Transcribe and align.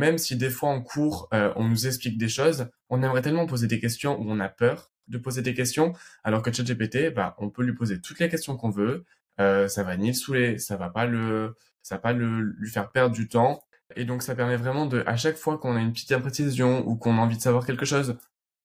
même 0.00 0.16
si 0.16 0.34
des 0.34 0.48
fois 0.48 0.70
en 0.70 0.80
cours, 0.80 1.28
euh, 1.34 1.52
on 1.56 1.68
nous 1.68 1.86
explique 1.86 2.16
des 2.16 2.28
choses, 2.28 2.68
on 2.88 3.02
aimerait 3.02 3.20
tellement 3.20 3.46
poser 3.46 3.66
des 3.66 3.78
questions 3.78 4.18
où 4.18 4.24
on 4.30 4.40
a 4.40 4.48
peur 4.48 4.90
de 5.08 5.18
poser 5.18 5.42
des 5.42 5.52
questions, 5.52 5.92
alors 6.24 6.42
que 6.42 6.50
ChatGPT, 6.50 7.12
bah, 7.14 7.36
on 7.38 7.50
peut 7.50 7.62
lui 7.62 7.74
poser 7.74 8.00
toutes 8.00 8.18
les 8.18 8.30
questions 8.30 8.56
qu'on 8.56 8.70
veut, 8.70 9.04
euh, 9.40 9.68
ça 9.68 9.82
va 9.82 9.96
ni 9.98 10.08
le 10.08 10.14
saouler, 10.14 10.58
ça 10.58 10.76
va 10.76 10.88
pas 10.88 11.04
le, 11.04 11.54
ça 11.82 11.96
va 11.96 12.00
pas 12.00 12.12
le, 12.14 12.54
lui 12.58 12.70
faire 12.70 12.90
perdre 12.90 13.14
du 13.14 13.28
temps, 13.28 13.62
et 13.94 14.04
donc 14.06 14.22
ça 14.22 14.34
permet 14.34 14.56
vraiment 14.56 14.86
de, 14.86 15.02
à 15.06 15.16
chaque 15.16 15.36
fois 15.36 15.58
qu'on 15.58 15.76
a 15.76 15.80
une 15.80 15.92
petite 15.92 16.12
imprécision 16.12 16.86
ou 16.88 16.96
qu'on 16.96 17.18
a 17.18 17.20
envie 17.20 17.36
de 17.36 17.42
savoir 17.42 17.66
quelque 17.66 17.84
chose, 17.84 18.16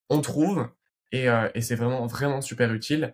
on 0.10 0.22
trouve, 0.22 0.70
et, 1.12 1.28
euh, 1.30 1.50
et 1.54 1.62
c'est 1.62 1.76
vraiment 1.76 2.06
vraiment 2.08 2.42
super 2.42 2.72
utile. 2.74 3.14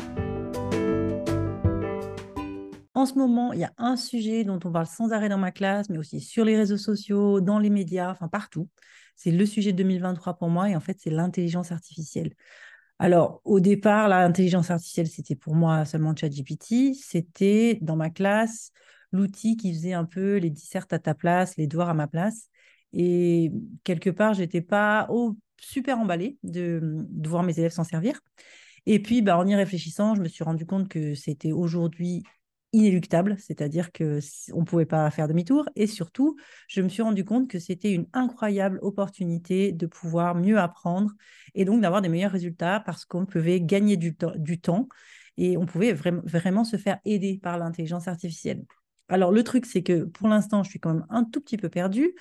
En 3.01 3.07
ce 3.07 3.15
moment, 3.15 3.51
il 3.51 3.59
y 3.59 3.63
a 3.63 3.73
un 3.79 3.95
sujet 3.95 4.43
dont 4.43 4.59
on 4.63 4.71
parle 4.71 4.85
sans 4.85 5.11
arrêt 5.11 5.27
dans 5.27 5.39
ma 5.39 5.49
classe, 5.49 5.89
mais 5.89 5.97
aussi 5.97 6.19
sur 6.19 6.45
les 6.45 6.55
réseaux 6.55 6.77
sociaux, 6.77 7.41
dans 7.41 7.57
les 7.57 7.71
médias, 7.71 8.11
enfin 8.11 8.27
partout. 8.27 8.69
C'est 9.15 9.31
le 9.31 9.43
sujet 9.47 9.71
de 9.71 9.77
2023 9.77 10.35
pour 10.35 10.49
moi 10.49 10.69
et 10.69 10.75
en 10.75 10.79
fait, 10.79 10.99
c'est 11.01 11.09
l'intelligence 11.09 11.71
artificielle. 11.71 12.35
Alors, 12.99 13.41
au 13.43 13.59
départ, 13.59 14.07
l'intelligence 14.07 14.69
artificielle, 14.69 15.07
c'était 15.07 15.33
pour 15.33 15.55
moi 15.55 15.83
seulement 15.83 16.15
ChatGPT. 16.15 16.93
C'était 16.93 17.79
dans 17.81 17.95
ma 17.95 18.11
classe 18.11 18.71
l'outil 19.11 19.57
qui 19.57 19.73
faisait 19.73 19.93
un 19.93 20.05
peu 20.05 20.37
les 20.37 20.51
dissertes 20.51 20.93
à 20.93 20.99
ta 20.99 21.15
place, 21.15 21.57
les 21.57 21.65
devoirs 21.65 21.89
à 21.89 21.95
ma 21.95 22.05
place. 22.05 22.49
Et 22.93 23.51
quelque 23.83 24.11
part, 24.11 24.35
je 24.35 24.41
n'étais 24.41 24.61
pas 24.61 25.09
super 25.57 25.97
emballée 25.97 26.37
de, 26.43 26.81
de, 26.83 27.27
voir 27.27 27.41
mes 27.41 27.57
élèves 27.57 27.71
s'en 27.71 27.83
servir. 27.83 28.19
Et 28.85 29.01
puis, 29.01 29.23
bah, 29.23 29.39
en 29.39 29.47
y 29.47 29.55
réfléchissant, 29.55 30.13
je 30.13 30.21
me 30.21 30.27
suis 30.27 30.43
rendu 30.43 30.67
compte 30.67 30.87
que 30.87 31.15
c'était 31.15 31.51
aujourd'hui 31.51 32.21
inéluctable, 32.73 33.35
c'est-à-dire 33.37 33.91
que 33.91 34.19
on 34.53 34.63
pouvait 34.63 34.85
pas 34.85 35.09
faire 35.11 35.27
demi-tour. 35.27 35.67
Et 35.75 35.87
surtout, 35.87 36.37
je 36.67 36.81
me 36.81 36.89
suis 36.89 37.01
rendu 37.01 37.25
compte 37.25 37.49
que 37.49 37.59
c'était 37.59 37.91
une 37.91 38.07
incroyable 38.13 38.79
opportunité 38.81 39.71
de 39.71 39.85
pouvoir 39.85 40.35
mieux 40.35 40.57
apprendre 40.57 41.11
et 41.53 41.65
donc 41.65 41.81
d'avoir 41.81 42.01
des 42.01 42.09
meilleurs 42.09 42.31
résultats 42.31 42.79
parce 42.79 43.05
qu'on 43.05 43.25
pouvait 43.25 43.59
gagner 43.61 43.97
du, 43.97 44.15
temps 44.15 44.87
et 45.37 45.57
on 45.57 45.65
pouvait 45.65 45.93
vraiment, 45.93 46.21
vraiment 46.23 46.63
se 46.63 46.77
faire 46.77 46.99
aider 47.05 47.39
par 47.41 47.57
l'intelligence 47.57 48.07
artificielle. 48.07 48.63
Alors 49.09 49.31
le 49.31 49.43
truc, 49.43 49.65
c'est 49.65 49.83
que 49.83 50.05
pour 50.05 50.29
l'instant, 50.29 50.63
je 50.63 50.69
suis 50.69 50.79
quand 50.79 50.93
même 50.93 51.05
un 51.09 51.25
tout 51.25 51.41
petit 51.41 51.57
peu 51.57 51.67
perdue. 51.67 52.13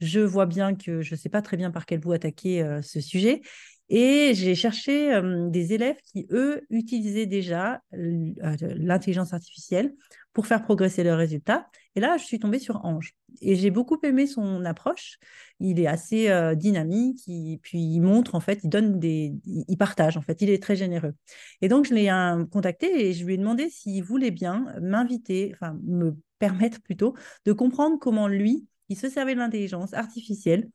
Je 0.00 0.20
vois 0.20 0.46
bien 0.46 0.74
que 0.74 1.02
je 1.02 1.14
ne 1.14 1.18
sais 1.18 1.28
pas 1.28 1.42
très 1.42 1.56
bien 1.56 1.70
par 1.70 1.86
quel 1.86 2.00
bout 2.00 2.12
attaquer 2.12 2.62
euh, 2.62 2.82
ce 2.82 3.00
sujet. 3.00 3.42
Et 3.88 4.32
j'ai 4.34 4.54
cherché 4.56 5.20
des 5.50 5.72
élèves 5.72 5.98
qui, 6.02 6.26
eux, 6.30 6.66
utilisaient 6.70 7.26
déjà 7.26 7.82
l'intelligence 7.92 9.32
artificielle 9.32 9.94
pour 10.32 10.46
faire 10.46 10.62
progresser 10.62 11.04
leurs 11.04 11.18
résultats. 11.18 11.68
Et 11.94 12.00
là, 12.00 12.16
je 12.18 12.24
suis 12.24 12.38
tombée 12.38 12.58
sur 12.58 12.84
Ange. 12.84 13.14
Et 13.40 13.54
j'ai 13.54 13.70
beaucoup 13.70 13.98
aimé 14.02 14.26
son 14.26 14.64
approche. 14.64 15.18
Il 15.60 15.78
est 15.78 15.86
assez 15.86 16.28
dynamique, 16.56 17.22
puis 17.62 17.78
il 17.78 18.00
montre, 18.00 18.34
en 18.34 18.40
fait, 18.40 18.60
il 18.64 18.68
donne 18.68 18.98
des... 18.98 19.34
Il 19.44 19.76
partage, 19.76 20.16
en 20.16 20.22
fait, 20.22 20.42
il 20.42 20.50
est 20.50 20.62
très 20.62 20.74
généreux. 20.74 21.14
Et 21.62 21.68
donc, 21.68 21.86
je 21.86 21.94
l'ai 21.94 22.10
contacté 22.50 23.06
et 23.06 23.12
je 23.12 23.24
lui 23.24 23.34
ai 23.34 23.38
demandé 23.38 23.70
s'il 23.70 24.02
voulait 24.02 24.32
bien 24.32 24.66
m'inviter, 24.80 25.52
enfin, 25.54 25.78
me 25.84 26.16
permettre 26.38 26.82
plutôt 26.82 27.14
de 27.44 27.52
comprendre 27.52 27.98
comment 27.98 28.26
lui, 28.26 28.66
il 28.88 28.96
se 28.96 29.08
servait 29.08 29.34
de 29.34 29.38
l'intelligence 29.38 29.94
artificielle 29.94 30.68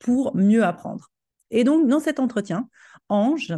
pour 0.00 0.36
mieux 0.36 0.64
apprendre. 0.64 1.08
Et 1.52 1.64
donc, 1.64 1.86
dans 1.86 2.00
cet 2.00 2.18
entretien, 2.18 2.68
Ange, 3.08 3.54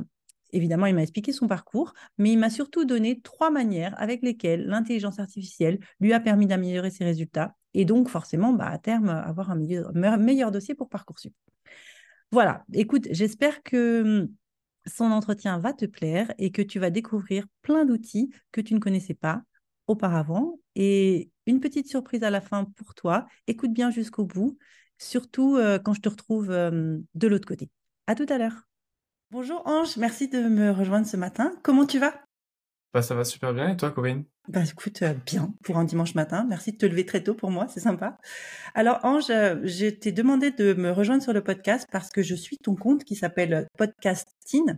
évidemment, 0.53 0.87
il 0.87 0.95
m'a 0.95 1.03
expliqué 1.03 1.33
son 1.33 1.47
parcours, 1.47 1.95
mais 2.19 2.33
il 2.33 2.39
m'a 2.39 2.51
surtout 2.51 2.85
donné 2.85 3.21
trois 3.21 3.51
manières 3.51 3.95
avec 3.97 4.21
lesquelles 4.23 4.67
l'intelligence 4.67 5.19
artificielle 5.19 5.79
lui 6.01 6.13
a 6.13 6.21
permis 6.21 6.47
d'améliorer 6.47 6.91
ses 6.91 7.05
résultats 7.05 7.55
et 7.73 7.85
donc 7.85 8.09
forcément, 8.09 8.53
bah, 8.53 8.69
à 8.69 8.79
terme, 8.79 9.09
avoir 9.09 9.51
un 9.51 9.57
meilleur, 9.57 10.51
dossier 10.51 10.75
pour 10.75 10.89
Parcoursup. 10.89 11.33
Voilà, 12.31 12.65
écoute, 12.73 13.07
j'espère 13.11 13.63
que 13.63 14.03
hum, 14.03 14.29
son 14.87 15.07
entretien 15.07 15.59
va 15.59 15.73
te 15.73 15.87
plaire 15.87 16.33
et 16.39 16.51
que 16.51 16.63
tu 16.63 16.79
vas 16.79 16.91
découvrir 16.91 17.47
plein 17.63 17.85
d'outils 17.85 18.31
que 18.53 18.61
tu 18.61 18.75
ne 18.75 18.81
connaissais 18.81 19.15
pas 19.15 19.43
auparavant. 19.87 20.59
Et 20.75 21.31
une 21.47 21.61
petite 21.61 21.89
surprise 21.89 22.23
à 22.23 22.31
la 22.31 22.41
fin 22.41 22.65
pour 22.65 22.95
toi, 22.95 23.27
écoute 23.47 23.73
bien 23.73 23.91
jusqu'au 23.91 24.25
bout, 24.25 24.59
surtout 24.99 25.57
euh, 25.57 25.79
quand 25.79 25.95
je 25.95 26.01
te 26.01 26.09
retrouve 26.09 26.51
euh, 26.51 26.99
de 27.15 27.29
l'autre 27.29 27.47
côté. 27.47 27.71
À 28.07 28.15
tout 28.15 28.27
à 28.29 28.37
l'heure. 28.37 28.67
Bonjour 29.31 29.63
Ange, 29.67 29.97
merci 29.97 30.29
de 30.29 30.41
me 30.41 30.71
rejoindre 30.71 31.07
ce 31.07 31.17
matin. 31.17 31.53
Comment 31.63 31.87
tu 31.87 31.99
vas? 31.99 32.15
Bah, 32.93 33.01
Ça 33.01 33.15
va 33.15 33.25
super 33.25 33.55
bien. 33.55 33.71
Et 33.71 33.77
toi, 33.79 33.91
Corinne? 33.91 34.25
Bah, 34.47 34.61
écoute, 34.63 35.01
euh, 35.01 35.15
bien 35.25 35.55
pour 35.65 35.79
un 35.79 35.85
dimanche 35.85 36.15
matin. 36.15 36.45
Merci 36.47 36.73
de 36.73 36.77
te 36.77 36.85
lever 36.85 37.07
très 37.07 37.23
tôt 37.23 37.33
pour 37.33 37.51
moi, 37.51 37.67
c'est 37.69 37.81
sympa. 37.81 38.19
Alors 38.75 39.01
Ange, 39.05 39.31
euh, 39.31 39.59
je 39.65 39.87
t'ai 39.87 40.13
demandé 40.13 40.51
de 40.51 40.75
me 40.75 40.91
rejoindre 40.91 41.23
sur 41.23 41.33
le 41.33 41.43
podcast 41.43 41.89
parce 41.91 42.11
que 42.11 42.23
je 42.23 42.35
suis 42.35 42.59
ton 42.59 42.77
compte 42.77 43.05
qui 43.05 43.17
s'appelle 43.17 43.67
Podcasting 43.79 44.75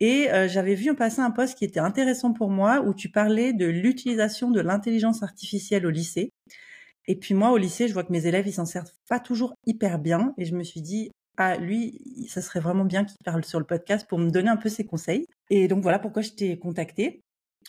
et 0.00 0.30
euh, 0.30 0.46
j'avais 0.46 0.76
vu 0.76 0.92
en 0.92 0.94
passer 0.94 1.20
un 1.20 1.32
post 1.32 1.58
qui 1.58 1.64
était 1.64 1.80
intéressant 1.80 2.32
pour 2.32 2.50
moi 2.50 2.82
où 2.82 2.94
tu 2.94 3.10
parlais 3.10 3.52
de 3.52 3.66
l'utilisation 3.66 4.52
de 4.52 4.60
l'intelligence 4.60 5.24
artificielle 5.24 5.86
au 5.86 5.90
lycée. 5.90 6.30
Et 7.08 7.16
puis 7.16 7.34
moi, 7.34 7.50
au 7.50 7.56
lycée, 7.56 7.88
je 7.88 7.94
vois 7.94 8.04
que 8.04 8.12
mes 8.12 8.26
élèves, 8.28 8.46
ils 8.46 8.52
s'en 8.52 8.66
servent 8.66 8.92
pas 9.08 9.18
toujours 9.18 9.54
hyper 9.66 9.98
bien. 9.98 10.32
Et 10.38 10.44
je 10.44 10.54
me 10.54 10.62
suis 10.62 10.82
dit, 10.82 11.10
ah, 11.42 11.56
lui, 11.56 12.02
ça 12.28 12.42
serait 12.42 12.60
vraiment 12.60 12.84
bien 12.84 13.06
qu'il 13.06 13.16
parle 13.24 13.42
sur 13.46 13.58
le 13.58 13.64
podcast 13.64 14.06
pour 14.06 14.18
me 14.18 14.28
donner 14.28 14.50
un 14.50 14.58
peu 14.58 14.68
ses 14.68 14.84
conseils. 14.84 15.24
Et 15.48 15.68
donc 15.68 15.82
voilà 15.82 15.98
pourquoi 15.98 16.20
je 16.20 16.32
t'ai 16.32 16.58
contacté. 16.58 17.22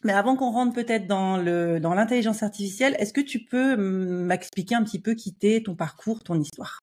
Mais 0.03 0.11
avant 0.11 0.35
qu'on 0.35 0.51
rentre 0.51 0.75
peut-être 0.75 1.07
dans 1.07 1.37
le 1.37 1.79
dans 1.79 1.93
l'intelligence 1.93 2.43
artificielle, 2.43 2.97
est-ce 2.99 3.13
que 3.13 3.21
tu 3.21 3.45
peux 3.45 3.77
m'expliquer 3.77 4.75
un 4.75 4.83
petit 4.83 4.99
peu 5.01 5.13
qui 5.13 5.33
t'es, 5.33 5.61
ton 5.63 5.75
parcours, 5.75 6.21
ton 6.21 6.37
histoire? 6.37 6.79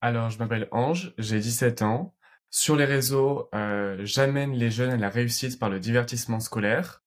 Alors, 0.00 0.28
je 0.28 0.40
m'appelle 0.40 0.66
Ange, 0.72 1.14
j'ai 1.18 1.38
17 1.38 1.82
ans. 1.82 2.16
Sur 2.50 2.74
les 2.74 2.84
réseaux, 2.84 3.48
euh, 3.54 4.00
j'amène 4.02 4.54
les 4.54 4.72
jeunes 4.72 4.90
à 4.90 4.96
la 4.96 5.08
réussite 5.08 5.60
par 5.60 5.70
le 5.70 5.78
divertissement 5.78 6.40
scolaire. 6.40 7.04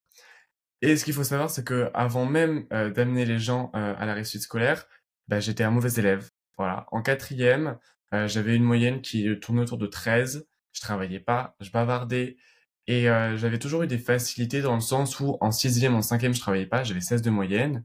Et 0.82 0.96
ce 0.96 1.04
qu'il 1.04 1.14
faut 1.14 1.26
savoir, 1.26 1.50
c'est 1.50 1.66
que 1.66 1.92
avant 1.94 2.26
même 2.26 2.66
euh, 2.72 2.92
d'amener 2.92 3.26
les 3.26 3.40
gens 3.40 3.72
euh, 3.76 3.94
à 3.98 4.06
la 4.06 4.14
réussite 4.14 4.42
scolaire, 4.42 4.88
bah, 5.28 5.42
j'étais 5.42 5.66
un 5.66 5.72
mauvais 5.72 5.92
élève. 5.98 6.30
Voilà. 6.58 6.86
En 6.94 7.02
quatrième, 7.02 7.78
euh, 8.14 8.28
j'avais 8.28 8.56
une 8.56 8.64
moyenne 8.64 9.02
qui 9.02 9.28
tournait 9.40 9.62
autour 9.62 9.78
de 9.78 9.88
13. 9.88 10.48
Je 10.74 10.82
travaillais 10.82 11.20
pas, 11.20 11.56
je 11.60 11.72
bavardais. 11.72 12.38
Et 12.88 13.10
euh, 13.10 13.36
j'avais 13.38 13.60
toujours 13.60 13.84
eu 13.84 13.88
des 13.88 13.98
facilités 13.98 14.62
dans 14.62 14.76
le 14.76 14.82
sens 14.82 15.20
où 15.20 15.38
en 15.42 15.52
sixième, 15.52 15.96
en 15.96 16.02
cinquième, 16.02 16.34
je 16.34 16.40
travaillais 16.40 16.66
pas, 16.66 16.84
j'avais 16.84 17.02
16 17.02 17.22
de 17.22 17.30
moyenne. 17.30 17.84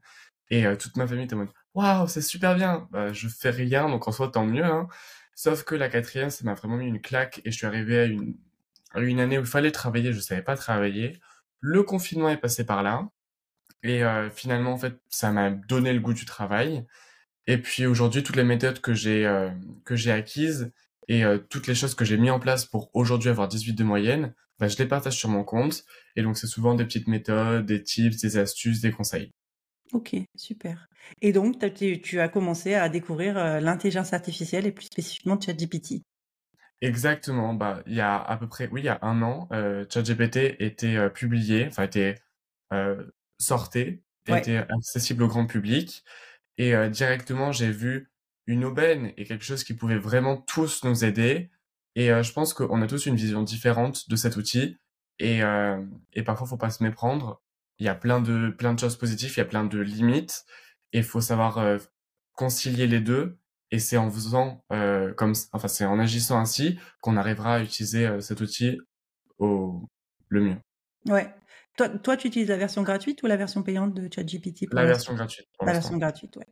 Et 0.50 0.66
euh, 0.66 0.76
toute 0.76 0.96
ma 0.96 1.06
famille 1.06 1.24
était 1.24 1.34
en 1.34 1.38
mode 1.38 1.48
Waouh, 1.74 2.06
c'est 2.08 2.22
super 2.22 2.54
bien 2.54 2.88
bah, 2.92 3.12
Je 3.12 3.28
fais 3.28 3.50
rien, 3.50 3.88
donc 3.88 4.06
en 4.06 4.12
soi, 4.12 4.28
tant 4.30 4.46
mieux. 4.46 4.64
Hein. 4.64 4.88
Sauf 5.34 5.64
que 5.64 5.74
la 5.74 5.88
quatrième, 5.88 6.30
ça 6.30 6.44
m'a 6.44 6.54
vraiment 6.54 6.76
mis 6.76 6.86
une 6.86 7.00
claque 7.00 7.40
et 7.44 7.50
je 7.50 7.56
suis 7.56 7.66
arrivé 7.66 7.98
à 8.00 8.04
une, 8.04 8.36
à 8.92 9.00
une 9.00 9.20
année 9.20 9.38
où 9.38 9.42
il 9.42 9.46
fallait 9.46 9.72
travailler, 9.72 10.12
je 10.12 10.20
savais 10.20 10.42
pas 10.42 10.56
travailler. 10.56 11.18
Le 11.60 11.82
confinement 11.82 12.28
est 12.28 12.36
passé 12.36 12.64
par 12.64 12.82
là. 12.82 13.08
Et 13.84 14.02
finalement, 14.32 14.72
en 14.72 14.78
fait, 14.78 15.00
ça 15.08 15.32
m'a 15.32 15.50
donné 15.50 15.92
le 15.92 16.00
goût 16.00 16.14
du 16.14 16.24
travail. 16.24 16.86
Et 17.46 17.58
puis 17.58 17.86
aujourd'hui, 17.86 18.22
toutes 18.22 18.36
les 18.36 18.44
méthodes 18.44 18.80
que 18.80 18.94
j'ai 18.94 19.26
euh, 19.26 19.50
que 19.84 19.96
j'ai 19.96 20.12
acquises 20.12 20.72
et 21.08 21.24
euh, 21.24 21.38
toutes 21.38 21.66
les 21.66 21.74
choses 21.74 21.94
que 21.94 22.04
j'ai 22.04 22.16
mis 22.16 22.30
en 22.30 22.38
place 22.38 22.64
pour 22.64 22.90
aujourd'hui 22.94 23.30
avoir 23.30 23.48
18 23.48 23.74
de 23.74 23.84
moyenne, 23.84 24.34
bah, 24.60 24.68
je 24.68 24.78
les 24.78 24.86
partage 24.86 25.16
sur 25.16 25.28
mon 25.28 25.42
compte. 25.42 25.84
Et 26.14 26.22
donc 26.22 26.36
c'est 26.36 26.46
souvent 26.46 26.74
des 26.74 26.84
petites 26.84 27.08
méthodes, 27.08 27.66
des 27.66 27.82
tips, 27.82 28.20
des 28.20 28.36
astuces, 28.38 28.80
des 28.80 28.92
conseils. 28.92 29.32
Ok, 29.92 30.14
super. 30.36 30.88
Et 31.20 31.32
donc 31.32 31.56
tu 31.74 32.20
as 32.20 32.28
commencé 32.28 32.74
à 32.74 32.88
découvrir 32.88 33.36
euh, 33.36 33.60
l'intelligence 33.60 34.12
artificielle 34.12 34.66
et 34.66 34.72
plus 34.72 34.86
spécifiquement 34.86 35.38
ChatGPT. 35.38 36.02
Exactement. 36.80 37.54
Bah 37.54 37.82
il 37.86 37.94
y 37.94 38.00
a 38.00 38.20
à 38.20 38.36
peu 38.36 38.48
près 38.48 38.68
oui 38.72 38.82
il 38.82 38.84
y 38.84 38.88
a 38.88 38.98
un 39.02 39.22
an, 39.22 39.48
ChatGPT 39.88 40.56
était 40.60 41.10
publié, 41.10 41.66
enfin 41.68 41.84
était 41.84 42.16
sorti, 43.38 44.00
était 44.26 44.56
accessible 44.56 45.24
au 45.24 45.28
grand 45.28 45.46
public. 45.46 46.02
Et 46.58 46.74
euh, 46.74 46.88
directement, 46.88 47.52
j'ai 47.52 47.70
vu 47.70 48.12
une 48.46 48.64
aubaine 48.64 49.12
et 49.16 49.24
quelque 49.24 49.44
chose 49.44 49.64
qui 49.64 49.74
pouvait 49.74 49.98
vraiment 49.98 50.36
tous 50.36 50.84
nous 50.84 51.04
aider. 51.04 51.50
Et 51.94 52.10
euh, 52.10 52.22
je 52.22 52.32
pense 52.32 52.54
qu'on 52.54 52.82
a 52.82 52.86
tous 52.86 53.06
une 53.06 53.16
vision 53.16 53.42
différente 53.42 54.08
de 54.08 54.16
cet 54.16 54.36
outil. 54.36 54.76
Et, 55.18 55.42
euh, 55.42 55.82
et 56.12 56.22
parfois, 56.22 56.46
faut 56.46 56.56
pas 56.56 56.70
se 56.70 56.82
méprendre. 56.82 57.42
Il 57.78 57.86
y 57.86 57.88
a 57.88 57.94
plein 57.94 58.20
de, 58.20 58.50
plein 58.50 58.74
de 58.74 58.80
choses 58.80 58.96
positives, 58.96 59.32
il 59.36 59.38
y 59.38 59.40
a 59.40 59.46
plein 59.46 59.64
de 59.64 59.78
limites. 59.78 60.44
Et 60.92 60.98
il 60.98 61.04
faut 61.04 61.20
savoir 61.20 61.78
concilier 62.34 62.86
les 62.86 63.00
deux. 63.00 63.38
Et 63.72 63.78
c'est 63.78 63.96
en 63.96 64.10
faisant 64.10 64.62
euh, 64.70 65.14
comme, 65.14 65.32
enfin, 65.52 65.66
c'est 65.66 65.86
en 65.86 65.98
agissant 65.98 66.38
ainsi 66.38 66.78
qu'on 67.00 67.16
arrivera 67.16 67.54
à 67.54 67.62
utiliser 67.62 68.06
euh, 68.06 68.20
cet 68.20 68.42
outil 68.42 68.78
au 69.38 69.88
le 70.28 70.42
mieux. 70.42 70.56
Ouais. 71.06 71.34
Toi, 71.76 71.88
toi, 71.88 72.16
tu 72.18 72.26
utilises 72.26 72.48
la 72.48 72.58
version 72.58 72.82
gratuite 72.82 73.22
ou 73.22 73.26
la 73.26 73.38
version 73.38 73.62
payante 73.62 73.94
de 73.94 74.06
ChatGPT 74.12 74.68
La 74.72 74.84
version 74.84 75.14
gratuite. 75.14 75.46
La 75.62 75.72
version 75.72 75.96
gratuite, 75.96 76.36
ouais. 76.36 76.46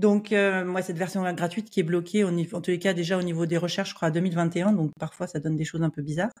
Donc, 0.00 0.32
euh, 0.32 0.64
moi, 0.64 0.82
cette 0.82 0.98
version 0.98 1.22
gratuite 1.32 1.70
qui 1.70 1.78
est 1.78 1.84
bloquée, 1.84 2.24
au 2.24 2.32
niveau, 2.32 2.56
en 2.56 2.60
tous 2.60 2.72
les 2.72 2.80
cas, 2.80 2.92
déjà 2.92 3.16
au 3.16 3.22
niveau 3.22 3.46
des 3.46 3.56
recherches, 3.56 3.90
je 3.90 3.94
crois, 3.94 4.08
à 4.08 4.10
2021. 4.10 4.72
Donc, 4.72 4.90
parfois, 4.98 5.28
ça 5.28 5.38
donne 5.38 5.56
des 5.56 5.64
choses 5.64 5.84
un 5.84 5.90
peu 5.90 6.02
bizarres. 6.02 6.32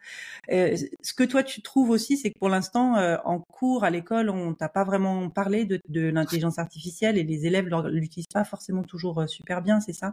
Euh, 0.50 0.76
ce 1.00 1.14
que 1.14 1.22
toi, 1.22 1.44
tu 1.44 1.62
trouves 1.62 1.90
aussi, 1.90 2.16
c'est 2.16 2.30
que 2.30 2.38
pour 2.40 2.48
l'instant, 2.48 2.96
euh, 2.96 3.18
en 3.24 3.38
cours, 3.38 3.84
à 3.84 3.90
l'école, 3.90 4.30
on 4.30 4.52
t'a 4.52 4.68
pas 4.68 4.82
vraiment 4.82 5.30
parlé 5.30 5.64
de, 5.64 5.78
de 5.88 6.08
l'intelligence 6.08 6.58
artificielle 6.58 7.16
et 7.18 7.22
les 7.22 7.46
élèves 7.46 7.68
l'utilisent 7.86 8.26
pas 8.32 8.44
forcément 8.44 8.82
toujours 8.82 9.20
euh, 9.20 9.26
super 9.28 9.62
bien, 9.62 9.78
c'est 9.78 9.92
ça? 9.92 10.12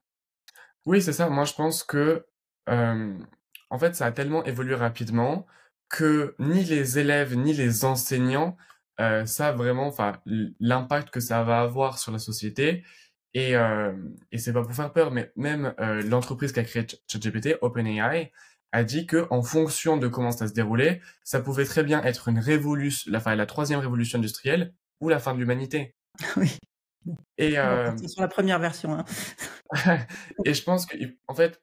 Oui, 0.85 1.01
c'est 1.01 1.13
ça. 1.13 1.27
Moi, 1.27 1.45
je 1.45 1.53
pense 1.53 1.83
que, 1.83 2.23
en 2.67 3.79
fait, 3.79 3.95
ça 3.95 4.05
a 4.05 4.11
tellement 4.11 4.43
évolué 4.43 4.75
rapidement 4.75 5.47
que 5.91 6.35
ni 6.39 6.63
les 6.63 6.99
élèves 6.99 7.35
ni 7.35 7.53
les 7.53 7.85
enseignants 7.85 8.55
euh, 8.99 9.25
savent 9.25 9.57
vraiment 9.57 9.87
enfin 9.87 10.13
l'impact 10.59 11.09
que 11.09 11.19
ça 11.19 11.43
va 11.43 11.61
avoir 11.61 11.99
sur 11.99 12.11
la 12.11 12.19
société. 12.19 12.83
Et 13.33 13.55
euh, 13.55 13.93
et 14.31 14.37
c'est 14.37 14.51
pas 14.53 14.61
pour 14.61 14.73
faire 14.73 14.91
peur 14.91 15.11
mais 15.11 15.31
même 15.37 15.73
euh, 15.79 16.01
l'entreprise 16.01 16.51
qui 16.51 16.59
a 16.59 16.63
créé 16.63 16.85
ChatGPT 17.07 17.55
OpenAI 17.61 18.31
a 18.73 18.83
dit 18.83 19.05
que 19.05 19.25
en 19.29 19.41
fonction 19.41 19.95
de 19.95 20.07
comment 20.09 20.31
ça 20.31 20.47
se 20.49 20.53
déroulait 20.53 21.01
ça 21.23 21.39
pouvait 21.39 21.63
très 21.63 21.83
bien 21.83 22.03
être 22.03 22.27
une 22.27 22.39
révolution 22.39 23.09
la 23.09 23.21
fin 23.21 23.33
la 23.35 23.45
troisième 23.45 23.79
révolution 23.79 24.17
industrielle 24.19 24.73
ou 24.99 25.07
la 25.07 25.19
fin 25.19 25.33
de 25.33 25.39
l'humanité. 25.39 25.95
Oui. 26.37 26.57
Et 27.37 27.57
euh, 27.57 27.97
sur 27.97 28.21
la 28.21 28.27
première 28.27 28.59
version 28.59 28.93
hein. 28.93 29.05
et 30.45 30.53
je 30.53 30.63
pense 30.63 30.85
que 30.85 30.97
en 31.27 31.33
fait 31.33 31.59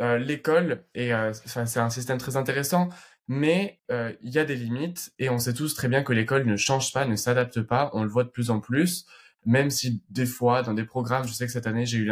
euh, 0.00 0.18
l'école 0.18 0.84
et 0.94 1.14
euh, 1.14 1.32
c'est 1.32 1.78
un 1.78 1.90
système 1.90 2.18
très 2.18 2.36
intéressant 2.36 2.88
mais 3.28 3.80
euh, 3.90 4.12
il 4.22 4.32
y 4.32 4.38
a 4.38 4.44
des 4.44 4.56
limites 4.56 5.12
et 5.18 5.30
on 5.30 5.38
sait 5.38 5.54
tous 5.54 5.74
très 5.74 5.88
bien 5.88 6.02
que 6.02 6.12
l'école 6.12 6.46
ne 6.46 6.56
change 6.56 6.92
pas, 6.92 7.06
ne 7.06 7.16
s'adapte 7.16 7.62
pas. 7.62 7.90
On 7.94 8.02
le 8.02 8.08
voit 8.08 8.24
de 8.24 8.28
plus 8.28 8.50
en 8.50 8.60
plus, 8.60 9.06
même 9.44 9.70
si 9.70 10.02
des 10.10 10.26
fois, 10.26 10.62
dans 10.62 10.74
des 10.74 10.84
programmes, 10.84 11.26
je 11.26 11.32
sais 11.32 11.46
que 11.46 11.52
cette 11.52 11.66
année, 11.66 11.86
j'ai 11.86 11.98
eu 11.98 12.04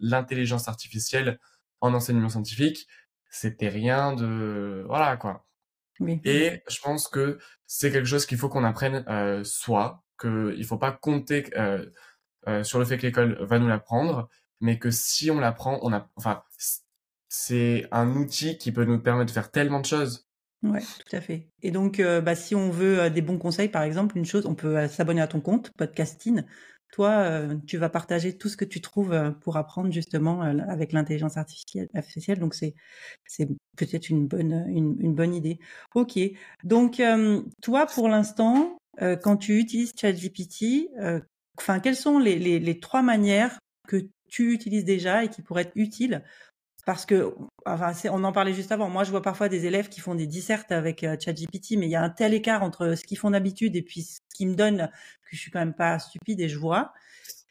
l'intelligence 0.00 0.68
artificielle 0.68 1.38
en 1.80 1.94
enseignement 1.94 2.28
scientifique. 2.28 2.86
C'était 3.30 3.68
rien 3.68 4.14
de... 4.14 4.84
Voilà, 4.86 5.16
quoi. 5.16 5.46
Oui. 6.00 6.20
Et 6.24 6.62
je 6.68 6.80
pense 6.80 7.08
que 7.08 7.38
c'est 7.66 7.90
quelque 7.90 8.06
chose 8.06 8.26
qu'il 8.26 8.38
faut 8.38 8.48
qu'on 8.48 8.64
apprenne 8.64 9.04
euh, 9.08 9.44
soi, 9.44 10.04
qu'il 10.20 10.64
faut 10.64 10.78
pas 10.78 10.92
compter 10.92 11.46
euh, 11.56 11.86
euh, 12.48 12.62
sur 12.62 12.78
le 12.78 12.84
fait 12.84 12.98
que 12.98 13.06
l'école 13.06 13.38
va 13.42 13.58
nous 13.58 13.68
l'apprendre, 13.68 14.28
mais 14.60 14.78
que 14.78 14.90
si 14.90 15.30
on 15.30 15.40
l'apprend, 15.40 15.78
on 15.82 15.92
a... 15.92 16.08
Enfin, 16.16 16.42
c'est 17.28 17.86
un 17.90 18.14
outil 18.16 18.58
qui 18.58 18.72
peut 18.72 18.84
nous 18.84 19.00
permettre 19.00 19.26
de 19.26 19.34
faire 19.34 19.50
tellement 19.50 19.80
de 19.80 19.86
choses. 19.86 20.25
Ouais, 20.72 20.80
tout 20.80 21.16
à 21.16 21.20
fait. 21.20 21.48
Et 21.62 21.70
donc, 21.70 22.00
euh, 22.00 22.20
bah, 22.20 22.34
si 22.34 22.54
on 22.54 22.70
veut 22.70 23.00
euh, 23.00 23.10
des 23.10 23.22
bons 23.22 23.38
conseils, 23.38 23.68
par 23.68 23.82
exemple, 23.82 24.16
une 24.16 24.24
chose, 24.24 24.46
on 24.46 24.54
peut 24.54 24.76
euh, 24.76 24.88
s'abonner 24.88 25.20
à 25.20 25.26
ton 25.26 25.40
compte, 25.40 25.70
Podcasting. 25.76 26.42
Toi, 26.92 27.42
tu 27.66 27.78
vas 27.78 27.88
partager 27.90 28.38
tout 28.38 28.48
ce 28.48 28.56
que 28.56 28.64
tu 28.64 28.80
trouves 28.80 29.34
pour 29.42 29.56
apprendre 29.56 29.92
justement 29.92 30.40
avec 30.40 30.92
l'intelligence 30.92 31.36
artificielle. 31.36 32.38
Donc, 32.38 32.54
c'est 32.54 32.74
c'est 33.26 33.48
peut-être 33.76 34.08
une 34.08 34.28
bonne 34.28 34.64
une, 34.68 34.96
une, 35.00 35.14
bonne 35.14 35.34
idée. 35.34 35.58
Ok. 35.94 36.16
Donc, 36.62 37.02
toi, 37.60 37.86
pour 37.86 38.08
l'instant, 38.08 38.78
quand 39.00 39.36
tu 39.36 39.58
utilises 39.58 39.92
ChatGPT, 40.00 40.88
enfin, 41.58 41.80
quelles 41.80 41.96
sont 41.96 42.20
les, 42.20 42.38
les, 42.38 42.60
les 42.60 42.78
trois 42.78 43.02
manières 43.02 43.58
que 43.88 44.08
tu 44.30 44.52
utilises 44.52 44.84
déjà 44.84 45.24
et 45.24 45.28
qui 45.28 45.42
pourraient 45.42 45.62
être 45.62 45.72
utiles? 45.74 46.22
Parce 46.86 47.04
que, 47.04 47.34
enfin, 47.66 47.92
on 48.10 48.24
en 48.24 48.32
parlait 48.32 48.54
juste 48.54 48.72
avant. 48.72 48.88
Moi, 48.88 49.04
je 49.04 49.10
vois 49.10 49.22
parfois 49.22 49.48
des 49.48 49.66
élèves 49.66 49.88
qui 49.88 50.00
font 50.00 50.14
des 50.14 50.26
dissertes 50.26 50.72
avec 50.72 51.04
euh, 51.04 51.16
ChatGPT, 51.18 51.72
mais 51.76 51.86
il 51.86 51.90
y 51.90 51.96
a 51.96 52.02
un 52.02 52.10
tel 52.10 52.34
écart 52.34 52.62
entre 52.62 52.94
ce 52.94 53.04
qu'ils 53.04 53.18
font 53.18 53.30
d'habitude 53.30 53.76
et 53.76 53.82
puis 53.82 54.02
ce 54.02 54.18
qu'ils 54.34 54.48
me 54.48 54.54
donnent 54.54 54.90
que 55.22 55.36
je 55.36 55.40
suis 55.40 55.50
quand 55.50 55.58
même 55.58 55.74
pas 55.74 55.98
stupide 55.98 56.40
et 56.40 56.48
je 56.48 56.58
vois. 56.58 56.92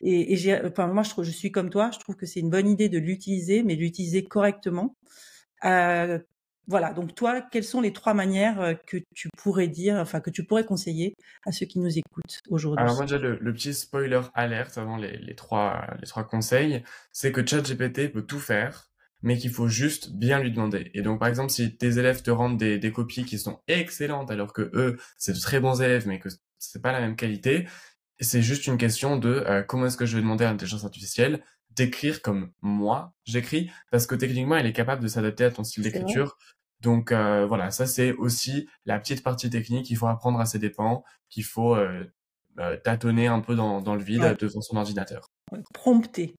Et, 0.02 0.38
moi, 0.78 1.04
je, 1.04 1.24
je 1.24 1.32
suis 1.32 1.52
comme 1.52 1.70
toi. 1.70 1.92
Je 1.94 2.00
trouve 2.00 2.16
que 2.16 2.26
c'est 2.26 2.40
une 2.40 2.50
bonne 2.50 2.68
idée 2.68 2.90
de 2.90 2.98
l'utiliser, 2.98 3.64
mais 3.64 3.76
l'utiliser 3.76 4.24
correctement. 4.24 4.96
Euh, 5.64 6.20
voilà. 6.68 6.94
Donc, 6.94 7.16
toi, 7.16 7.42
quelles 7.42 7.64
sont 7.64 7.82
les 7.82 7.94
trois 7.94 8.14
manières 8.14 8.60
euh, 8.62 8.74
que 8.88 8.98
tu 9.14 9.30
pourrais 9.38 9.68
dire, 9.68 9.96
enfin, 9.98 10.20
que 10.20 10.30
tu 10.30 10.44
pourrais 10.44 10.66
conseiller 10.66 11.16
à 11.46 11.52
ceux 11.52 11.66
qui 11.66 11.80
nous 11.80 11.98
écoutent 11.98 12.42
aujourd'hui? 12.50 12.84
Alors, 12.84 12.96
moi, 12.96 13.06
déjà, 13.06 13.18
le, 13.18 13.54
petit 13.54 13.74
spoiler 13.74 14.22
alerte 14.34 14.78
avant 14.78 14.98
les, 14.98 15.36
trois, 15.36 15.88
les 16.02 16.08
trois 16.08 16.24
conseils, 16.24 16.84
c'est 17.12 17.32
que 17.32 17.46
ChatGPT 17.46 18.12
peut 18.12 18.24
tout 18.24 18.40
faire 18.40 18.90
mais 19.26 19.38
qu'il 19.38 19.50
faut 19.50 19.68
juste 19.68 20.12
bien 20.14 20.40
lui 20.40 20.52
demander. 20.52 20.92
Et 20.94 21.02
donc, 21.02 21.20
par 21.20 21.28
exemple, 21.28 21.50
si 21.50 21.76
tes 21.76 21.98
élèves 21.98 22.22
te 22.22 22.30
rendent 22.30 22.58
des, 22.58 22.78
des 22.78 22.92
copies 22.92 23.26
qui 23.26 23.40
sont 23.40 23.60
excellentes, 23.68 24.30
alors 24.30 24.54
que 24.54 24.70
eux, 24.74 24.98
c'est 25.18 25.34
de 25.34 25.40
très 25.40 25.60
bons 25.60 25.82
élèves, 25.82 26.08
mais 26.08 26.20
que 26.20 26.30
c'est 26.60 26.82
pas 26.82 26.92
la 26.92 27.02
même 27.02 27.16
qualité, 27.16 27.68
c'est 28.20 28.44
juste 28.44 28.68
une 28.68 28.78
question 28.78 29.18
de 29.18 29.44
euh, 29.48 29.64
comment 29.64 29.88
est-ce 29.88 29.98
que 29.98 30.06
je 30.06 30.16
vais 30.16 30.22
demander 30.22 30.46
à 30.46 30.52
l'intelligence 30.52 30.86
artificielle 30.86 31.44
d'écrire 31.72 32.22
comme 32.22 32.52
moi 32.62 33.14
j'écris, 33.24 33.72
parce 33.92 34.06
que 34.06 34.16
techniquement, 34.16 34.56
elle 34.58 34.68
est 34.68 34.74
capable 34.74 35.02
de 35.02 35.08
s'adapter 35.08 35.44
à 35.44 35.52
ton 35.52 35.64
style 35.64 35.84
d'écriture. 35.84 36.38
Donc 36.82 37.12
euh, 37.12 37.48
voilà, 37.48 37.72
ça 37.72 37.88
c'est 37.88 38.14
aussi 38.14 38.70
la 38.86 39.00
petite 39.00 39.24
partie 39.24 39.50
technique 39.50 39.88
qu'il 39.88 39.98
faut 39.98 40.08
apprendre 40.08 40.40
à 40.40 40.46
ses 40.46 40.60
dépens, 40.60 41.04
qu'il 41.30 41.44
faut 41.44 41.76
euh, 41.76 42.06
euh 42.60 42.78
tâtonner 42.78 43.26
un 43.26 43.42
peu 43.42 43.56
dans, 43.56 43.82
dans 43.82 43.96
le 43.96 44.04
vide 44.04 44.22
ouais. 44.22 44.36
devant 44.36 44.62
son 44.62 44.78
ordinateur. 44.78 45.28
Prompter. 45.74 46.36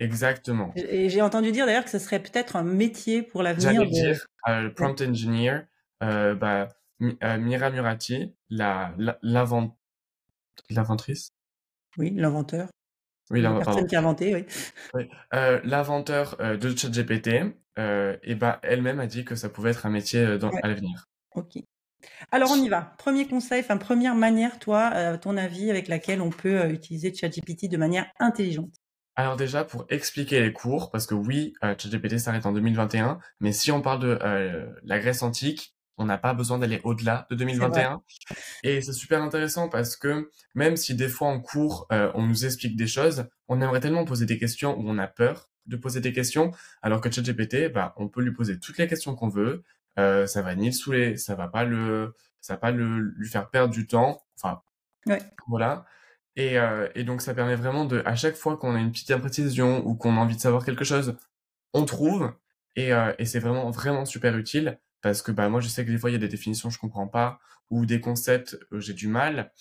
Exactement. 0.00 0.72
Et 0.74 1.08
j'ai 1.08 1.22
entendu 1.22 1.52
dire 1.52 1.66
d'ailleurs 1.66 1.84
que 1.84 1.90
ce 1.90 2.00
serait 2.00 2.20
peut-être 2.20 2.56
un 2.56 2.64
métier 2.64 3.22
pour 3.22 3.42
l'avenir. 3.42 3.72
J'allais 3.72 3.86
de... 3.86 3.90
dire, 3.90 4.26
euh, 4.48 4.68
prompt 4.70 5.00
engineer, 5.00 5.68
euh, 6.02 6.34
bah, 6.34 6.68
euh, 7.00 7.38
Mira 7.38 7.70
Murati, 7.70 8.34
la, 8.50 8.92
l'inventrice. 9.22 11.30
Oui, 11.96 12.12
l'inventeur. 12.16 12.68
Oui, 13.30 13.40
la 13.40 13.54
personne 13.54 13.86
qui 13.86 13.94
a 13.94 14.00
inventé, 14.00 14.34
oui. 14.34 14.44
oui. 14.94 15.08
Euh, 15.32 15.60
l'inventeur 15.64 16.36
euh, 16.40 16.56
de 16.56 16.76
ChatGPT, 16.76 17.28
et 17.76 18.34
bah, 18.34 18.58
elle-même 18.62 19.00
a 19.00 19.06
dit 19.06 19.24
que 19.24 19.36
ça 19.36 19.48
pouvait 19.48 19.70
être 19.70 19.86
un 19.86 19.90
métier 19.90 20.38
dans, 20.38 20.50
ouais. 20.50 20.60
à 20.62 20.68
l'avenir. 20.68 21.06
Ok. 21.36 21.58
Alors 22.30 22.50
on 22.52 22.56
y 22.56 22.68
va. 22.68 22.94
Premier 22.98 23.26
conseil, 23.26 23.60
enfin 23.60 23.78
première 23.78 24.14
manière, 24.14 24.58
toi, 24.58 24.82
à 24.82 25.18
ton 25.18 25.36
avis, 25.36 25.70
avec 25.70 25.88
laquelle 25.88 26.20
on 26.20 26.30
peut 26.30 26.70
utiliser 26.70 27.14
ChatGPT 27.14 27.70
de 27.70 27.76
manière 27.76 28.06
intelligente. 28.18 28.74
Alors 29.16 29.36
déjà, 29.36 29.64
pour 29.64 29.86
expliquer 29.90 30.40
les 30.40 30.52
cours, 30.52 30.90
parce 30.90 31.06
que 31.06 31.14
oui, 31.14 31.54
euh, 31.62 31.74
ChatGPT 31.78 32.18
s'arrête 32.18 32.46
en 32.46 32.52
2021, 32.52 33.18
mais 33.40 33.52
si 33.52 33.70
on 33.70 33.80
parle 33.80 34.00
de 34.00 34.18
euh, 34.22 34.66
la 34.82 34.98
Grèce 34.98 35.22
antique, 35.22 35.74
on 35.96 36.06
n'a 36.06 36.18
pas 36.18 36.34
besoin 36.34 36.58
d'aller 36.58 36.80
au-delà 36.84 37.26
de 37.30 37.36
2021. 37.36 38.02
Et 38.64 38.82
c'est 38.82 38.92
super 38.92 39.22
intéressant 39.22 39.68
parce 39.68 39.96
que 39.96 40.30
même 40.54 40.76
si 40.76 40.94
des 40.94 41.08
fois 41.08 41.28
en 41.28 41.40
cours, 41.40 41.86
euh, 41.92 42.10
on 42.14 42.26
nous 42.26 42.44
explique 42.44 42.76
des 42.76 42.86
choses, 42.86 43.26
on 43.48 43.60
aimerait 43.60 43.80
tellement 43.80 44.04
poser 44.04 44.26
des 44.26 44.38
questions 44.38 44.76
où 44.78 44.82
on 44.88 44.98
a 44.98 45.06
peur 45.06 45.50
de 45.66 45.76
poser 45.76 46.00
des 46.00 46.12
questions, 46.12 46.52
alors 46.82 47.00
que 47.00 47.10
ChatGPT, 47.10 47.72
bah, 47.72 47.94
on 47.96 48.08
peut 48.08 48.20
lui 48.20 48.32
poser 48.32 48.58
toutes 48.58 48.76
les 48.78 48.86
questions 48.86 49.14
qu'on 49.14 49.28
veut, 49.28 49.62
euh, 49.98 50.26
ça 50.26 50.42
va 50.42 50.54
ni 50.54 50.66
le 50.66 50.72
saouler, 50.72 51.16
ça 51.16 51.34
va 51.34 51.48
pas 51.48 51.64
le, 51.64 52.14
ça 52.40 52.54
va 52.54 52.58
pas 52.58 52.70
le, 52.70 53.00
lui 53.16 53.28
faire 53.28 53.48
perdre 53.48 53.72
du 53.72 53.86
temps, 53.86 54.22
enfin, 54.36 54.60
ouais. 55.06 55.22
voilà. 55.48 55.86
Et, 56.36 56.58
euh, 56.58 56.88
et, 56.94 57.04
donc 57.04 57.22
ça 57.22 57.34
permet 57.34 57.54
vraiment 57.54 57.84
de, 57.84 58.02
à 58.04 58.16
chaque 58.16 58.34
fois 58.34 58.56
qu'on 58.56 58.74
a 58.74 58.80
une 58.80 58.90
petite 58.90 59.10
imprécision 59.10 59.86
ou 59.86 59.94
qu'on 59.94 60.16
a 60.16 60.20
envie 60.20 60.36
de 60.36 60.40
savoir 60.40 60.64
quelque 60.64 60.84
chose, 60.84 61.16
on 61.74 61.84
trouve. 61.84 62.32
Et, 62.76 62.92
euh, 62.92 63.12
et 63.18 63.24
c'est 63.26 63.38
vraiment 63.40 63.70
vraiment 63.70 64.04
super 64.04 64.36
utile 64.36 64.80
parce 65.00 65.22
que 65.22 65.30
bah 65.32 65.48
moi 65.48 65.60
je 65.60 65.68
sais 65.68 65.84
que 65.84 65.90
des 65.90 65.98
fois 65.98 66.10
il 66.10 66.14
y 66.14 66.16
a 66.16 66.18
des 66.18 66.28
définitions 66.28 66.68
que 66.70 66.74
je 66.74 66.80
comprends 66.80 67.06
pas 67.08 67.38
ou 67.70 67.86
des 67.86 68.00
concepts 68.00 68.58
euh, 68.72 68.80
j'ai 68.80 68.94
du 68.94 69.08
mal. 69.08 69.52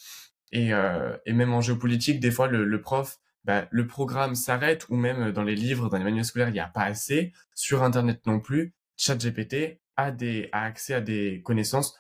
Et, 0.51 0.73
euh, 0.73 1.17
et 1.25 1.33
même 1.33 1.53
en 1.53 1.61
géopolitique, 1.61 2.19
des 2.19 2.31
fois 2.31 2.47
le, 2.47 2.63
le 2.65 2.81
prof, 2.81 3.19
bah, 3.43 3.67
le 3.71 3.87
programme 3.87 4.35
s'arrête 4.35 4.87
ou 4.89 4.95
même 4.95 5.31
dans 5.31 5.43
les 5.43 5.55
livres, 5.55 5.89
dans 5.89 5.97
les 5.97 6.03
manuels 6.03 6.25
scolaires, 6.25 6.49
il 6.49 6.53
n'y 6.53 6.59
a 6.59 6.67
pas 6.67 6.83
assez. 6.83 7.33
Sur 7.55 7.83
Internet 7.83 8.25
non 8.25 8.39
plus. 8.39 8.73
ChatGPT 8.97 9.81
a 9.97 10.11
des 10.11 10.49
a 10.51 10.63
accès 10.63 10.93
à 10.93 11.01
des 11.01 11.41
connaissances 11.43 11.97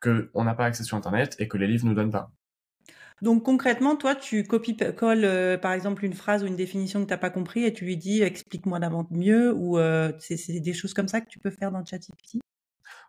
que 0.00 0.30
on 0.34 0.44
n'a 0.44 0.54
pas 0.54 0.66
accès 0.66 0.84
sur 0.84 0.96
Internet 0.96 1.36
et 1.38 1.48
que 1.48 1.56
les 1.56 1.66
livres 1.68 1.86
nous 1.86 1.94
donnent 1.94 2.10
pas. 2.10 2.32
Donc 3.22 3.44
concrètement, 3.44 3.94
toi, 3.94 4.16
tu 4.16 4.42
copies-colles 4.42 5.24
euh, 5.24 5.56
par 5.56 5.72
exemple 5.72 6.04
une 6.04 6.12
phrase 6.12 6.42
ou 6.42 6.46
une 6.46 6.56
définition 6.56 7.00
que 7.00 7.06
tu 7.06 7.12
n'as 7.12 7.18
pas 7.18 7.30
compris 7.30 7.64
et 7.64 7.72
tu 7.72 7.84
lui 7.84 7.96
dis 7.96 8.20
explique-moi 8.20 8.80
d'avant 8.80 9.06
mieux 9.12 9.52
ou 9.52 9.78
euh, 9.78 10.12
c'est 10.18 10.58
des 10.58 10.74
choses 10.74 10.92
comme 10.92 11.06
ça 11.06 11.20
que 11.20 11.28
tu 11.28 11.38
peux 11.38 11.50
faire 11.50 11.70
dans 11.70 11.84
ChatGPT? 11.84 12.40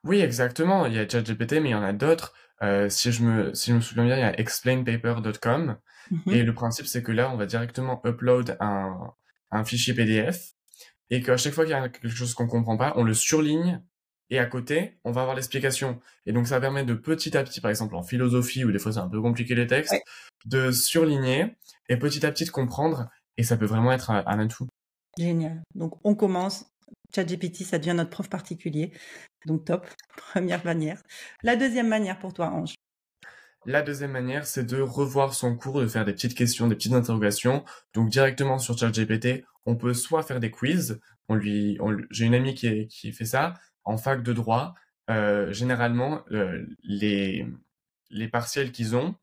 Oui, 0.03 0.19
exactement. 0.19 0.85
Il 0.85 0.93
y 0.93 0.99
a 0.99 1.09
ChatGPT, 1.09 1.53
mais 1.53 1.69
il 1.69 1.71
y 1.71 1.75
en 1.75 1.81
a 1.81 1.93
d'autres. 1.93 2.33
Euh, 2.61 2.89
si, 2.89 3.11
je 3.11 3.23
me, 3.23 3.53
si 3.55 3.71
je 3.71 3.75
me 3.75 3.81
souviens 3.81 4.05
bien, 4.05 4.17
il 4.17 4.21
y 4.21 4.23
a 4.23 4.39
explainpaper.com 4.39 5.77
mm 6.11 6.17
-hmm. 6.17 6.35
et 6.35 6.43
le 6.43 6.53
principe, 6.53 6.85
c'est 6.85 7.01
que 7.01 7.11
là, 7.11 7.31
on 7.33 7.37
va 7.37 7.47
directement 7.47 7.99
upload 8.05 8.55
un, 8.59 9.11
un 9.49 9.63
fichier 9.65 9.95
PDF 9.95 10.53
et 11.09 11.21
qu'à 11.23 11.37
chaque 11.37 11.53
fois 11.53 11.65
qu'il 11.65 11.73
y 11.73 11.77
a 11.77 11.89
quelque 11.89 12.07
chose 12.09 12.35
qu'on 12.35 12.47
comprend 12.47 12.77
pas, 12.77 12.93
on 12.97 13.03
le 13.03 13.15
surligne 13.15 13.81
et 14.33 14.39
à 14.39 14.47
côté, 14.47 14.97
on 15.03 15.11
va 15.11 15.21
avoir 15.21 15.35
l'explication. 15.35 15.99
Et 16.25 16.33
donc, 16.33 16.47
ça 16.47 16.59
permet 16.59 16.83
de 16.83 16.95
petit 16.95 17.37
à 17.37 17.43
petit, 17.43 17.61
par 17.61 17.69
exemple 17.69 17.93
en 17.93 18.01
philosophie, 18.01 18.65
où 18.65 18.71
des 18.71 18.79
fois 18.79 18.91
c'est 18.91 18.99
un 18.99 19.07
peu 19.07 19.21
compliqué 19.21 19.53
les 19.53 19.67
textes, 19.67 19.91
ouais. 19.91 20.03
de 20.45 20.71
surligner 20.71 21.55
et 21.87 21.97
petit 21.97 22.25
à 22.25 22.31
petit 22.31 22.45
de 22.45 22.49
comprendre. 22.49 23.09
et 23.37 23.43
ça 23.43 23.57
peut 23.57 23.67
vraiment 23.67 23.91
être 23.91 24.09
un, 24.09 24.23
un 24.25 24.39
atout. 24.39 24.67
Génial. 25.19 25.61
Donc, 25.75 25.93
on 26.03 26.15
commence. 26.15 26.65
ChatGPT, 27.13 27.63
ça 27.63 27.77
devient 27.77 27.93
notre 27.93 28.09
prof 28.09 28.27
particulier. 28.27 28.91
Donc, 29.45 29.65
top. 29.65 29.85
Première 30.33 30.65
manière. 30.65 30.99
La 31.43 31.55
deuxième 31.55 31.87
manière 31.87 32.17
pour 32.17 32.33
toi, 32.33 32.47
Ange 32.47 32.73
la 33.65 33.81
deuxième 33.81 34.11
manière, 34.11 34.45
c'est 34.45 34.65
de 34.65 34.81
revoir 34.81 35.33
son 35.33 35.55
cours, 35.55 35.79
de 35.79 35.87
faire 35.87 36.03
des 36.03 36.11
petites 36.11 36.35
questions, 36.35 36.67
des 36.67 36.75
petites 36.75 36.91
interrogations. 36.91 37.63
Donc 37.93 38.09
directement 38.09 38.59
sur 38.59 38.77
ChatGPT, 38.77 39.45
on 39.65 39.77
peut 39.77 39.93
soit 39.93 40.21
faire 40.21 40.41
des 40.41 40.51
quiz. 40.51 40.99
On 41.29 41.35
lui, 41.35 41.79
j'ai 42.11 42.25
une 42.25 42.35
amie 42.35 42.55
qui, 42.55 42.89
qui 42.89 43.13
fait 43.13 43.23
ça 43.23 43.53
en 43.83 43.97
fac 43.97 44.23
de 44.23 44.33
droit. 44.33 44.75
Euh, 45.09 45.51
généralement, 45.51 46.23
euh, 46.31 46.65
les 46.83 47.47
les 48.09 48.27
partiels 48.27 48.71
qu'ils 48.71 48.95
ont, 48.95 49.15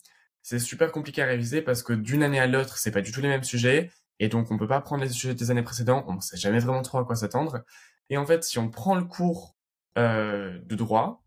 c'est 0.42 0.58
super 0.58 0.90
compliqué 0.92 1.22
à 1.22 1.26
réviser 1.26 1.62
parce 1.62 1.82
que 1.82 1.92
d'une 1.92 2.22
année 2.22 2.40
à 2.40 2.46
l'autre, 2.46 2.78
c'est 2.78 2.90
pas 2.90 3.02
du 3.02 3.12
tout 3.12 3.20
les 3.20 3.28
mêmes 3.28 3.44
sujets. 3.44 3.90
Et 4.18 4.28
donc, 4.28 4.50
on 4.50 4.58
peut 4.58 4.66
pas 4.66 4.80
prendre 4.80 5.02
les 5.04 5.10
sujets 5.10 5.34
des 5.34 5.50
années 5.50 5.62
précédentes. 5.62 6.04
On 6.08 6.20
sait 6.20 6.36
jamais 6.36 6.58
vraiment 6.58 6.82
trop 6.82 6.98
à 6.98 7.04
quoi 7.04 7.16
s'attendre. 7.16 7.62
Et 8.10 8.18
en 8.18 8.26
fait, 8.26 8.44
si 8.44 8.58
on 8.58 8.68
prend 8.68 8.96
le 8.96 9.04
cours 9.04 9.56
euh, 9.96 10.58
de 10.64 10.74
droit, 10.74 11.24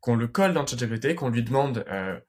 qu'on 0.00 0.14
le 0.14 0.28
colle 0.28 0.52
dans 0.52 0.66
ChatGPT, 0.66 1.14
qu'on 1.14 1.30
lui 1.30 1.42
demande 1.42 1.84
euh, 1.88 2.20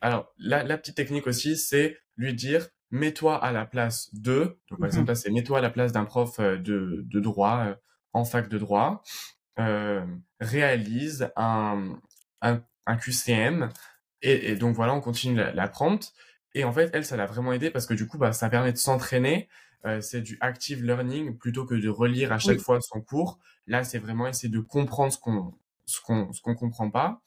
alors, 0.00 0.32
la, 0.38 0.62
la, 0.62 0.78
petite 0.78 0.96
technique 0.96 1.26
aussi, 1.26 1.56
c'est 1.56 1.98
lui 2.16 2.34
dire, 2.34 2.68
mets-toi 2.90 3.42
à 3.42 3.52
la 3.52 3.66
place 3.66 4.14
de, 4.14 4.58
donc 4.70 4.80
par 4.80 4.86
exemple, 4.86 5.08
là, 5.08 5.14
c'est 5.14 5.30
mets-toi 5.30 5.58
à 5.58 5.60
la 5.60 5.70
place 5.70 5.92
d'un 5.92 6.04
prof 6.04 6.38
euh, 6.38 6.56
de, 6.56 7.04
de 7.06 7.20
droit, 7.20 7.66
euh, 7.66 7.74
en 8.12 8.24
fac 8.24 8.48
de 8.48 8.58
droit, 8.58 9.02
réalise 10.40 11.30
un, 11.36 11.98
un, 12.40 12.62
un 12.86 12.96
QCM, 12.96 13.68
et, 14.22 14.52
et, 14.52 14.56
donc 14.56 14.74
voilà, 14.74 14.94
on 14.94 15.00
continue 15.00 15.36
la, 15.36 15.52
la 15.52 15.68
prompt, 15.68 16.12
et 16.54 16.64
en 16.64 16.72
fait, 16.72 16.90
elle, 16.92 17.04
ça 17.04 17.16
l'a 17.16 17.26
vraiment 17.26 17.52
aidé 17.52 17.70
parce 17.70 17.86
que 17.86 17.94
du 17.94 18.06
coup, 18.06 18.18
bah, 18.18 18.32
ça 18.32 18.50
permet 18.50 18.72
de 18.72 18.78
s'entraîner, 18.78 19.48
euh, 19.86 20.00
c'est 20.00 20.20
du 20.20 20.36
active 20.40 20.84
learning 20.84 21.38
plutôt 21.38 21.64
que 21.64 21.74
de 21.74 21.88
relire 21.88 22.32
à 22.32 22.38
chaque 22.38 22.60
fois 22.60 22.80
son 22.80 23.00
cours. 23.00 23.38
Là, 23.66 23.84
c'est 23.84 23.98
vraiment 23.98 24.26
essayer 24.26 24.48
de 24.48 24.60
comprendre 24.60 25.12
ce 25.12 25.18
qu'on 25.18 25.54
ce 25.86 26.00
qu'on 26.00 26.32
ce 26.32 26.40
qu'on 26.40 26.54
comprend 26.54 26.90
pas. 26.90 27.20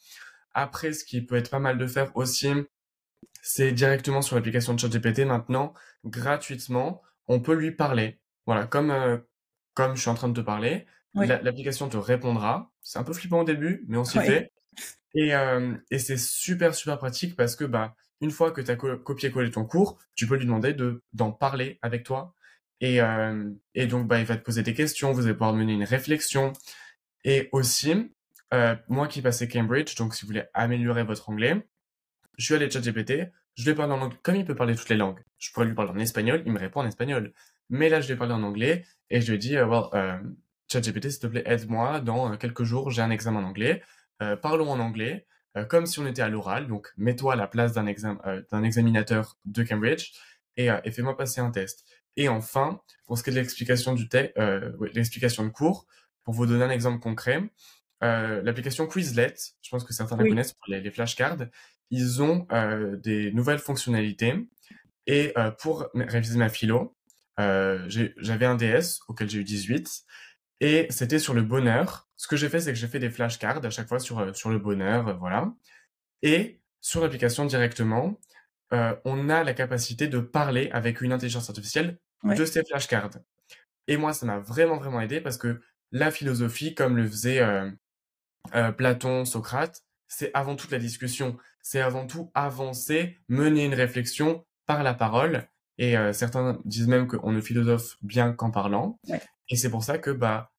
Après, 0.53 0.93
ce 0.93 1.03
qui 1.03 1.21
peut 1.21 1.35
être 1.35 1.49
pas 1.49 1.59
mal 1.59 1.77
de 1.77 1.87
faire 1.87 2.15
aussi, 2.15 2.49
c'est 3.41 3.71
directement 3.71 4.21
sur 4.21 4.35
l'application 4.35 4.73
de 4.73 4.79
ChatGPT 4.79 5.19
maintenant, 5.25 5.73
gratuitement, 6.05 7.01
on 7.27 7.39
peut 7.41 7.53
lui 7.53 7.71
parler. 7.71 8.19
Voilà, 8.45 8.67
comme 8.67 8.91
euh, 8.91 9.17
comme 9.73 9.95
je 9.95 10.01
suis 10.01 10.09
en 10.09 10.15
train 10.15 10.29
de 10.29 10.39
te 10.39 10.45
parler, 10.45 10.85
l'application 11.15 11.89
te 11.89 11.97
répondra. 11.97 12.71
C'est 12.81 12.99
un 12.99 13.03
peu 13.03 13.13
flippant 13.13 13.41
au 13.41 13.43
début, 13.43 13.83
mais 13.87 13.97
on 13.97 14.05
s'y 14.05 14.19
fait. 14.19 14.51
Et, 15.13 15.33
euh, 15.33 15.75
et 15.91 15.99
c'est 15.99 16.17
super 16.17 16.75
super 16.75 16.97
pratique 16.97 17.35
parce 17.35 17.55
que 17.55 17.63
bah 17.63 17.95
une 18.21 18.31
fois 18.31 18.51
que 18.51 18.61
tu 18.61 18.69
as 18.69 18.75
copié-collé 18.75 19.49
ton 19.49 19.65
cours, 19.65 19.97
tu 20.15 20.27
peux 20.27 20.35
lui 20.35 20.45
demander 20.45 20.73
de 20.73 21.03
d'en 21.13 21.31
parler 21.31 21.79
avec 21.81 22.03
toi. 22.03 22.33
Et, 22.81 23.01
euh, 23.01 23.49
et 23.73 23.87
donc 23.87 24.07
bah 24.07 24.19
il 24.19 24.25
va 24.25 24.35
te 24.35 24.43
poser 24.43 24.61
des 24.61 24.73
questions, 24.73 25.13
vous 25.13 25.25
allez 25.25 25.33
pouvoir 25.33 25.53
mener 25.53 25.73
une 25.73 25.85
réflexion. 25.85 26.51
Et 27.23 27.49
aussi, 27.53 28.11
euh, 28.53 28.75
moi 28.89 29.07
qui 29.07 29.21
passais 29.21 29.47
Cambridge, 29.47 29.95
donc 29.95 30.13
si 30.15 30.23
vous 30.23 30.27
voulez 30.27 30.43
améliorer 30.53 31.03
votre 31.03 31.29
anglais, 31.29 31.65
je 32.37 32.45
suis 32.45 32.53
allé 32.53 32.69
ChatGPT, 32.69 33.31
je 33.55 33.63
lui 33.63 33.71
ai 33.71 33.75
parlé 33.75 33.93
en 33.93 34.01
anglais, 34.01 34.19
comme 34.21 34.35
il 34.35 34.45
peut 34.45 34.55
parler 34.55 34.75
toutes 34.75 34.89
les 34.89 34.97
langues. 34.97 35.19
Je 35.37 35.51
pourrais 35.51 35.65
lui 35.65 35.73
parler 35.73 35.91
en 35.91 35.99
espagnol, 35.99 36.43
il 36.45 36.51
me 36.51 36.59
répond 36.59 36.81
en 36.81 36.85
espagnol. 36.85 37.33
Mais 37.69 37.89
là, 37.89 38.01
je 38.01 38.07
lui 38.07 38.13
ai 38.13 38.17
parlé 38.17 38.33
en 38.33 38.43
anglais 38.43 38.85
et 39.09 39.21
je 39.21 39.27
lui 39.27 39.35
ai 39.35 39.37
dit, 39.39 39.57
euh, 39.57 39.65
well, 39.65 39.85
euh, 39.93 40.17
ChatGPT, 40.75 41.09
s'il 41.09 41.21
te 41.21 41.27
plaît, 41.27 41.43
aide-moi. 41.45 41.99
Dans 42.01 42.33
euh, 42.33 42.35
quelques 42.37 42.63
jours, 42.63 42.91
j'ai 42.91 43.01
un 43.01 43.09
examen 43.09 43.39
en 43.39 43.45
anglais. 43.45 43.81
Euh, 44.21 44.35
parlons 44.35 44.69
en 44.69 44.79
anglais, 44.79 45.25
euh, 45.57 45.65
comme 45.65 45.85
si 45.85 45.99
on 45.99 46.07
était 46.07 46.21
à 46.21 46.29
l'oral. 46.29 46.67
Donc, 46.67 46.91
mets-toi 46.97 47.33
à 47.33 47.35
la 47.35 47.47
place 47.47 47.73
d'un 47.73 47.85
exam 47.85 48.19
d'un 48.51 48.63
examinateur 48.63 49.37
de 49.45 49.63
Cambridge 49.63 50.11
et, 50.57 50.69
et 50.83 50.91
fais-moi 50.91 51.15
passer 51.17 51.41
un 51.41 51.51
test. 51.51 51.85
Et 52.17 52.29
enfin, 52.29 52.81
pour 53.05 53.17
ce 53.17 53.23
qui 53.23 53.29
est 53.29 53.33
de 53.33 53.39
l'explication 53.39 53.93
du 53.93 54.07
texte, 54.07 54.37
l'explication 54.93 55.43
de 55.43 55.49
cours, 55.49 55.85
pour 56.23 56.33
vous 56.33 56.45
donner 56.45 56.63
un 56.63 56.69
exemple 56.69 56.99
concret, 56.99 57.43
l'application 58.01 58.87
Quizlet, 58.87 59.35
je 59.61 59.69
pense 59.69 59.83
que 59.83 59.93
certains 59.93 60.15
la 60.15 60.23
connaissent 60.23 60.53
pour 60.53 60.67
les, 60.69 60.79
les, 60.79 60.91
flashcards, 60.91 61.47
ils 61.91 62.21
ont 62.21 62.47
des 63.03 63.33
nouvelles 63.33 63.59
fonctionnalités. 63.59 64.47
Et 65.07 65.33
pour 65.59 65.89
réviser 65.93 66.37
ma 66.37 66.47
philo, 66.47 66.95
euh, 67.39 67.85
j'avais 68.17 68.45
un 68.45 68.55
DS 68.55 69.01
auquel 69.07 69.29
j'ai 69.29 69.39
eu 69.39 69.43
18 69.43 70.05
et 70.59 70.87
c'était 70.89 71.19
sur 71.19 71.33
le 71.33 71.41
bonheur. 71.41 72.09
Ce 72.15 72.27
que 72.27 72.35
j'ai 72.35 72.49
fait, 72.49 72.59
c'est 72.61 72.71
que 72.71 72.79
j'ai 72.79 72.87
fait 72.87 72.99
des 72.99 73.09
flashcards 73.09 73.63
à 73.65 73.69
chaque 73.69 73.87
fois 73.87 73.99
sur, 73.99 74.19
euh, 74.19 74.33
sur 74.33 74.49
le 74.49 74.59
bonheur, 74.59 75.17
voilà. 75.17 75.53
Et 76.21 76.61
sur 76.81 77.01
l'application 77.01 77.45
directement, 77.45 78.19
on 79.05 79.29
a 79.29 79.43
la 79.43 79.53
capacité 79.53 80.07
de 80.07 80.19
parler 80.19 80.69
avec 80.73 80.99
une 80.99 81.13
intelligence 81.13 81.49
artificielle 81.49 81.97
de 82.23 82.45
ces 82.45 82.63
flashcards. 82.65 83.19
Et 83.87 83.97
moi, 83.97 84.13
ça 84.13 84.25
m'a 84.25 84.39
vraiment, 84.39 84.77
vraiment 84.77 84.99
aidé 84.99 85.21
parce 85.21 85.37
que 85.37 85.61
la 85.91 86.11
philosophie, 86.11 86.75
comme 86.75 86.97
le 86.97 87.07
faisait 87.07 87.39
euh, 88.53 88.71
Platon, 88.71 89.25
Socrate, 89.25 89.83
c'est 90.07 90.31
avant 90.33 90.55
tout 90.55 90.67
la 90.71 90.79
discussion. 90.79 91.37
C'est 91.61 91.81
avant 91.81 92.05
tout 92.05 92.31
avancer, 92.33 93.17
mener 93.27 93.65
une 93.65 93.73
réflexion 93.73 94.45
par 94.65 94.83
la 94.83 94.93
parole. 94.93 95.47
Et 95.77 95.97
euh, 95.97 96.13
certains 96.13 96.59
disent 96.65 96.87
même 96.87 97.07
qu'on 97.07 97.31
ne 97.31 97.41
philosophe 97.41 97.97
bien 98.01 98.33
qu'en 98.33 98.51
parlant. 98.51 98.99
Et 99.49 99.55
c'est 99.55 99.69
pour 99.69 99.83
ça 99.83 99.97
que 99.97 100.11
bah 100.11 100.51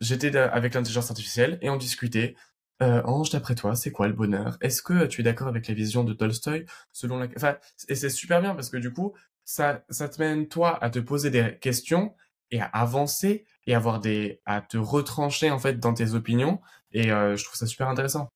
j'étais 0.00 0.36
avec 0.36 0.74
l'intelligence 0.74 1.10
artificielle 1.10 1.58
et 1.62 1.70
on 1.70 1.76
discutait. 1.76 2.36
Euh, 2.82 3.02
Ange, 3.04 3.30
d'après 3.30 3.54
toi, 3.54 3.74
c'est 3.74 3.90
quoi 3.90 4.06
le 4.06 4.12
bonheur? 4.12 4.58
Est-ce 4.60 4.82
que 4.82 5.06
tu 5.06 5.22
es 5.22 5.24
d'accord 5.24 5.48
avec 5.48 5.66
la 5.68 5.74
vision 5.74 6.04
de 6.04 6.12
Tolstoï 6.12 6.66
selon 6.92 7.18
la... 7.18 7.28
Enfin, 7.36 7.56
et 7.88 7.94
c'est 7.94 8.10
super 8.10 8.42
bien 8.42 8.54
parce 8.54 8.68
que 8.68 8.76
du 8.76 8.92
coup, 8.92 9.14
ça, 9.44 9.84
ça 9.88 10.08
te 10.08 10.20
mène 10.20 10.48
toi 10.48 10.82
à 10.84 10.90
te 10.90 10.98
poser 10.98 11.30
des 11.30 11.58
questions 11.58 12.14
et 12.50 12.60
à 12.60 12.66
avancer 12.66 13.46
et 13.66 13.74
avoir 13.74 14.00
des 14.00 14.40
à 14.44 14.60
te 14.60 14.76
retrancher 14.76 15.50
en 15.50 15.58
fait 15.58 15.80
dans 15.80 15.94
tes 15.94 16.14
opinions 16.14 16.60
et 16.92 17.10
euh, 17.12 17.36
je 17.36 17.44
trouve 17.44 17.56
ça 17.56 17.66
super 17.66 17.88
intéressant. 17.88 18.28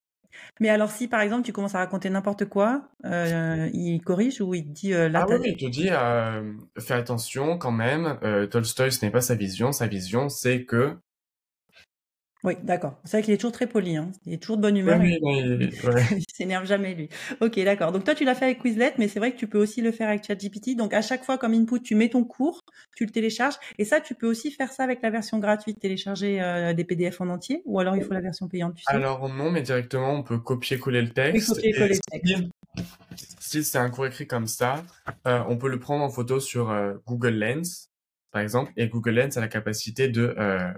Mais 0.60 0.68
alors 0.68 0.90
si 0.90 1.08
par 1.08 1.20
exemple 1.20 1.42
tu 1.42 1.52
commences 1.52 1.74
à 1.74 1.78
raconter 1.78 2.10
n'importe 2.10 2.44
quoi, 2.46 2.82
euh, 3.04 3.68
il 3.72 4.00
corrige 4.02 4.40
ou 4.40 4.54
il 4.54 4.64
te 4.64 4.70
dit 4.70 4.94
euh, 4.94 5.08
là 5.08 5.26
Ah 5.28 5.32
oui, 5.32 5.38
il 5.44 5.56
te 5.56 5.66
dit 5.66 5.88
euh, 5.90 6.52
fais 6.78 6.94
attention 6.94 7.58
quand 7.58 7.72
même, 7.72 8.18
euh, 8.22 8.46
Tolstoy 8.46 8.92
ce 8.92 9.04
n'est 9.04 9.10
pas 9.10 9.20
sa 9.20 9.34
vision, 9.34 9.72
sa 9.72 9.86
vision 9.86 10.28
c'est 10.28 10.64
que 10.64 10.96
oui, 12.42 12.54
d'accord. 12.62 12.98
C'est 13.04 13.18
vrai 13.18 13.22
qu'il 13.22 13.34
est 13.34 13.36
toujours 13.36 13.52
très 13.52 13.66
poli. 13.66 13.96
Hein. 13.96 14.10
Il 14.24 14.32
est 14.32 14.38
toujours 14.38 14.56
de 14.56 14.62
bonne 14.62 14.76
humeur. 14.76 14.98
Oui, 15.00 15.18
oui, 15.22 15.70
ouais. 15.84 16.02
il 16.16 16.24
s'énerve 16.32 16.66
jamais, 16.66 16.94
lui. 16.94 17.08
Ok, 17.40 17.58
d'accord. 17.60 17.92
Donc 17.92 18.04
toi, 18.04 18.14
tu 18.14 18.24
l'as 18.24 18.34
fait 18.34 18.46
avec 18.46 18.62
Quizlet, 18.62 18.94
mais 18.98 19.08
c'est 19.08 19.18
vrai 19.18 19.32
que 19.32 19.36
tu 19.36 19.46
peux 19.46 19.58
aussi 19.58 19.82
le 19.82 19.92
faire 19.92 20.08
avec 20.08 20.24
ChatGPT. 20.24 20.76
Donc 20.76 20.94
à 20.94 21.02
chaque 21.02 21.24
fois, 21.24 21.36
comme 21.36 21.52
input, 21.52 21.80
tu 21.82 21.94
mets 21.94 22.08
ton 22.08 22.24
cours, 22.24 22.64
tu 22.96 23.04
le 23.04 23.10
télécharges. 23.10 23.56
Et 23.78 23.84
ça, 23.84 24.00
tu 24.00 24.14
peux 24.14 24.26
aussi 24.26 24.50
faire 24.50 24.72
ça 24.72 24.84
avec 24.84 25.02
la 25.02 25.10
version 25.10 25.38
gratuite, 25.38 25.80
télécharger 25.80 26.40
euh, 26.40 26.72
des 26.72 26.84
PDF 26.84 27.20
en 27.20 27.28
entier, 27.28 27.62
ou 27.66 27.78
alors 27.78 27.96
il 27.96 28.02
faut 28.02 28.14
la 28.14 28.20
version 28.20 28.48
payante. 28.48 28.74
Tu 28.74 28.84
sais 28.84 28.94
alors 28.94 29.28
non, 29.28 29.50
mais 29.50 29.62
directement, 29.62 30.12
on 30.14 30.22
peut 30.22 30.38
copier-coller 30.38 31.02
le 31.02 31.10
texte. 31.10 31.48
Oui, 31.48 31.54
copier-coller 31.54 31.94
le 31.94 32.20
texte. 32.20 32.50
Si 33.40 33.64
c'est 33.64 33.78
un 33.78 33.90
cours 33.90 34.06
écrit 34.06 34.26
comme 34.26 34.46
ça, 34.46 34.84
euh, 35.26 35.42
on 35.48 35.56
peut 35.56 35.68
le 35.68 35.78
prendre 35.78 36.04
en 36.04 36.08
photo 36.08 36.40
sur 36.40 36.70
euh, 36.70 36.94
Google 37.06 37.34
Lens, 37.38 37.90
par 38.30 38.42
exemple, 38.42 38.72
et 38.76 38.88
Google 38.88 39.16
Lens 39.16 39.36
a 39.36 39.40
la 39.40 39.48
capacité 39.48 40.08
de 40.08 40.34
euh, 40.38 40.72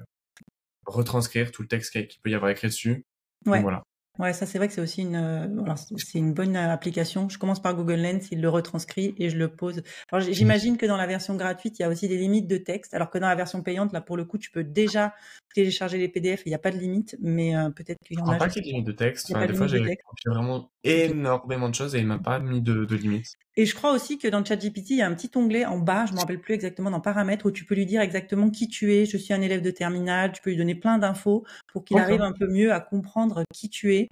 retranscrire 0.86 1.52
tout 1.52 1.62
le 1.62 1.68
texte 1.68 1.92
qu'il 1.92 2.20
peut 2.22 2.30
y 2.30 2.34
avoir 2.34 2.50
écrit 2.50 2.68
dessus. 2.68 3.04
Ouais. 3.46 3.60
voilà. 3.60 3.82
Ouais, 4.18 4.34
ça 4.34 4.44
c'est 4.44 4.58
vrai 4.58 4.68
que 4.68 4.74
c'est 4.74 4.80
aussi 4.82 5.00
une, 5.00 5.16
euh, 5.16 5.74
c'est 5.96 6.18
une 6.18 6.34
bonne 6.34 6.54
euh, 6.54 6.70
application. 6.70 7.30
Je 7.30 7.38
commence 7.38 7.62
par 7.62 7.74
Google 7.74 7.94
Lens, 7.94 8.28
il 8.30 8.42
le 8.42 8.48
retranscrit 8.50 9.14
et 9.16 9.30
je 9.30 9.38
le 9.38 9.48
pose. 9.48 9.82
Alors 10.10 10.22
j'imagine 10.22 10.76
que 10.76 10.84
dans 10.84 10.98
la 10.98 11.06
version 11.06 11.34
gratuite, 11.34 11.78
il 11.78 11.82
y 11.82 11.84
a 11.86 11.88
aussi 11.88 12.08
des 12.08 12.18
limites 12.18 12.46
de 12.46 12.58
texte, 12.58 12.92
alors 12.92 13.08
que 13.08 13.16
dans 13.16 13.28
la 13.28 13.34
version 13.34 13.62
payante, 13.62 13.90
là 13.94 14.02
pour 14.02 14.18
le 14.18 14.26
coup, 14.26 14.36
tu 14.36 14.50
peux 14.50 14.64
déjà 14.64 15.14
télécharger 15.54 15.98
les 15.98 16.08
PDF, 16.08 16.42
il 16.46 16.50
n'y 16.50 16.54
a 16.54 16.58
pas 16.58 16.70
de 16.70 16.78
limite, 16.78 17.16
mais 17.20 17.56
euh, 17.56 17.70
peut-être 17.70 17.98
qu'il 18.04 18.18
y 18.18 18.22
en 18.22 18.28
a. 18.28 18.36
pas 18.36 18.48
qu'il 18.48 18.64
y 18.64 18.68
ait 18.68 18.72
de 18.72 18.76
limite 18.76 18.86
de 18.86 18.92
texte. 18.92 19.32
Enfin, 19.34 19.46
des 19.46 19.54
fois, 19.54 19.66
j'ai 19.66 19.98
vraiment 20.26 20.70
énormément 20.84 21.68
de 21.68 21.74
choses 21.74 21.94
et 21.94 21.98
il 21.98 22.06
m'a 22.06 22.18
pas 22.18 22.38
mis 22.38 22.60
de, 22.60 22.84
de 22.84 22.96
limite. 22.96 23.36
Et 23.56 23.66
je 23.66 23.74
crois 23.74 23.92
aussi 23.92 24.18
que 24.18 24.28
dans 24.28 24.42
ChatGPT, 24.42 24.90
il 24.90 24.96
y 24.96 25.02
a 25.02 25.06
un 25.06 25.14
petit 25.14 25.30
onglet 25.34 25.66
en 25.66 25.78
bas, 25.78 26.06
je 26.06 26.14
me 26.14 26.18
rappelle 26.18 26.40
plus 26.40 26.54
exactement 26.54 26.90
dans 26.90 27.00
paramètres, 27.00 27.46
où 27.46 27.50
tu 27.50 27.66
peux 27.66 27.74
lui 27.74 27.84
dire 27.84 28.00
exactement 28.00 28.50
qui 28.50 28.68
tu 28.68 28.94
es. 28.94 29.04
Je 29.04 29.18
suis 29.18 29.34
un 29.34 29.42
élève 29.42 29.60
de 29.60 29.70
terminale. 29.70 30.32
Tu 30.32 30.40
peux 30.40 30.50
lui 30.50 30.56
donner 30.56 30.74
plein 30.74 30.98
d'infos 30.98 31.44
pour 31.72 31.84
qu'il 31.84 31.98
arrive 31.98 32.22
un 32.22 32.32
peu 32.32 32.46
mieux 32.46 32.72
à 32.72 32.80
comprendre 32.80 33.42
qui 33.52 33.68
tu 33.68 33.94
es. 33.94 34.08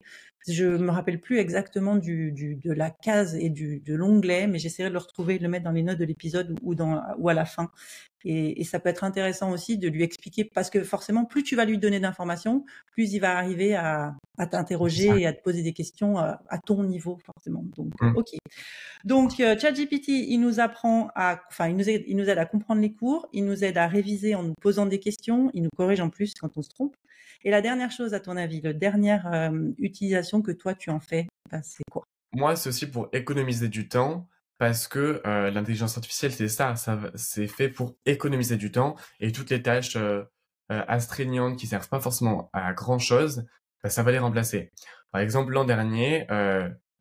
Je 0.49 0.65
me 0.65 0.91
rappelle 0.91 1.21
plus 1.21 1.39
exactement 1.39 1.97
du, 1.97 2.33
du 2.33 2.57
de 2.57 2.73
la 2.73 2.91
case 2.91 3.35
et 3.35 3.51
du 3.51 3.81
de 3.81 3.95
l'onglet, 3.95 4.47
mais 4.47 4.59
j'essaierai 4.59 4.89
de 4.89 4.95
le 4.95 4.99
retrouver, 4.99 5.39
de 5.39 5.43
le 5.43 5.51
mettre 5.51 5.65
dans 5.65 5.73
les 5.73 5.83
notes 5.83 5.99
de 5.99 6.05
l'épisode 6.05 6.59
ou 6.63 6.75
dans 6.75 7.03
ou 7.19 7.29
à 7.29 7.35
la 7.35 7.45
fin. 7.45 7.71
Et, 8.25 8.61
et, 8.61 8.65
ça 8.65 8.79
peut 8.81 8.91
être 8.91 9.05
intéressant 9.05 9.51
aussi 9.51 9.79
de 9.79 9.89
lui 9.89 10.03
expliquer 10.03 10.45
parce 10.45 10.69
que 10.69 10.85
forcément, 10.85 11.25
plus 11.25 11.43
tu 11.43 11.57
vas 11.57 11.65
lui 11.65 11.79
donner 11.79 12.01
d'informations, 12.01 12.67
plus 12.93 13.13
il 13.15 13.21
va 13.21 13.39
arriver 13.39 13.75
à, 13.75 14.15
à 14.37 14.47
t'interroger 14.47 15.09
et 15.21 15.27
à 15.27 15.33
te 15.33 15.43
poser 15.43 15.63
des 15.63 15.73
questions 15.73 16.19
à, 16.19 16.43
à 16.49 16.59
ton 16.59 16.85
niveau 16.85 17.19
forcément. 17.25 17.65
Donc, 17.77 17.93
mmh. 18.01 18.17
ok. 18.17 18.29
Donc, 19.05 19.41
euh, 19.41 19.59
ChatGPT, 19.59 20.09
il 20.09 20.39
nous 20.39 20.61
apprend 20.61 21.09
à, 21.15 21.41
enfin, 21.49 21.69
il 21.69 21.77
nous 21.77 21.89
aide, 21.89 22.05
il 22.07 22.17
nous 22.17 22.29
aide 22.29 22.39
à 22.39 22.45
comprendre 22.45 22.83
les 22.83 22.93
cours, 22.93 23.27
il 23.33 23.47
nous 23.47 23.65
aide 23.65 23.79
à 23.79 23.87
réviser 23.87 24.35
en 24.35 24.43
nous 24.43 24.55
posant 24.61 24.85
des 24.85 24.99
questions, 24.99 25.51
il 25.55 25.63
nous 25.63 25.71
corrige 25.75 26.01
en 26.01 26.11
plus 26.11 26.35
quand 26.39 26.59
on 26.59 26.63
se 26.63 26.69
trompe. 26.69 26.97
Et 27.43 27.51
la 27.51 27.63
dernière 27.63 27.91
chose, 27.91 28.15
à 28.15 28.21
ton 28.21 28.37
avis, 28.37 28.61
la 28.61 28.73
dernière 28.73 29.27
euh, 29.33 29.71
utilisation 29.79 30.43
que 30.43 30.53
toi 30.53 30.75
tu 30.75 30.91
en 30.91 31.01
fais, 31.01 31.27
ben, 31.51 31.63
c'est 31.63 31.83
quoi? 31.91 32.05
Moi, 32.33 32.55
c'est 32.57 32.69
aussi 32.69 32.87
pour 32.87 33.09
économiser 33.13 33.69
du 33.69 33.89
temps. 33.89 34.29
parce 34.61 34.89
que 34.89 35.23
euh, 35.27 35.51
l'intelligence 35.51 35.97
artificielle, 35.97 36.33
c'est 36.33 36.49
ça, 36.49 36.77
ça 36.77 37.01
c'est 37.15 37.47
fait 37.47 37.71
pour 37.71 37.97
économiser 38.05 38.59
du 38.59 38.71
temps 38.71 38.95
et 39.19 39.33
toutes 39.33 39.49
les 39.49 39.63
tâches 39.63 39.97
euh, 39.97 40.23
euh, 40.71 40.85
astreignantes 40.87 41.59
qui 41.59 41.67
servent 41.67 41.89
pas 41.89 41.99
forcément 41.99 42.51
à 42.53 42.75
grand 42.75 42.99
chose, 42.99 43.47
bah, 43.83 43.89
ça 43.89 44.03
va 44.03 44.13
les 44.13 44.19
remplacer. 44.19 44.71
Par 45.13 45.23
exemple, 45.23 45.53
l'an 45.53 45.65
dernier, 45.65 46.27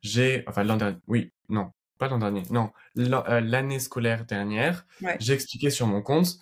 j'ai, 0.02 0.42
enfin 0.48 0.64
l'an 0.64 0.76
dernier, 0.76 0.96
oui, 1.06 1.32
non, 1.50 1.70
pas 1.98 2.08
l'an 2.08 2.18
dernier, 2.18 2.42
non, 2.50 2.72
l'année 2.96 3.78
scolaire 3.78 4.24
dernière, 4.24 4.86
j'ai 5.20 5.34
expliqué 5.34 5.70
sur 5.70 5.86
mon 5.86 6.02
compte 6.02 6.38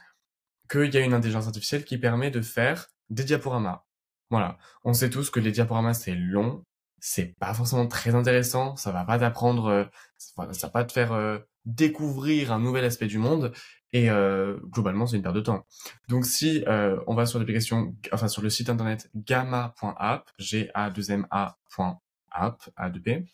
qu'il 0.71 0.95
y 0.95 0.97
a 0.97 1.01
une 1.01 1.13
intelligence 1.13 1.47
artificielle 1.47 1.85
qui 1.85 1.99
permet 1.99 2.31
de 2.31 2.41
faire 2.41 2.87
des 3.11 3.25
diaporamas. 3.25 3.85
Voilà. 4.31 4.59
On 4.85 4.93
sait 4.93 5.11
tous 5.11 5.31
que 5.31 5.41
les 5.41 5.53
diaporamas, 5.53 5.95
c'est 5.95 6.15
long, 6.15 6.65
c'est 7.01 7.37
pas 7.39 7.55
forcément 7.55 7.87
très 7.87 8.15
intéressant, 8.15 8.77
ça 8.77 8.93
va 8.93 9.05
pas 9.05 9.19
t'apprendre, 9.19 9.67
euh, 9.67 9.85
ça 10.19 10.67
va 10.67 10.71
pas 10.71 10.85
te 10.85 10.93
faire 10.93 11.13
euh, 11.13 11.39
découvrir 11.65 12.53
un 12.53 12.59
nouvel 12.59 12.85
aspect 12.85 13.07
du 13.07 13.19
monde, 13.19 13.53
et 13.93 14.11
euh, 14.11 14.59
globalement, 14.65 15.07
c'est 15.07 15.17
une 15.17 15.23
perte 15.23 15.37
de 15.37 15.41
temps. 15.41 15.67
Donc 16.09 16.27
si 16.27 16.65
on 17.07 17.15
va 17.15 17.27
sur 17.27 17.39
l'application, 17.39 17.95
enfin 18.13 18.29
sur 18.29 18.43
le 18.43 18.51
site 18.51 18.69
internet 18.69 19.11
gamma.app, 19.15 20.31
g 20.39 20.71
a 20.75 20.91
2 20.91 21.11
m 21.11 21.27
a.app, 21.31 22.71
a 22.77 22.91
2 22.91 23.01
p, 23.01 23.25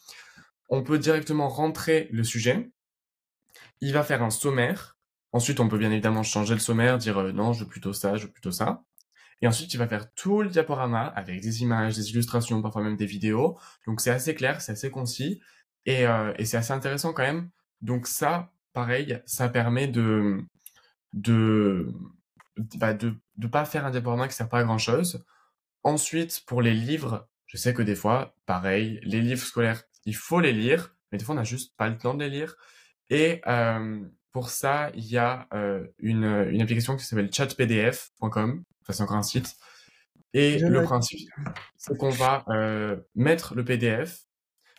on 0.68 0.82
peut 0.82 0.98
directement 0.98 1.48
rentrer 1.48 2.08
le 2.12 2.24
sujet. 2.24 2.70
Il 3.80 3.92
va 3.92 4.02
faire 4.02 4.22
un 4.22 4.30
sommaire. 4.30 4.96
Ensuite, 5.32 5.58
on 5.58 5.68
peut 5.68 5.78
bien 5.78 5.90
évidemment 5.90 6.22
changer 6.22 6.54
le 6.54 6.60
sommaire, 6.60 6.98
dire 6.98 7.20
non, 7.34 7.52
je 7.52 7.64
veux 7.64 7.68
plutôt 7.68 7.92
ça, 7.92 8.16
je 8.16 8.26
veux 8.26 8.32
plutôt 8.32 8.52
ça. 8.52 8.84
Et 9.44 9.46
ensuite, 9.46 9.68
tu 9.68 9.76
vas 9.76 9.86
faire 9.86 10.10
tout 10.14 10.40
le 10.40 10.48
diaporama 10.48 11.04
avec 11.04 11.42
des 11.42 11.60
images, 11.60 11.96
des 11.96 12.10
illustrations, 12.12 12.62
parfois 12.62 12.82
même 12.82 12.96
des 12.96 13.04
vidéos. 13.04 13.58
Donc 13.86 14.00
c'est 14.00 14.10
assez 14.10 14.34
clair, 14.34 14.62
c'est 14.62 14.72
assez 14.72 14.90
concis 14.90 15.38
et, 15.84 16.06
euh, 16.06 16.32
c'est 16.44 16.56
assez 16.56 16.72
intéressant 16.72 17.12
quand 17.12 17.24
même. 17.24 17.50
Donc 17.82 18.06
ça, 18.06 18.54
pareil, 18.72 19.20
ça 19.26 19.50
permet 19.50 19.86
de 19.86 20.42
de 21.12 21.92
bah 22.76 22.94
de 22.94 23.16
de 23.36 23.46
pas 23.46 23.66
faire 23.66 23.84
un 23.84 23.90
diaporama 23.90 24.28
qui 24.28 24.34
sert 24.34 24.48
pas 24.48 24.60
à 24.60 24.64
grand 24.64 24.78
chose. 24.78 25.26
Ensuite, 25.82 26.42
pour 26.46 26.62
les 26.62 26.72
livres, 26.72 27.28
je 27.46 27.58
sais 27.58 27.74
que 27.74 27.82
des 27.82 27.96
fois, 27.96 28.34
pareil, 28.46 28.98
les 29.02 29.20
livres 29.20 29.44
scolaires, 29.44 29.82
il 30.06 30.16
faut 30.16 30.40
les 30.40 30.52
lire, 30.52 30.96
mais 31.12 31.18
des 31.18 31.24
fois 31.26 31.34
on 31.34 31.38
n'a 31.38 31.44
juste 31.44 31.76
pas 31.76 31.90
le 31.90 31.98
temps 31.98 32.14
de 32.14 32.24
les 32.24 32.30
lire. 32.30 32.56
Et 33.10 33.42
euh, 33.46 34.00
pour 34.34 34.50
ça, 34.50 34.90
il 34.94 35.06
y 35.06 35.16
a 35.16 35.46
euh, 35.54 35.86
une, 36.00 36.24
une 36.24 36.60
application 36.60 36.96
qui 36.96 37.04
s'appelle 37.04 37.32
chatpdf.com. 37.32 38.64
Enfin, 38.82 38.92
c'est 38.92 39.02
encore 39.02 39.16
un 39.16 39.22
site. 39.22 39.54
Et 40.32 40.58
le 40.58 40.82
principe, 40.82 41.30
c'est 41.76 41.96
qu'on 41.96 42.10
va 42.10 42.44
euh, 42.48 42.96
mettre 43.14 43.54
le 43.54 43.64
PDF. 43.64 44.24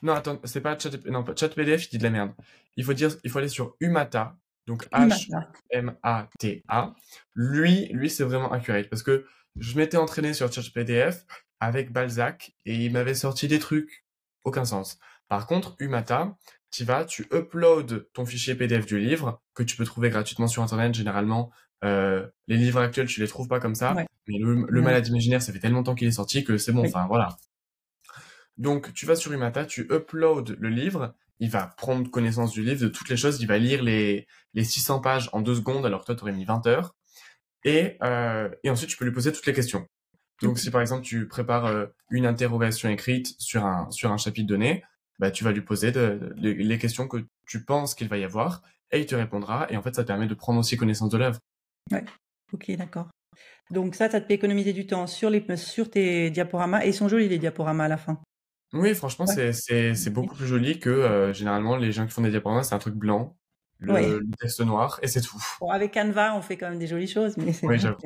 Non, 0.02 0.12
attends, 0.12 0.42
c'est 0.44 0.60
pas 0.60 0.78
chat, 0.78 0.92
non, 1.06 1.24
chatpdf, 1.26 1.86
il 1.86 1.90
dit 1.90 1.98
de 1.98 2.04
la 2.04 2.10
merde. 2.10 2.34
Il 2.76 2.84
faut 2.84 2.92
dire, 2.92 3.12
il 3.24 3.32
faut 3.32 3.40
aller 3.40 3.48
sur 3.48 3.78
Umata. 3.80 4.36
Donc 4.68 4.90
H-M-A-T-A. 4.92 6.94
Lui, 7.34 7.88
lui, 7.94 8.10
c'est 8.10 8.26
vraiment 8.26 8.52
accurate 8.52 8.90
parce 8.90 9.04
que 9.04 9.26
je 9.56 9.78
m'étais 9.78 9.96
entraîné 9.96 10.34
sur 10.34 10.52
chatpdf 10.52 11.26
avec 11.62 11.94
Balzac 11.94 12.52
et 12.66 12.76
il 12.76 12.92
m'avait 12.92 13.16
sorti 13.16 13.48
des 13.48 13.60
trucs 13.60 14.04
aucun 14.44 14.66
sens. 14.66 15.00
Par 15.30 15.48
contre, 15.48 15.78
Umata, 15.80 16.36
tu 16.76 16.84
vas, 16.84 17.06
tu 17.06 17.26
uploads 17.32 18.06
ton 18.14 18.26
fichier 18.26 18.54
PDF 18.54 18.86
du 18.86 19.00
livre 19.00 19.42
que 19.54 19.64
tu 19.64 19.78
peux 19.78 19.86
trouver 19.86 20.10
gratuitement 20.10 20.48
sur 20.48 20.62
Internet. 20.62 20.94
Généralement, 20.94 21.50
euh, 21.86 22.28
les 22.48 22.58
livres 22.58 22.82
actuels, 22.82 23.08
tu 23.08 23.22
les 23.22 23.28
trouves 23.28 23.48
pas 23.48 23.62
comme 23.62 23.76
ça. 23.76 23.94
Mais 24.28 24.38
le, 24.38 24.66
le 24.68 24.82
Malade 24.82 25.08
imaginaire, 25.08 25.42
ça 25.42 25.54
fait 25.54 25.60
tellement 25.60 25.80
longtemps 25.80 25.96
qu'il 25.96 26.08
est 26.08 26.12
sorti 26.12 26.44
que 26.44 26.58
c'est 26.58 26.74
bon. 26.74 26.86
Enfin, 26.86 27.06
voilà. 27.08 27.38
Donc, 28.58 28.94
tu 28.94 29.06
vas 29.06 29.16
sur 29.16 29.32
Umata, 29.32 29.66
tu 29.66 29.88
uploads 29.90 30.56
le 30.60 30.70
livre. 30.70 31.16
Il 31.40 31.50
va 31.50 31.68
prendre 31.78 32.10
connaissance 32.10 32.52
du 32.52 32.62
livre, 32.62 32.82
de 32.82 32.88
toutes 32.90 33.10
les 33.10 33.18
choses. 33.18 33.40
Il 33.42 33.48
va 33.48 33.58
lire 33.58 33.82
les, 33.82 34.28
les 34.54 34.64
600 34.66 35.00
pages 35.00 35.30
en 35.32 35.42
deux 35.42 35.56
secondes, 35.56 35.86
alors 35.86 36.02
que 36.02 36.08
toi, 36.08 36.16
tu 36.16 36.22
aurais 36.24 36.34
mis 36.34 36.46
20 36.46 36.68
heures. 36.68 36.96
Et, 37.64 37.98
euh, 38.04 38.50
et 38.64 38.70
ensuite, 38.70 38.90
tu 38.90 38.98
peux 38.98 39.06
lui 39.06 39.14
poser 39.14 39.32
toutes 39.32 39.46
les 39.46 39.54
questions. 39.54 39.88
Donc, 40.42 40.60
si 40.60 40.72
par 40.72 40.82
exemple, 40.82 41.04
tu 41.04 41.28
prépares 41.28 41.68
euh, 41.68 41.86
une 42.10 42.26
interrogation 42.26 42.90
écrite 42.90 43.34
sur 43.40 43.66
un, 43.66 43.90
sur 43.92 44.12
un 44.12 44.18
chapitre 44.18 44.48
donné, 44.48 44.84
bah, 45.20 45.32
tu 45.32 45.44
vas 45.44 45.52
lui 45.52 45.62
poser 45.62 45.92
de, 45.92 46.34
les 46.38 46.78
questions 46.78 47.08
que 47.08 47.26
tu 47.48 47.64
penses 47.64 47.96
qu'il 47.96 48.08
va 48.08 48.18
y 48.18 48.24
avoir 48.24 48.62
et 48.92 49.00
il 49.00 49.06
te 49.06 49.16
répondra. 49.16 49.68
Et 49.70 49.78
en 49.78 49.82
fait, 49.82 49.96
ça 49.96 50.04
te 50.04 50.08
permet 50.08 50.28
de 50.28 50.34
prendre 50.34 50.60
aussi 50.60 50.78
connaissance 50.78 51.10
de 51.10 51.18
l'œuvre. 51.18 51.40
Ouais, 51.92 52.04
ok, 52.54 52.72
d'accord. 52.78 53.10
Donc 53.72 53.96
ça, 53.96 54.10
ça 54.10 54.22
te 54.22 54.28
fait 54.28 54.34
économiser 54.34 54.74
du 54.74 54.86
temps 54.88 55.08
sur, 55.08 55.30
les, 55.30 55.44
sur 55.58 55.90
tes 55.90 56.30
diaporamas 56.30 56.86
et 56.86 56.90
ils 56.90 56.94
sont 56.94 57.08
jolis 57.08 57.28
les 57.28 57.40
diaporamas 57.40 57.86
à 57.86 57.90
la 57.90 57.98
fin. 57.98 58.22
Oui, 58.74 58.94
franchement, 58.94 59.26
c'est 59.26 59.54
c'est 59.54 60.10
beaucoup 60.10 60.36
plus 60.36 60.48
joli 60.48 60.80
que 60.80 60.90
euh, 60.90 61.34
généralement 61.34 61.78
les 61.78 61.92
gens 61.92 62.06
qui 62.06 62.12
font 62.12 62.22
des 62.22 62.30
diaporamas, 62.30 62.64
c'est 62.64 62.76
un 62.76 62.80
truc 62.80 62.96
blanc, 62.96 63.38
le, 63.80 64.22
texte 64.40 64.62
noir 64.62 65.00
et 65.02 65.08
c'est 65.08 65.22
tout. 65.22 65.42
Bon, 65.60 65.70
avec 65.70 65.94
Canva, 65.94 66.36
on 66.36 66.42
fait 66.42 66.58
quand 66.58 66.70
même 66.70 66.80
des 66.80 66.88
jolies 66.88 67.08
choses, 67.08 67.38
mais 67.38 67.54
oui, 67.64 67.80
j'avoue. 67.80 67.98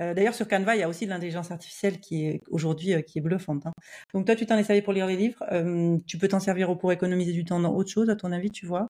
Euh, 0.00 0.14
d'ailleurs, 0.14 0.34
sur 0.34 0.46
Canva, 0.48 0.76
il 0.76 0.80
y 0.80 0.82
a 0.82 0.88
aussi 0.88 1.06
de 1.06 1.10
l'intelligence 1.10 1.50
artificielle 1.50 2.00
qui 2.00 2.26
est 2.26 2.42
aujourd'hui 2.48 2.94
euh, 2.94 3.00
qui 3.00 3.18
est 3.18 3.22
bluffante. 3.22 3.66
Hein. 3.66 3.72
Donc 4.12 4.26
toi, 4.26 4.36
tu 4.36 4.46
t'en 4.46 4.56
es 4.56 4.64
servi 4.64 4.82
pour 4.82 4.92
lire 4.92 5.06
les 5.06 5.16
livres. 5.16 5.42
Euh, 5.52 5.96
tu 6.06 6.18
peux 6.18 6.28
t'en 6.28 6.40
servir 6.40 6.76
pour 6.78 6.92
économiser 6.92 7.32
du 7.32 7.44
temps 7.44 7.60
dans 7.60 7.74
autre 7.74 7.90
chose, 7.90 8.10
à 8.10 8.16
ton 8.16 8.32
avis, 8.32 8.50
tu 8.50 8.66
vois? 8.66 8.88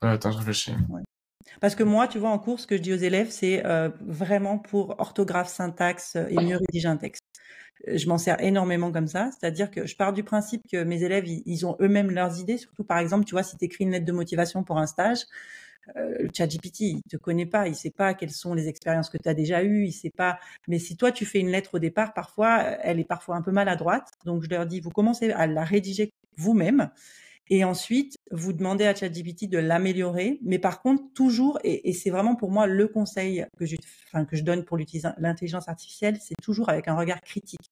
Attends, 0.00 0.30
je 0.30 0.38
réfléchis. 0.38 0.72
Parce 1.60 1.74
que 1.74 1.82
moi, 1.82 2.06
tu 2.06 2.18
vois, 2.18 2.30
en 2.30 2.38
cours, 2.38 2.60
ce 2.60 2.66
que 2.66 2.76
je 2.76 2.82
dis 2.82 2.92
aux 2.92 2.98
élèves, 2.98 3.30
c'est 3.30 3.62
vraiment 4.00 4.58
pour 4.58 4.94
orthographe, 5.00 5.48
syntaxe 5.48 6.14
et 6.14 6.36
mieux 6.36 6.56
rédiger 6.56 6.88
un 6.88 6.96
texte. 6.96 7.22
Je 7.86 8.08
m'en 8.08 8.18
sers 8.18 8.40
énormément 8.42 8.90
comme 8.92 9.06
ça, 9.06 9.30
c'est-à-dire 9.30 9.70
que 9.70 9.86
je 9.86 9.96
pars 9.96 10.12
du 10.12 10.24
principe 10.24 10.62
que 10.70 10.82
mes 10.82 11.02
élèves, 11.04 11.26
ils 11.26 11.66
ont 11.66 11.76
eux-mêmes 11.80 12.10
leurs 12.10 12.40
idées. 12.40 12.58
Surtout, 12.58 12.84
par 12.84 12.98
exemple, 12.98 13.24
tu 13.24 13.32
vois, 13.32 13.42
si 13.42 13.56
tu 13.56 13.64
écris 13.64 13.84
une 13.84 13.92
lettre 13.92 14.04
de 14.04 14.12
motivation 14.12 14.64
pour 14.64 14.78
un 14.78 14.86
stage, 14.86 15.20
euh, 15.96 16.16
le 16.20 16.28
chat 16.36 16.46
GPT, 16.46 16.80
il 16.80 17.02
te 17.02 17.16
connaît 17.16 17.46
pas, 17.46 17.68
il 17.68 17.74
sait 17.74 17.90
pas 17.90 18.14
quelles 18.14 18.30
sont 18.30 18.54
les 18.54 18.68
expériences 18.68 19.08
que 19.10 19.18
tu 19.18 19.28
as 19.28 19.34
déjà 19.34 19.62
eues, 19.62 19.84
il 19.86 19.92
sait 19.92 20.10
pas. 20.10 20.38
Mais 20.66 20.78
si 20.78 20.96
toi 20.96 21.12
tu 21.12 21.24
fais 21.24 21.40
une 21.40 21.48
lettre 21.48 21.74
au 21.74 21.78
départ, 21.78 22.12
parfois 22.14 22.60
elle 22.82 23.00
est 23.00 23.04
parfois 23.04 23.36
un 23.36 23.42
peu 23.42 23.52
maladroite. 23.52 24.10
Donc 24.24 24.42
je 24.42 24.50
leur 24.50 24.66
dis, 24.66 24.80
vous 24.80 24.90
commencez 24.90 25.30
à 25.32 25.46
la 25.46 25.64
rédiger 25.64 26.12
vous-même. 26.36 26.90
Et 27.50 27.64
ensuite, 27.64 28.16
vous 28.30 28.52
demandez 28.52 28.84
à 28.84 28.94
ChatGPT 28.94 29.48
de 29.48 29.58
l'améliorer, 29.58 30.38
mais 30.42 30.58
par 30.58 30.82
contre, 30.82 31.02
toujours, 31.14 31.58
et, 31.64 31.92
c'est 31.92 32.10
vraiment 32.10 32.36
pour 32.36 32.50
moi 32.50 32.66
le 32.66 32.88
conseil 32.88 33.46
que 33.58 33.64
je, 33.64 33.76
enfin, 34.06 34.24
que 34.24 34.36
je 34.36 34.42
donne 34.42 34.64
pour 34.64 34.76
l'intelligence 34.76 35.68
artificielle, 35.68 36.18
c'est 36.20 36.34
toujours 36.42 36.68
avec 36.68 36.88
un 36.88 36.96
regard 36.96 37.20
critique. 37.20 37.70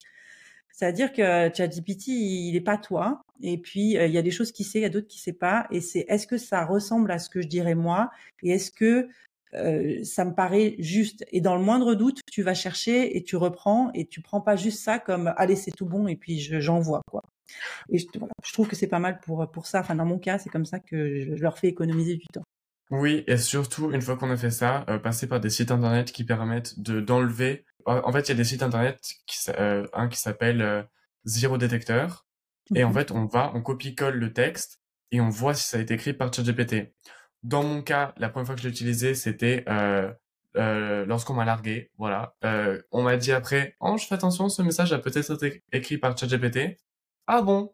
C'est-à-dire 0.73 1.13
que 1.13 1.51
ChatGPT, 1.55 2.09
il 2.09 2.53
n'est 2.53 2.61
pas 2.61 2.77
toi. 2.77 3.23
Et 3.43 3.57
puis, 3.59 3.97
euh, 3.97 4.07
il 4.07 4.13
y 4.13 4.19
a 4.19 4.23
des 4.23 4.31
choses 4.31 4.53
qu'il 4.53 4.67
sait, 4.67 4.79
il 4.79 4.83
y 4.83 4.87
a 4.87 4.91
d'autres 4.91 5.09
qu'il 5.09 5.21
sait 5.21 5.33
pas. 5.33 5.67
Et 5.71 5.81
c'est 5.81 6.05
est-ce 6.09 6.27
que 6.27 6.37
ça 6.37 6.67
ressemble 6.67 7.11
à 7.11 7.19
ce 7.19 7.31
que 7.31 7.41
je 7.41 7.49
dirais 7.49 7.75
moi 7.75 8.11
Et 8.43 8.51
est-ce 8.51 8.71
que 8.71 9.09
euh, 9.55 10.05
ça 10.05 10.25
me 10.27 10.35
paraît 10.35 10.77
juste? 10.79 11.25
Et 11.33 11.41
dans 11.41 11.57
le 11.57 11.63
moindre 11.63 11.95
doute, 11.95 12.21
tu 12.31 12.43
vas 12.43 12.55
chercher 12.55 13.17
et 13.17 13.23
tu 13.23 13.37
reprends 13.37 13.91
et 13.95 14.07
tu 14.07 14.21
prends 14.21 14.43
pas 14.43 14.57
juste 14.57 14.83
ça 14.83 14.99
comme 14.99 15.33
allez 15.37 15.57
c'est 15.57 15.71
tout 15.71 15.87
bon 15.87 16.09
et 16.09 16.17
puis 16.17 16.39
j'envoie 16.39 17.01
quoi. 17.11 17.23
Et 17.91 17.99
je, 17.99 18.07
je, 18.45 18.53
trouve 18.53 18.69
que 18.69 18.77
c'est 18.77 18.89
pas 18.89 18.99
mal 18.99 19.21
pour 19.21 19.51
pour 19.51 19.67
ça. 19.67 19.81
Enfin 19.81 19.95
dans 19.95 20.05
mon 20.05 20.19
cas, 20.19 20.39
c'est 20.39 20.51
comme 20.51 20.65
ça 20.65 20.81
que 20.81 21.21
je, 21.21 21.43
leur 21.43 21.59
fais 21.59 21.69
économiser 21.69 22.17
du 22.17 22.27
temps. 22.33 22.45
Oui, 22.91 23.25
et 23.27 23.37
surtout 23.37 23.91
une 23.93 24.01
fois 24.01 24.17
qu'on 24.17 24.31
a 24.31 24.37
fait 24.37 24.51
ça, 24.51 24.85
euh, 24.89 24.99
passer 24.99 25.27
par 25.27 25.41
des 25.41 25.51
sites 25.51 25.73
internet 25.73 26.13
qui 26.13 26.25
permettent 26.25 26.79
de 26.79 27.01
d'enlever 27.01 27.65
en 27.87 28.13
fait, 28.13 28.23
il 28.23 28.29
y 28.31 28.33
a 28.33 28.37
des 28.37 28.45
sites 28.45 28.63
internet, 28.63 29.01
qui, 29.27 29.39
euh, 29.59 29.87
un 29.93 30.09
qui 30.09 30.19
s'appelle 30.19 30.61
euh, 30.61 30.83
Zero 31.25 31.57
Detector, 31.57 32.27
et 32.75 32.83
en 32.83 32.93
fait, 32.93 33.13
on 33.13 33.27
va, 33.27 33.53
on 33.55 33.63
copie-colle 33.63 34.17
le 34.17 34.33
texte 34.33 34.81
et 35.13 35.21
on 35.21 35.29
voit 35.29 35.55
si 35.55 35.69
ça 35.69 35.77
a 35.77 35.81
été 35.81 35.95
écrit 35.95 36.13
par 36.13 36.35
ChatGPT. 36.35 36.93
Dans 37.45 37.63
mon 37.63 37.81
cas, 37.81 38.13
la 38.17 38.29
première 38.29 38.47
fois 38.47 38.55
que 38.57 38.61
je 38.61 38.67
l'ai 38.67 38.73
utilisé, 38.73 39.15
c'était 39.15 39.65
euh, 39.69 40.13
lorsqu'on 41.07 41.35
m'a 41.35 41.45
largué. 41.45 41.93
Voilà, 41.97 42.35
on 42.91 43.03
m'a 43.03 43.17
dit 43.17 43.31
après, 43.31 43.77
oh, 43.79 43.97
je 43.97 44.07
fais 44.07 44.17
attention, 44.17 44.49
ce 44.49 44.63
message 44.63 44.93
a 44.93 44.99
peut-être 44.99 45.45
été 45.45 45.63
écrit 45.73 45.99
par 45.99 46.19
ChatGPT. 46.19 46.77
Ah 47.27 47.43
bon? 47.43 47.73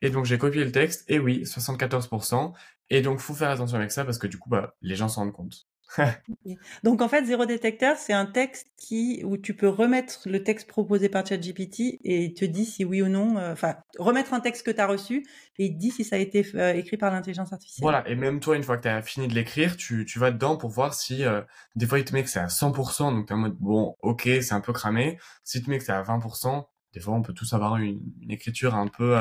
Et 0.00 0.10
donc 0.10 0.24
j'ai 0.24 0.38
copié 0.38 0.64
le 0.64 0.72
texte 0.72 1.04
et 1.08 1.18
oui, 1.18 1.42
74%. 1.44 2.52
Et 2.90 3.00
donc 3.02 3.20
faut 3.20 3.34
faire 3.34 3.50
attention 3.50 3.78
avec 3.78 3.92
ça 3.92 4.04
parce 4.04 4.18
que 4.18 4.26
du 4.26 4.38
coup, 4.38 4.50
bah, 4.50 4.74
les 4.82 4.96
gens 4.96 5.08
s'en 5.08 5.22
rendent 5.22 5.32
compte. 5.32 5.66
Donc 6.82 7.02
en 7.02 7.08
fait, 7.08 7.24
zéro 7.24 7.46
détecteur, 7.46 7.96
c'est 7.96 8.12
un 8.12 8.26
texte 8.26 8.68
qui 8.76 9.22
où 9.24 9.36
tu 9.36 9.54
peux 9.54 9.68
remettre 9.68 10.20
le 10.26 10.42
texte 10.42 10.68
proposé 10.68 11.08
par 11.08 11.26
ChatGPT 11.26 11.98
et 12.02 12.24
il 12.24 12.34
te 12.34 12.44
dit 12.44 12.64
si 12.64 12.84
oui 12.84 13.02
ou 13.02 13.08
non. 13.08 13.36
Euh, 13.36 13.52
enfin, 13.52 13.76
remettre 13.98 14.32
un 14.34 14.40
texte 14.40 14.64
que 14.64 14.70
tu 14.70 14.80
as 14.80 14.86
reçu 14.86 15.26
et 15.58 15.66
il 15.66 15.74
te 15.74 15.78
dit 15.78 15.90
si 15.90 16.04
ça 16.04 16.16
a 16.16 16.18
été 16.18 16.46
euh, 16.54 16.74
écrit 16.74 16.96
par 16.96 17.12
l'intelligence 17.12 17.52
artificielle. 17.52 17.82
Voilà. 17.82 18.08
Et 18.08 18.14
même 18.14 18.40
toi, 18.40 18.56
une 18.56 18.62
fois 18.62 18.76
que 18.76 18.82
tu 18.82 18.88
as 18.88 19.02
fini 19.02 19.28
de 19.28 19.34
l'écrire, 19.34 19.76
tu, 19.76 20.04
tu 20.04 20.18
vas 20.18 20.30
dedans 20.30 20.56
pour 20.56 20.70
voir 20.70 20.94
si 20.94 21.24
euh, 21.24 21.42
des 21.76 21.86
fois 21.86 21.98
il 21.98 22.04
te 22.04 22.12
met 22.12 22.22
que 22.22 22.30
c'est 22.30 22.40
à 22.40 22.46
100%, 22.46 23.14
donc 23.14 23.28
t'es 23.28 23.34
en 23.34 23.38
mode 23.38 23.56
bon, 23.58 23.96
ok, 24.00 24.22
c'est 24.40 24.52
un 24.52 24.60
peu 24.60 24.72
cramé. 24.72 25.18
Si 25.44 25.58
il 25.58 25.64
te 25.64 25.70
met 25.70 25.78
que 25.78 25.84
c'est 25.84 25.92
à 25.92 26.02
20%, 26.02 26.64
des 26.92 27.00
fois 27.00 27.14
on 27.14 27.22
peut 27.22 27.32
tous 27.32 27.52
avoir 27.52 27.76
une, 27.76 28.00
une 28.22 28.30
écriture 28.30 28.74
un 28.74 28.88
peu 28.88 29.16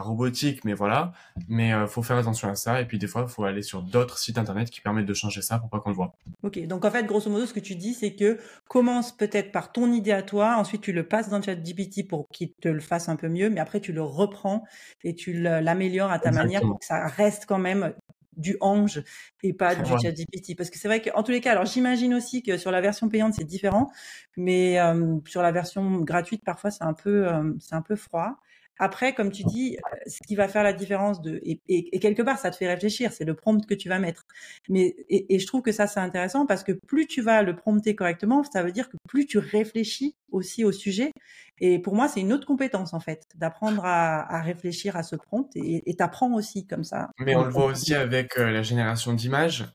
robotique, 0.00 0.64
mais 0.64 0.74
voilà. 0.74 1.12
Mais 1.48 1.72
euh, 1.72 1.86
faut 1.86 2.02
faire 2.02 2.16
attention 2.16 2.48
à 2.48 2.54
ça. 2.54 2.80
Et 2.80 2.84
puis 2.84 2.98
des 2.98 3.06
fois, 3.06 3.24
il 3.26 3.32
faut 3.32 3.44
aller 3.44 3.62
sur 3.62 3.82
d'autres 3.82 4.18
sites 4.18 4.38
internet 4.38 4.70
qui 4.70 4.80
permettent 4.80 5.06
de 5.06 5.14
changer 5.14 5.42
ça 5.42 5.58
pour 5.58 5.68
pas 5.68 5.80
qu'on 5.80 5.90
le 5.90 5.96
voit. 5.96 6.14
Ok, 6.42 6.64
donc 6.66 6.84
en 6.84 6.90
fait, 6.90 7.04
grosso 7.04 7.30
modo, 7.30 7.46
ce 7.46 7.54
que 7.54 7.60
tu 7.60 7.76
dis, 7.76 7.94
c'est 7.94 8.14
que 8.14 8.38
commence 8.68 9.16
peut-être 9.16 9.52
par 9.52 9.72
ton 9.72 9.92
idée 9.92 10.12
à 10.12 10.22
toi, 10.22 10.56
ensuite 10.56 10.82
tu 10.82 10.92
le 10.92 11.06
passes 11.06 11.28
dans 11.28 11.40
ChatGPT 11.40 12.06
pour 12.08 12.28
qu'il 12.28 12.52
te 12.52 12.68
le 12.68 12.80
fasse 12.80 13.08
un 13.08 13.16
peu 13.16 13.28
mieux, 13.28 13.50
mais 13.50 13.60
après 13.60 13.80
tu 13.80 13.92
le 13.92 14.02
reprends 14.02 14.64
et 15.04 15.14
tu 15.14 15.32
l'améliores 15.32 16.10
à 16.10 16.18
ta 16.18 16.30
manière 16.30 16.60
pour 16.60 16.78
que 16.78 16.84
ça 16.84 17.06
reste 17.06 17.46
quand 17.46 17.58
même 17.58 17.92
du 18.36 18.56
Ange 18.60 19.02
et 19.42 19.52
pas 19.52 19.74
du 19.74 19.90
ChatGPT. 19.90 20.56
Parce 20.56 20.70
que 20.70 20.78
c'est 20.78 20.88
vrai 20.88 21.00
qu'en 21.00 21.22
tous 21.22 21.32
les 21.32 21.40
cas, 21.40 21.52
alors 21.52 21.66
j'imagine 21.66 22.14
aussi 22.14 22.42
que 22.42 22.56
sur 22.56 22.70
la 22.70 22.80
version 22.80 23.08
payante, 23.08 23.34
c'est 23.34 23.44
différent, 23.44 23.90
mais 24.36 24.78
euh, 24.80 25.18
sur 25.26 25.42
la 25.42 25.52
version 25.52 26.00
gratuite, 26.00 26.42
parfois, 26.44 26.70
c'est 26.70 26.84
un 26.84 26.94
peu, 26.94 27.28
euh, 27.28 27.52
c'est 27.60 27.74
un 27.74 27.82
peu 27.82 27.96
froid. 27.96 28.36
Après, 28.78 29.14
comme 29.14 29.32
tu 29.32 29.42
dis, 29.44 29.78
ce 30.06 30.18
qui 30.26 30.34
va 30.34 30.48
faire 30.48 30.62
la 30.62 30.74
différence 30.74 31.22
de 31.22 31.40
et, 31.42 31.60
et, 31.66 31.98
quelque 31.98 32.20
part, 32.20 32.38
ça 32.38 32.50
te 32.50 32.56
fait 32.56 32.68
réfléchir, 32.68 33.10
c'est 33.10 33.24
le 33.24 33.34
prompt 33.34 33.64
que 33.64 33.72
tu 33.72 33.88
vas 33.88 33.98
mettre. 33.98 34.26
Mais 34.68 34.94
et, 35.08 35.34
et 35.34 35.38
je 35.38 35.46
trouve 35.46 35.62
que 35.62 35.72
ça 35.72 35.86
c'est 35.86 36.00
intéressant 36.00 36.44
parce 36.44 36.62
que 36.62 36.72
plus 36.72 37.06
tu 37.06 37.22
vas 37.22 37.42
le 37.42 37.56
prompter 37.56 37.94
correctement, 37.94 38.44
ça 38.44 38.62
veut 38.62 38.72
dire 38.72 38.90
que 38.90 38.96
plus 39.08 39.24
tu 39.26 39.38
réfléchis 39.38 40.14
aussi 40.30 40.62
au 40.62 40.72
sujet. 40.72 41.12
Et 41.58 41.78
pour 41.78 41.94
moi, 41.94 42.08
c'est 42.08 42.20
une 42.20 42.32
autre 42.32 42.46
compétence 42.46 42.92
en 42.92 43.00
fait, 43.00 43.28
d'apprendre 43.34 43.84
à, 43.84 44.30
à, 44.34 44.42
réfléchir 44.42 44.96
à 44.96 45.02
ce 45.02 45.16
prompt 45.16 45.48
et 45.54 45.94
t'apprends 45.96 46.34
aussi 46.34 46.66
comme 46.66 46.84
ça. 46.84 47.10
Mais 47.18 47.34
on 47.34 47.44
le 47.44 47.50
voit 47.50 47.66
aussi 47.66 47.94
avec 47.94 48.38
euh, 48.38 48.50
la 48.50 48.62
génération 48.62 49.14
d'images. 49.14 49.66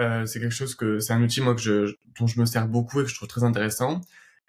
Euh, 0.00 0.24
c'est 0.26 0.40
quelque 0.40 0.54
chose 0.54 0.74
que 0.74 0.98
c'est 0.98 1.12
un 1.12 1.22
outil 1.22 1.40
moi 1.40 1.54
que 1.54 1.60
je, 1.60 1.94
dont 2.18 2.26
je 2.26 2.40
me 2.40 2.46
sers 2.46 2.66
beaucoup 2.66 3.00
et 3.00 3.04
que 3.04 3.10
je 3.10 3.14
trouve 3.14 3.28
très 3.28 3.44
intéressant. 3.44 4.00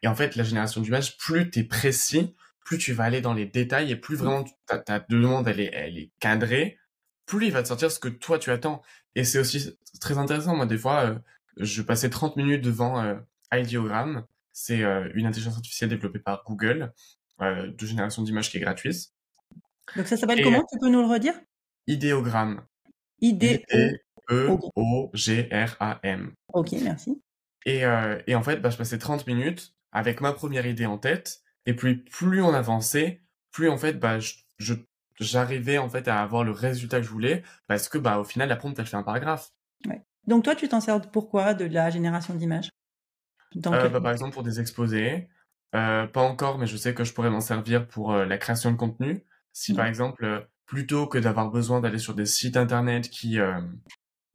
Et 0.01 0.07
en 0.07 0.15
fait, 0.15 0.35
la 0.35 0.43
génération 0.43 0.81
d'images, 0.81 1.17
plus 1.17 1.49
t'es 1.49 1.63
précis, 1.63 2.35
plus 2.63 2.77
tu 2.77 2.93
vas 2.93 3.03
aller 3.03 3.21
dans 3.21 3.33
les 3.33 3.45
détails 3.45 3.91
et 3.91 3.95
plus 3.95 4.15
vraiment 4.15 4.45
ta, 4.65 4.79
ta 4.79 4.99
demande 4.99 5.47
elle 5.47 5.59
est, 5.59 5.71
elle 5.73 5.97
est 5.97 6.11
cadrée, 6.19 6.77
plus 7.25 7.47
il 7.47 7.51
va 7.51 7.63
te 7.63 7.67
sortir 7.67 7.91
ce 7.91 7.99
que 7.99 8.07
toi 8.07 8.39
tu 8.39 8.51
attends. 8.51 8.81
Et 9.15 9.23
c'est 9.23 9.39
aussi 9.39 9.77
très 9.99 10.17
intéressant. 10.17 10.55
Moi, 10.55 10.65
des 10.65 10.77
fois, 10.77 11.05
euh, 11.05 11.15
je 11.57 11.81
passais 11.81 12.09
30 12.09 12.35
minutes 12.35 12.63
devant 12.63 13.01
euh, 13.01 13.15
Ideogram. 13.53 14.25
C'est 14.57 14.83
euh, 14.83 15.09
une 15.15 15.25
intelligence 15.25 15.55
artificielle 15.55 15.89
développée 15.89 16.19
par 16.19 16.43
Google 16.45 16.93
euh, 17.41 17.67
de 17.67 17.85
génération 17.85 18.21
d'images 18.23 18.49
qui 18.49 18.55
est 18.55 18.61
gratuite. 18.61 19.11
Donc 19.97 20.07
ça 20.07 20.15
s'appelle 20.15 20.41
comment? 20.41 20.63
Tu 20.71 20.79
peux 20.79 20.89
nous 20.89 21.01
le 21.01 21.07
redire? 21.07 21.33
Ideogram. 21.87 22.65
I-D-E-O-G-R-A-M. 23.19 23.93
Ok, 26.53 26.71
merci. 26.81 27.21
Et, 27.65 27.83
et 28.27 28.35
en 28.35 28.43
fait, 28.43 28.57
bah, 28.57 28.69
je 28.69 28.77
passais 28.77 28.97
30 28.97 29.27
minutes 29.27 29.73
avec 29.91 30.21
ma 30.21 30.31
première 30.31 30.65
idée 30.65 30.85
en 30.85 30.97
tête 30.97 31.41
et 31.65 31.75
puis 31.75 31.97
plus 31.97 32.41
on 32.41 32.53
avançait, 32.53 33.21
plus 33.51 33.69
en 33.69 33.77
fait, 33.77 33.99
bah, 33.99 34.19
je, 34.19 34.73
j'arrivais 35.19 35.77
en 35.77 35.89
fait 35.89 36.07
à 36.07 36.21
avoir 36.21 36.43
le 36.43 36.51
résultat 36.51 36.99
que 36.99 37.05
je 37.05 37.11
voulais 37.11 37.43
parce 37.67 37.89
que 37.89 37.97
bah 37.97 38.19
au 38.19 38.23
final 38.23 38.49
la 38.49 38.55
prompt 38.55 38.77
elle 38.77 38.85
fait 38.85 38.97
un 38.97 39.03
paragraphe. 39.03 39.51
Ouais. 39.87 40.01
Donc 40.27 40.43
toi 40.43 40.55
tu 40.55 40.67
t'en 40.67 40.81
sers 40.81 41.01
pourquoi? 41.11 41.53
De 41.53 41.65
la 41.65 41.89
génération 41.89 42.33
d'images? 42.35 42.69
Euh, 43.65 43.89
bah, 43.89 44.01
Par 44.01 44.11
exemple 44.11 44.33
pour 44.33 44.43
des 44.43 44.59
exposés, 44.59 45.27
euh, 45.75 46.07
pas 46.07 46.21
encore 46.21 46.57
mais 46.57 46.67
je 46.67 46.77
sais 46.77 46.93
que 46.93 47.03
je 47.03 47.13
pourrais 47.13 47.29
m'en 47.29 47.41
servir 47.41 47.87
pour 47.87 48.13
euh, 48.13 48.25
la 48.25 48.37
création 48.37 48.71
de 48.71 48.77
contenu. 48.77 49.23
Si 49.53 49.73
par 49.73 49.85
exemple 49.85 50.25
euh, 50.25 50.41
plutôt 50.65 51.07
que 51.07 51.17
d'avoir 51.17 51.49
besoin 51.49 51.79
d'aller 51.81 51.99
sur 51.99 52.13
des 52.13 52.25
sites 52.25 52.57
internet 52.57 53.09
qui 53.09 53.39
euh, 53.39 53.61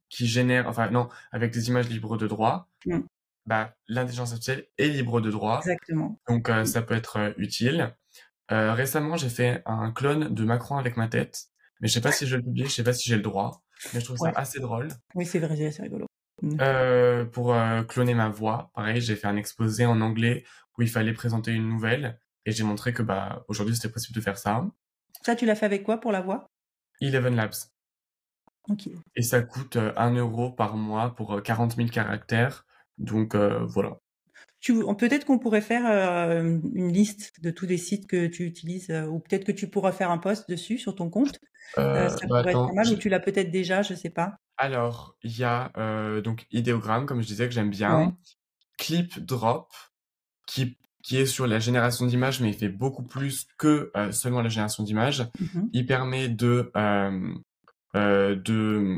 qui 0.09 0.27
génèrent 0.27 0.67
enfin 0.67 0.89
non 0.89 1.09
avec 1.31 1.51
des 1.51 1.69
images 1.69 1.89
libres 1.89 2.17
de 2.17 2.27
droit, 2.27 2.69
mmh 2.85 2.99
bah, 3.45 3.75
l'intelligence 3.87 4.33
artificielle 4.33 4.67
est 4.77 4.87
libre 4.87 5.19
de 5.19 5.31
droit. 5.31 5.57
Exactement. 5.59 6.19
Donc 6.27 6.49
euh, 6.49 6.65
ça 6.65 6.81
peut 6.81 6.93
être 6.93 7.33
utile. 7.37 7.95
Euh, 8.51 8.73
récemment, 8.73 9.17
j'ai 9.17 9.29
fait 9.29 9.61
un 9.65 9.91
clone 9.91 10.33
de 10.33 10.45
Macron 10.45 10.77
avec 10.77 10.97
ma 10.97 11.07
tête, 11.07 11.45
mais 11.79 11.87
je 11.87 11.93
sais 11.93 12.01
pas 12.01 12.11
si 12.11 12.27
je 12.27 12.35
le 12.35 12.43
publie, 12.43 12.65
je 12.65 12.69
sais 12.69 12.83
pas 12.83 12.93
si 12.93 13.09
j'ai 13.09 13.15
le 13.15 13.21
droit, 13.21 13.63
mais 13.93 13.99
je 13.99 14.05
trouve 14.05 14.17
ça 14.17 14.31
assez 14.35 14.59
drôle. 14.59 14.89
Oui, 15.15 15.25
c'est 15.25 15.39
vrai, 15.39 15.71
c'est 15.71 15.81
rigolo. 15.81 16.05
Mmh. 16.41 16.57
Euh, 16.59 17.25
pour 17.25 17.53
euh, 17.53 17.83
cloner 17.83 18.13
ma 18.13 18.29
voix, 18.29 18.71
pareil, 18.73 19.01
j'ai 19.01 19.15
fait 19.15 19.27
un 19.27 19.35
exposé 19.35 19.85
en 19.85 20.01
anglais 20.01 20.43
où 20.77 20.81
il 20.81 20.89
fallait 20.89 21.13
présenter 21.13 21.51
une 21.51 21.67
nouvelle 21.67 22.19
et 22.45 22.51
j'ai 22.51 22.63
montré 22.63 22.93
que 22.93 23.03
bah 23.03 23.45
aujourd'hui 23.47 23.75
c'était 23.75 23.91
possible 23.91 24.15
de 24.15 24.21
faire 24.21 24.37
ça. 24.37 24.65
Ça, 25.21 25.35
tu 25.35 25.45
l'as 25.45 25.55
fait 25.55 25.65
avec 25.65 25.83
quoi 25.83 25.99
pour 25.99 26.11
la 26.11 26.21
voix? 26.21 26.49
Eleven 26.99 27.35
Labs. 27.35 27.53
Ok. 28.69 28.89
Et 29.15 29.21
ça 29.21 29.41
coûte 29.41 29.77
1 29.77 30.15
euro 30.15 30.51
par 30.51 30.77
mois 30.77 31.13
pour 31.15 31.41
40 31.41 31.75
000 31.75 31.89
caractères. 31.89 32.65
Donc 32.97 33.35
euh, 33.35 33.65
voilà. 33.65 33.97
Peut-être 34.97 35.25
qu'on 35.25 35.39
pourrait 35.39 35.61
faire 35.61 35.89
euh, 35.89 36.59
une 36.75 36.93
liste 36.93 37.41
de 37.41 37.49
tous 37.49 37.65
les 37.65 37.77
sites 37.77 38.07
que 38.07 38.27
tu 38.27 38.45
utilises, 38.45 38.91
euh, 38.91 39.07
ou 39.07 39.19
peut-être 39.19 39.43
que 39.43 39.51
tu 39.51 39.67
pourras 39.67 39.91
faire 39.91 40.11
un 40.11 40.19
post 40.19 40.47
dessus 40.49 40.77
sur 40.77 40.93
ton 40.93 41.09
compte. 41.09 41.39
Euh, 41.79 42.09
ça 42.09 42.15
bah, 42.15 42.27
pourrait 42.27 42.39
attends, 42.51 42.65
être 42.65 42.67
pas 42.67 42.73
mal, 42.75 42.85
je... 42.85 42.93
ou 42.93 42.97
tu 42.97 43.09
l'as 43.09 43.19
peut-être 43.19 43.49
déjà, 43.49 43.81
je 43.81 43.95
sais 43.95 44.11
pas. 44.11 44.37
Alors, 44.61 45.15
il 45.23 45.37
y 45.37 45.43
a 45.43 45.71
donc 46.21 46.45
Ideogram, 46.51 47.05
comme 47.05 47.21
je 47.21 47.27
disais, 47.27 47.47
que 47.47 47.53
j'aime 47.53 47.69
bien. 47.71 47.97
Ouais. 47.97 48.13
Clip 48.77 49.19
Drop, 49.19 49.71
qui, 50.47 50.77
qui 51.03 51.17
est 51.17 51.25
sur 51.25 51.47
la 51.47 51.59
génération 51.59 52.05
d'images, 52.05 52.41
mais 52.41 52.49
il 52.49 52.55
fait 52.55 52.69
beaucoup 52.69 53.03
plus 53.03 53.47
que 53.57 53.91
seulement 54.11 54.41
la 54.41 54.49
génération 54.49 54.83
d'images. 54.83 55.27
Mmh 55.39 55.61
Il 55.73 55.85
permet 55.85 56.29
de, 56.29 56.71
de... 57.95 58.97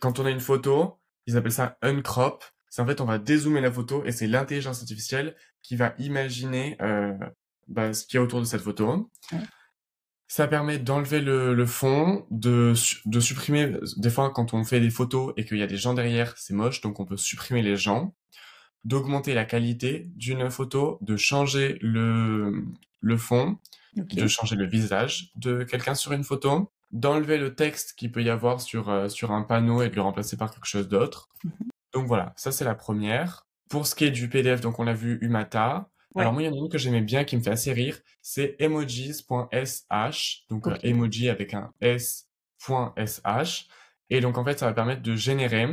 Quand 0.00 0.18
on 0.18 0.26
a 0.26 0.30
une 0.30 0.40
photo, 0.40 0.98
ils 1.26 1.36
appellent 1.36 1.52
ça 1.52 1.76
uncrop, 1.82 2.42
c'est 2.70 2.82
en 2.82 2.86
fait 2.86 3.00
on 3.00 3.04
va 3.04 3.18
dézoomer 3.18 3.60
la 3.60 3.72
photo 3.72 4.04
et 4.04 4.12
c'est 4.12 4.26
l'intelligence 4.26 4.80
artificielle 4.80 5.36
qui 5.62 5.76
va 5.76 5.94
imaginer 5.98 6.76
euh, 6.80 7.12
bah, 7.66 7.92
ce 7.92 8.06
qu'il 8.06 8.16
y 8.16 8.18
a 8.18 8.22
autour 8.22 8.40
de 8.40 8.44
cette 8.44 8.62
photo. 8.62 9.10
Ouais. 9.32 9.38
Ça 10.28 10.46
permet 10.46 10.78
d'enlever 10.78 11.20
le, 11.20 11.54
le, 11.54 11.66
fond, 11.66 12.26
de, 12.30 12.74
de 13.06 13.20
supprimer, 13.20 13.74
des 13.96 14.10
fois 14.10 14.30
quand 14.30 14.52
on 14.52 14.62
fait 14.62 14.78
des 14.78 14.90
photos 14.90 15.32
et 15.36 15.44
qu'il 15.46 15.56
y 15.56 15.62
a 15.62 15.66
des 15.66 15.78
gens 15.78 15.94
derrière, 15.94 16.34
c'est 16.36 16.52
moche, 16.54 16.82
donc 16.82 17.00
on 17.00 17.06
peut 17.06 17.16
supprimer 17.16 17.62
les 17.62 17.76
gens, 17.76 18.14
d'augmenter 18.84 19.34
la 19.34 19.44
qualité 19.46 20.10
d'une 20.14 20.50
photo, 20.50 20.98
de 21.00 21.16
changer 21.16 21.78
le, 21.80 22.64
le 23.00 23.16
fond, 23.16 23.58
okay. 23.98 24.16
de 24.20 24.26
changer 24.28 24.56
le 24.56 24.66
visage 24.66 25.32
de 25.36 25.64
quelqu'un 25.64 25.94
sur 25.94 26.12
une 26.12 26.24
photo, 26.24 26.70
d'enlever 26.90 27.38
le 27.38 27.54
texte 27.54 27.94
qu'il 27.96 28.12
peut 28.12 28.22
y 28.22 28.30
avoir 28.30 28.60
sur, 28.60 28.88
euh, 28.90 29.08
sur 29.08 29.32
un 29.32 29.42
panneau 29.42 29.82
et 29.82 29.88
de 29.88 29.94
le 29.96 30.02
remplacer 30.02 30.36
par 30.36 30.50
quelque 30.52 30.66
chose 30.66 30.88
d'autre. 30.88 31.28
Mm 31.44 31.48
-hmm. 31.48 31.68
Donc 31.92 32.06
voilà, 32.06 32.32
ça 32.36 32.52
c'est 32.52 32.64
la 32.64 32.74
première. 32.74 33.46
Pour 33.68 33.86
ce 33.86 33.94
qui 33.94 34.04
est 34.04 34.10
du 34.10 34.28
PDF, 34.28 34.60
donc 34.60 34.78
on 34.78 34.84
l'a 34.84 34.94
vu 34.94 35.18
Umata. 35.20 35.88
Ouais. 36.14 36.22
Alors 36.22 36.32
moi, 36.32 36.42
il 36.42 36.46
y 36.46 36.48
en 36.48 36.54
a 36.54 36.56
une 36.56 36.68
que 36.68 36.78
j'aimais 36.78 37.02
bien, 37.02 37.24
qui 37.24 37.36
me 37.36 37.42
fait 37.42 37.50
assez 37.50 37.72
rire, 37.72 37.98
c'est 38.22 38.56
emojis.sh, 38.58 40.46
donc 40.48 40.66
okay. 40.66 40.76
euh, 40.76 40.90
emoji 40.90 41.28
avec 41.28 41.54
un 41.54 41.72
s.sh. 41.80 43.68
Et 44.10 44.20
donc 44.20 44.38
en 44.38 44.44
fait, 44.44 44.58
ça 44.58 44.66
va 44.66 44.72
permettre 44.72 45.02
de 45.02 45.14
générer 45.14 45.68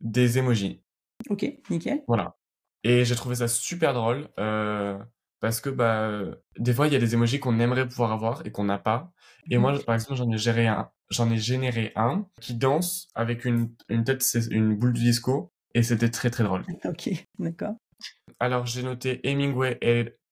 des 0.00 0.38
emojis. 0.38 0.82
Ok, 1.28 1.46
nickel. 1.70 2.02
Voilà. 2.08 2.36
Et 2.82 3.04
j'ai 3.04 3.14
trouvé 3.14 3.36
ça 3.36 3.46
super 3.46 3.94
drôle, 3.94 4.28
euh, 4.38 4.98
parce 5.38 5.60
que 5.60 5.70
bah, 5.70 6.24
des 6.58 6.72
fois, 6.72 6.86
il 6.86 6.92
y 6.92 6.96
a 6.96 6.98
des 6.98 7.14
emojis 7.14 7.38
qu'on 7.38 7.60
aimerait 7.60 7.86
pouvoir 7.86 8.12
avoir 8.12 8.44
et 8.46 8.50
qu'on 8.50 8.64
n'a 8.64 8.78
pas. 8.78 9.12
Et 9.50 9.58
mmh. 9.58 9.60
moi, 9.60 9.78
par 9.86 9.94
exemple, 9.94 10.16
j'en 10.16 10.30
ai 10.30 10.38
géré 10.38 10.66
un, 10.66 10.90
j'en 11.10 11.30
ai 11.30 11.38
généré 11.38 11.92
un 11.94 12.26
qui 12.40 12.54
danse 12.54 13.08
avec 13.14 13.44
une, 13.44 13.72
une 13.88 14.04
tête, 14.04 14.24
une 14.50 14.74
boule 14.76 14.92
de 14.94 14.98
disco, 14.98 15.52
et 15.74 15.82
c'était 15.82 16.10
très 16.10 16.30
très 16.30 16.44
drôle. 16.44 16.64
Ok, 16.84 17.10
d'accord. 17.38 17.76
Alors 18.38 18.66
j'ai 18.66 18.82
noté 18.82 19.20
Hemingway 19.24 19.78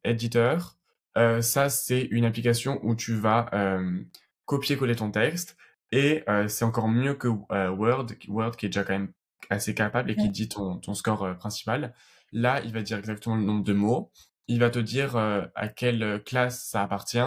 Editor. 0.04 0.76
Euh, 1.16 1.42
ça 1.42 1.68
c'est 1.68 2.02
une 2.02 2.24
application 2.24 2.80
où 2.82 2.94
tu 2.94 3.14
vas 3.14 3.46
euh, 3.52 4.00
copier-coller 4.46 4.96
ton 4.96 5.10
texte 5.10 5.56
et 5.90 6.22
euh, 6.28 6.48
c'est 6.48 6.64
encore 6.64 6.88
mieux 6.88 7.14
que 7.14 7.28
Word, 7.28 8.06
Word 8.28 8.56
qui 8.56 8.66
est 8.66 8.68
déjà 8.68 8.84
quand 8.84 8.92
même 8.92 9.12
assez 9.50 9.74
capable 9.74 10.10
et 10.10 10.16
qui 10.16 10.28
dit 10.28 10.48
ton, 10.48 10.76
ton 10.76 10.94
score 10.94 11.36
principal. 11.36 11.94
Là, 12.32 12.60
il 12.64 12.72
va 12.72 12.82
dire 12.82 12.98
exactement 12.98 13.36
le 13.36 13.42
nombre 13.42 13.64
de 13.64 13.72
mots. 13.72 14.10
Il 14.46 14.60
va 14.60 14.70
te 14.70 14.78
dire 14.78 15.16
à 15.16 15.68
quelle 15.68 16.22
classe 16.24 16.64
ça 16.64 16.82
appartient. 16.82 17.18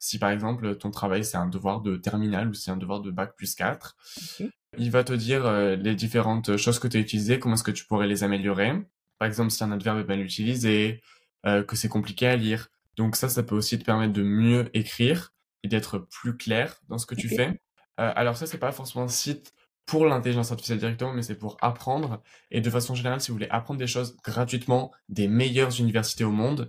Si 0.00 0.18
par 0.18 0.30
exemple 0.30 0.76
ton 0.76 0.90
travail 0.90 1.24
c'est 1.24 1.36
un 1.36 1.48
devoir 1.48 1.80
de 1.80 1.96
terminale 1.96 2.48
ou 2.48 2.54
c'est 2.54 2.70
un 2.70 2.76
devoir 2.76 3.00
de 3.00 3.10
bac 3.10 3.34
plus 3.36 3.54
4. 3.54 3.96
Okay. 4.34 4.50
Il 4.76 4.90
va 4.90 5.02
te 5.02 5.12
dire 5.12 5.50
les 5.76 5.94
différentes 5.94 6.56
choses 6.56 6.78
que 6.78 6.88
tu 6.88 6.96
as 6.96 7.00
utilisées, 7.00 7.38
comment 7.38 7.54
est-ce 7.54 7.64
que 7.64 7.70
tu 7.70 7.84
pourrais 7.84 8.06
les 8.06 8.22
améliorer. 8.22 8.72
Par 9.18 9.26
exemple, 9.26 9.50
si 9.50 9.62
un 9.64 9.72
adverbe 9.72 9.98
est 9.98 10.04
mal 10.04 10.20
utilisé, 10.20 11.02
euh, 11.46 11.62
que 11.62 11.76
c'est 11.76 11.88
compliqué 11.88 12.26
à 12.26 12.36
lire. 12.36 12.68
Donc 12.96 13.16
ça, 13.16 13.28
ça 13.28 13.42
peut 13.42 13.54
aussi 13.54 13.78
te 13.78 13.84
permettre 13.84 14.12
de 14.12 14.22
mieux 14.22 14.70
écrire 14.74 15.32
et 15.62 15.68
d'être 15.68 15.98
plus 15.98 16.36
clair 16.36 16.80
dans 16.88 16.98
ce 16.98 17.06
que 17.06 17.14
okay. 17.14 17.22
tu 17.22 17.28
fais. 17.28 17.60
Euh, 18.00 18.12
alors 18.14 18.36
ça, 18.36 18.46
c'est 18.46 18.58
pas 18.58 18.72
forcément 18.72 19.04
un 19.04 19.08
site 19.08 19.54
pour 19.86 20.04
l'intelligence 20.04 20.50
artificielle 20.50 20.78
directement, 20.78 21.12
mais 21.12 21.22
c'est 21.22 21.38
pour 21.38 21.56
apprendre. 21.60 22.22
Et 22.50 22.60
de 22.60 22.70
façon 22.70 22.94
générale, 22.94 23.20
si 23.20 23.30
vous 23.30 23.36
voulez 23.36 23.48
apprendre 23.50 23.78
des 23.78 23.86
choses 23.86 24.16
gratuitement 24.22 24.92
des 25.08 25.28
meilleures 25.28 25.80
universités 25.80 26.24
au 26.24 26.30
monde, 26.30 26.68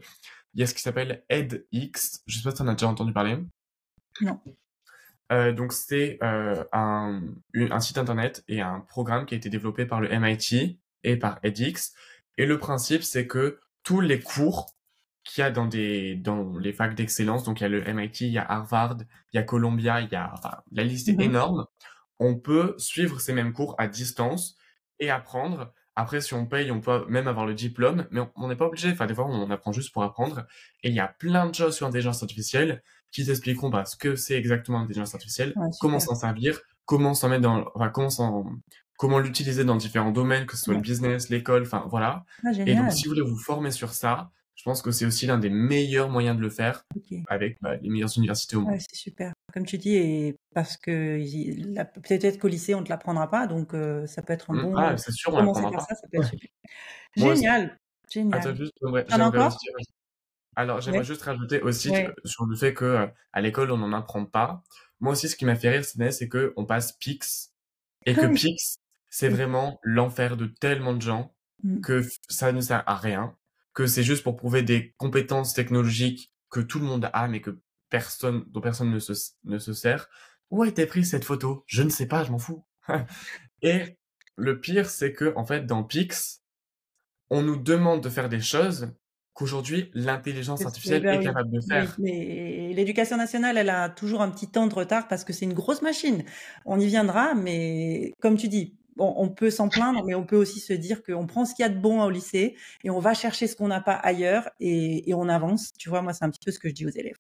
il 0.54 0.62
y 0.62 0.64
a 0.64 0.68
ce 0.68 0.74
qui 0.74 0.82
s'appelle 0.82 1.24
edX. 1.30 2.22
Je 2.26 2.38
sais 2.38 2.44
pas 2.44 2.52
si 2.52 2.58
tu 2.58 2.62
en 2.64 2.68
as 2.68 2.74
déjà 2.74 2.88
entendu 2.88 3.12
parler. 3.12 3.38
Non. 4.22 4.40
Euh, 5.32 5.52
donc 5.52 5.74
c'est 5.74 6.18
euh, 6.24 6.64
un, 6.72 7.22
un 7.56 7.80
site 7.80 7.98
internet 7.98 8.44
et 8.48 8.62
un 8.62 8.80
programme 8.80 9.26
qui 9.26 9.36
a 9.36 9.38
été 9.38 9.50
développé 9.50 9.86
par 9.86 10.02
le 10.02 10.10
MIT 10.10 10.80
et 11.04 11.18
par 11.18 11.40
edX. 11.44 11.94
Et 12.40 12.46
le 12.46 12.58
principe, 12.58 13.04
c'est 13.04 13.28
que 13.28 13.60
tous 13.84 14.00
les 14.00 14.22
cours 14.22 14.74
qu'il 15.26 15.42
y 15.42 15.46
a 15.46 15.52
dans 15.52 15.66
des 15.66 16.16
dans 16.16 16.58
les 16.58 16.72
facs 16.72 16.96
d'excellence, 16.96 17.44
donc 17.44 17.60
il 17.60 17.64
y 17.64 17.66
a 17.66 17.70
le 17.70 17.84
MIT, 17.94 18.22
il 18.22 18.32
y 18.32 18.38
a 18.38 18.50
Harvard, 18.50 18.98
il 19.34 19.36
y 19.36 19.40
a 19.40 19.44
Columbia, 19.44 20.00
il 20.00 20.10
y 20.10 20.16
a 20.16 20.32
enfin, 20.34 20.58
la 20.72 20.86
liste 20.86 21.10
est 21.10 21.18
mmh. 21.18 21.22
énorme. 21.22 21.66
On 22.18 22.36
peut 22.36 22.76
suivre 22.78 23.20
ces 23.20 23.34
mêmes 23.34 23.52
cours 23.52 23.76
à 23.78 23.88
distance 23.88 24.56
et 25.00 25.10
apprendre. 25.10 25.74
Après, 25.98 26.22
si 26.22 26.34
on 26.34 26.46
paye, 26.46 26.72
on 26.72 26.80
peut 26.80 27.06
même 27.10 27.28
avoir 27.28 27.46
le 27.46 27.54
diplôme, 27.54 28.08
mais 28.10 28.22
on 28.38 28.48
n'est 28.48 28.56
pas 28.56 28.68
obligé. 28.68 28.90
Enfin, 28.90 29.06
des 29.06 29.14
fois, 29.14 29.26
on 29.26 29.52
apprend 29.52 29.74
juste 29.74 29.92
pour 29.92 30.04
apprendre. 30.04 30.48
Et 30.84 30.90
il 30.90 30.96
y 30.96 31.02
a 31.02 31.10
plein 31.10 31.46
de 31.46 31.54
choses 31.54 31.76
sur 31.76 31.88
l'intelligence 31.88 32.24
artificielle 32.24 32.82
qui 33.12 33.26
t'expliqueront 33.26 33.70
bah, 33.70 33.84
ce 33.84 33.98
que 33.98 34.16
c'est 34.16 34.36
exactement 34.36 34.80
l'intelligence 34.80 35.14
artificielle, 35.14 35.52
ouais, 35.58 35.68
comment 35.82 36.00
s'en 36.00 36.16
servir, 36.16 36.62
comment 36.86 37.14
s'en 37.14 37.28
mettre 37.28 37.42
dans, 37.42 37.70
enfin, 37.76 37.90
comment 37.90 38.10
comment 39.00 39.20
l'utiliser 39.20 39.64
dans 39.64 39.78
différents 39.78 40.12
domaines, 40.12 40.46
que 40.46 40.58
ce 40.58 40.66
soit 40.66 40.74
le 40.74 40.82
business, 40.82 41.30
l'école, 41.30 41.62
enfin 41.62 41.86
voilà. 41.90 42.26
Ah, 42.46 42.52
et 42.52 42.76
donc, 42.76 42.92
si 42.92 43.06
vous 43.06 43.12
voulez 43.12 43.22
vous 43.22 43.38
former 43.38 43.72
sur 43.72 43.94
ça, 43.94 44.30
je 44.56 44.64
pense 44.64 44.82
que 44.82 44.92
c'est 44.92 45.06
aussi 45.06 45.26
l'un 45.26 45.38
des 45.38 45.50
meilleurs 45.50 46.10
moyens 46.10 46.36
de 46.36 46.42
le 46.42 46.50
faire 46.50 46.86
avec 47.30 47.62
bah, 47.62 47.78
les 47.78 47.90
meilleures 47.90 48.12
universités 48.18 48.58
au 48.58 48.62
monde. 48.62 48.74
Ouais, 48.74 48.80
c'est 48.80 48.98
super. 48.98 49.32
Comme 49.54 49.66
tu 49.66 49.78
dis, 49.78 49.96
et 49.96 50.36
parce 50.54 50.76
que 50.76 51.18
peut-être 52.02 52.40
qu'au 52.40 52.50
lycée, 52.50 52.76
on 52.76 52.82
ne 52.82 52.84
te 52.84 52.90
l'apprendra 52.90 53.30
pas, 53.30 53.48
donc 53.48 53.74
euh, 53.74 54.06
ça 54.06 54.22
peut 54.22 54.34
être 54.34 54.52
un 54.52 54.56
mmh, 54.56 54.62
bon. 54.64 54.76
Ah, 54.76 54.98
c'est 54.98 55.14
sûr, 55.14 55.34
on 55.34 55.54
par 55.54 55.72
pas. 55.72 55.80
ça, 55.80 55.96
ça 55.96 56.08
peut 56.12 56.18
être 56.18 56.30
super. 56.30 56.50
Génial. 57.16 57.80
Génial. 58.10 58.40
Attends, 58.40 58.56
juste, 58.56 58.74
j'aimerais, 58.82 59.06
encore? 59.22 59.48
aussi, 59.48 59.70
alors, 60.58 60.82
j'aimerais 60.82 61.06
juste 61.06 61.22
rajouter 61.22 61.62
aussi 61.62 61.94
sur 62.26 62.46
le 62.46 62.56
fait 62.58 62.74
que 62.74 62.84
euh, 62.84 63.08
à 63.32 63.40
l'école, 63.40 63.72
on 63.72 63.78
n'en 63.78 63.94
apprend 63.94 64.26
pas. 64.26 64.62
Moi 65.00 65.14
aussi, 65.14 65.30
ce 65.30 65.38
qui 65.38 65.46
m'a 65.46 65.56
fait 65.56 65.70
rire, 65.70 65.86
c'est 65.86 66.28
que 66.28 66.52
on 66.58 66.66
passe 66.66 66.92
Pix 66.92 67.54
et 68.06 68.14
que 68.14 68.28
Pix, 68.34 68.79
c'est 69.10 69.30
vraiment 69.30 69.80
l'enfer 69.84 70.38
de 70.38 70.46
tellement 70.46 70.94
de 70.94 71.02
gens 71.02 71.34
mmh. 71.64 71.82
que 71.82 72.04
ça 72.30 72.52
ne 72.52 72.62
sert 72.62 72.84
à 72.88 72.96
rien, 72.96 73.36
que 73.74 73.88
c'est 73.88 74.04
juste 74.04 74.24
pour 74.24 74.36
prouver 74.36 74.64
des 74.64 74.94
compétences 74.98 75.54
technologiques 75.54 76.32
que 76.50 76.60
tout 76.60 76.80
le 76.80 76.86
monde 76.86 77.10
a, 77.14 77.28
mais 77.28 77.42
que 77.42 77.60
personne, 77.90 78.44
dont 78.48 78.62
personne 78.62 78.92
ne 78.92 79.00
se, 79.00 79.14
ne 79.44 79.58
se 79.58 79.74
sert. 79.74 80.10
Où 80.52 80.64
a 80.64 80.68
été 80.68 80.86
prise 80.86 81.12
cette 81.12 81.26
photo? 81.26 81.64
Je 81.68 81.84
ne 81.84 81.90
sais 81.90 82.08
pas, 82.08 82.24
je 82.24 82.32
m'en 82.32 82.40
fous. 82.40 82.66
et 83.62 83.98
le 84.36 84.60
pire, 84.60 84.90
c'est 84.90 85.14
que 85.14 85.34
en 85.36 85.46
fait, 85.46 85.66
dans 85.66 85.84
Pix, 85.84 86.44
on 87.30 87.42
nous 87.42 87.58
demande 87.58 88.02
de 88.02 88.10
faire 88.10 88.30
des 88.30 88.42
choses 88.42 88.92
qu'aujourd'hui, 89.34 89.92
l'intelligence 89.94 90.66
artificielle 90.66 91.06
est 91.06 91.24
capable 91.24 91.52
de 91.52 91.62
faire. 91.62 91.96
mais 92.00 92.74
l'éducation 92.74 93.16
nationale, 93.16 93.58
elle 93.58 93.70
a 93.70 93.90
toujours 93.90 94.22
un 94.22 94.30
petit 94.30 94.50
temps 94.50 94.68
de 94.68 94.74
retard 94.74 95.08
parce 95.08 95.24
que 95.24 95.32
c'est 95.32 95.46
une 95.46 95.54
grosse 95.54 95.82
machine. 95.82 96.24
On 96.66 96.80
y 96.80 96.88
viendra, 96.88 97.36
mais 97.36 98.12
comme 98.20 98.36
tu 98.36 98.48
dis, 98.48 98.79
on, 99.00 99.30
peut 99.30 99.50
s'en 99.50 99.70
plaindre, 99.70 100.04
mais 100.06 100.16
on 100.16 100.26
peut 100.26 100.36
aussi 100.36 100.60
se 100.60 100.74
dire 100.74 101.04
qu'on 101.04 101.26
prend 101.26 101.46
ce 101.46 101.56
qu'il 101.56 101.64
y 101.64 101.66
a 101.66 101.70
de 101.70 101.80
bon 101.80 102.04
au 102.04 102.10
lycée 102.10 102.56
et 102.84 102.90
on 102.90 103.00
va 103.00 103.14
chercher 103.14 103.48
ce 103.48 103.56
qu'on 103.56 103.68
n'a 103.68 103.82
pas 103.82 103.94
ailleurs 103.94 104.50
et, 104.60 105.04
on 105.14 105.28
avance. 105.28 105.72
Tu 105.78 105.90
vois, 105.90 106.02
moi, 106.02 106.14
c'est 106.14 106.24
un 106.24 106.30
petit 106.30 106.40
peu 106.46 106.52
ce 106.52 106.60
que 106.60 106.70
je 106.70 106.74
dis 106.74 106.86
aux 106.86 106.92
élèves. 106.92 107.18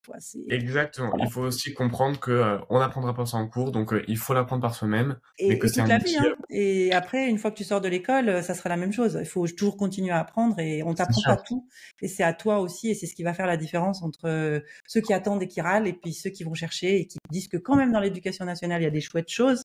Exactement. 0.50 1.12
Il 1.20 1.30
faut 1.30 1.42
aussi 1.42 1.74
comprendre 1.74 2.20
que 2.20 2.32
euh, 2.32 2.58
on 2.70 2.80
n'apprendra 2.80 3.14
pas 3.14 3.26
ça 3.26 3.38
en 3.38 3.48
cours, 3.48 3.72
donc 3.72 3.94
euh, 3.94 4.04
il 4.08 4.18
faut 4.18 4.34
l'apprendre 4.34 4.62
par 4.62 4.74
soi-même. 4.74 5.18
Et, 5.38 5.60
que 5.60 5.68
c'est 5.68 5.86
la 5.86 5.98
vie. 5.98 6.16
Hein. 6.18 6.36
Et 6.50 6.94
après, 6.94 7.28
une 7.28 7.38
fois 7.38 7.52
que 7.52 7.58
tu 7.58 7.64
sors 7.64 7.82
de 7.82 7.90
l'école, 7.90 8.30
euh, 8.30 8.42
ça 8.42 8.54
sera 8.54 8.70
la 8.70 8.78
même 8.78 8.94
chose. 8.94 9.18
Il 9.20 9.28
faut 9.28 9.48
toujours 9.48 9.76
continuer 9.76 10.12
à 10.12 10.20
apprendre 10.20 10.60
et 10.60 10.84
on 10.84 10.94
t'apprend 10.94 11.22
pas 11.26 11.38
tout. 11.38 11.68
Et 12.02 12.08
c'est 12.08 12.24
à 12.24 12.34
toi 12.34 12.60
aussi, 12.60 12.90
et 12.90 12.94
c'est 12.94 13.08
ce 13.08 13.16
qui 13.16 13.24
va 13.24 13.34
faire 13.34 13.48
la 13.48 13.58
différence 13.58 14.02
entre 14.04 14.64
ceux 14.88 15.02
qui 15.02 15.14
attendent 15.14 15.44
et 15.44 15.48
qui 15.48 15.62
râlent 15.62 15.88
et 15.88 15.94
puis 15.94 16.14
ceux 16.14 16.30
qui 16.30 16.44
vont 16.44 16.54
chercher 16.54 17.02
et 17.02 17.06
qui 17.06 17.18
disent 17.30 17.48
que 17.48 17.58
quand 17.58 17.76
même 17.76 17.92
dans 17.92 18.00
l'éducation 18.00 18.46
nationale, 18.46 18.82
il 18.82 18.86
y 18.86 18.88
a 18.88 18.92
des 18.92 19.02
chouettes 19.02 19.30
choses 19.30 19.64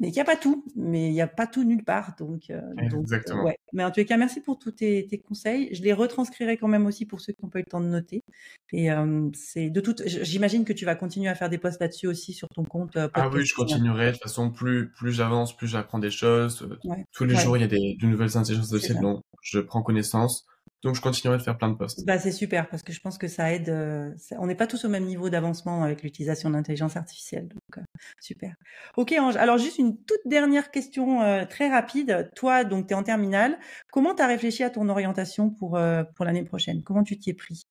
mais 0.00 0.08
il 0.08 0.12
n'y 0.12 0.20
a 0.20 0.24
pas 0.24 0.36
tout, 0.36 0.64
mais 0.76 1.08
il 1.08 1.12
n'y 1.12 1.20
a 1.20 1.26
pas 1.26 1.46
tout 1.46 1.62
nulle 1.62 1.84
part. 1.84 2.14
Donc, 2.18 2.48
euh, 2.48 2.58
euh, 2.78 3.00
Exactement. 3.00 3.44
ouais. 3.44 3.58
Mais 3.74 3.84
en 3.84 3.92
les 3.94 4.06
cas, 4.06 4.16
merci 4.16 4.40
pour 4.40 4.58
tous 4.58 4.70
tes, 4.70 5.22
conseils. 5.28 5.68
Je 5.74 5.82
les 5.82 5.92
retranscrirai 5.92 6.56
quand 6.56 6.68
même 6.68 6.86
aussi 6.86 7.04
pour 7.04 7.20
ceux 7.20 7.34
qui 7.34 7.42
n'ont 7.42 7.50
pas 7.50 7.58
eu 7.58 7.64
le 7.66 7.70
temps 7.70 7.82
de 7.82 7.86
noter. 7.86 8.24
Et 8.72 8.90
euh, 8.90 9.28
c'est 9.34 9.68
de 9.68 9.80
toute. 9.80 10.02
J'imagine 10.06 10.64
que 10.64 10.72
tu 10.72 10.86
vas 10.86 10.94
continuer 10.94 11.28
à 11.28 11.34
faire 11.34 11.50
des 11.50 11.58
posts 11.58 11.80
là-dessus 11.80 12.06
aussi 12.06 12.32
sur 12.32 12.48
ton 12.48 12.64
compte. 12.64 12.96
ah 12.96 13.28
oui, 13.30 13.44
je 13.44 13.54
continuerai. 13.54 14.06
De 14.06 14.12
toute 14.12 14.22
façon, 14.22 14.50
plus 14.50 14.90
plus 14.90 15.12
j'avance, 15.12 15.54
plus 15.54 15.68
j'apprends 15.68 15.98
des 15.98 16.10
choses. 16.10 16.66
Tous 17.12 17.24
les 17.24 17.36
jours, 17.36 17.58
il 17.58 17.60
y 17.60 17.64
a 17.64 17.68
des, 17.68 17.96
de 18.00 18.06
nouvelles 18.06 18.38
intelligences 18.38 18.72
artificielles 18.72 19.02
dont 19.02 19.22
je 19.42 19.60
prends 19.60 19.82
connaissance. 19.82 20.46
Donc, 20.82 20.94
je 20.94 21.02
continuerai 21.02 21.36
de 21.36 21.42
faire 21.42 21.58
plein 21.58 21.68
de 21.68 21.74
posts. 21.74 22.06
Bah, 22.06 22.18
c'est 22.18 22.32
super 22.32 22.68
parce 22.68 22.82
que 22.82 22.92
je 22.92 23.00
pense 23.00 23.18
que 23.18 23.28
ça 23.28 23.52
aide. 23.52 23.68
Euh, 23.68 24.10
on 24.38 24.46
n'est 24.46 24.54
pas 24.54 24.66
tous 24.66 24.86
au 24.86 24.88
même 24.88 25.04
niveau 25.04 25.28
d'avancement 25.28 25.82
avec 25.82 26.02
l'utilisation 26.02 26.48
de 26.48 26.54
l'intelligence 26.54 26.96
artificielle. 26.96 27.48
Donc, 27.48 27.78
euh, 27.78 27.82
super. 28.20 28.54
Ok, 28.96 29.14
Ange. 29.18 29.36
Alors, 29.36 29.58
juste 29.58 29.78
une 29.78 30.02
toute 30.04 30.20
dernière 30.24 30.70
question 30.70 31.20
euh, 31.20 31.44
très 31.44 31.68
rapide. 31.68 32.30
Toi, 32.34 32.64
donc, 32.64 32.86
tu 32.86 32.94
es 32.94 32.96
en 32.96 33.02
terminale. 33.02 33.58
Comment 33.92 34.14
tu 34.14 34.22
as 34.22 34.26
réfléchi 34.26 34.62
à 34.62 34.70
ton 34.70 34.88
orientation 34.88 35.50
pour, 35.50 35.78
pour 36.16 36.24
l'année 36.24 36.44
prochaine? 36.44 36.82
Comment 36.82 37.02
tu 37.02 37.18
t'y 37.18 37.30
es 37.30 37.34
pris? 37.34 37.64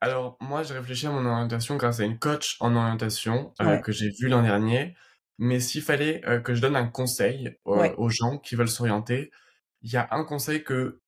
Alors, 0.00 0.36
moi, 0.40 0.64
j'ai 0.64 0.74
réfléchi 0.74 1.06
à 1.06 1.10
mon 1.10 1.24
orientation 1.24 1.76
grâce 1.76 2.00
à 2.00 2.04
une 2.04 2.18
coach 2.18 2.56
en 2.58 2.74
orientation 2.74 3.52
que 3.84 3.92
j'ai 3.92 4.10
vue 4.10 4.28
l'an 4.28 4.42
dernier. 4.42 4.96
Mais 5.38 5.60
s'il 5.60 5.82
fallait 5.82 6.20
que 6.42 6.54
je 6.54 6.60
donne 6.60 6.74
un 6.74 6.88
conseil 6.88 7.56
aux 7.64 8.08
gens 8.08 8.38
qui 8.38 8.56
veulent 8.56 8.68
s'orienter, 8.68 9.30
il 9.82 9.92
y 9.92 9.96
a 9.96 10.08
un 10.10 10.24
conseil 10.24 10.64
que 10.64 11.00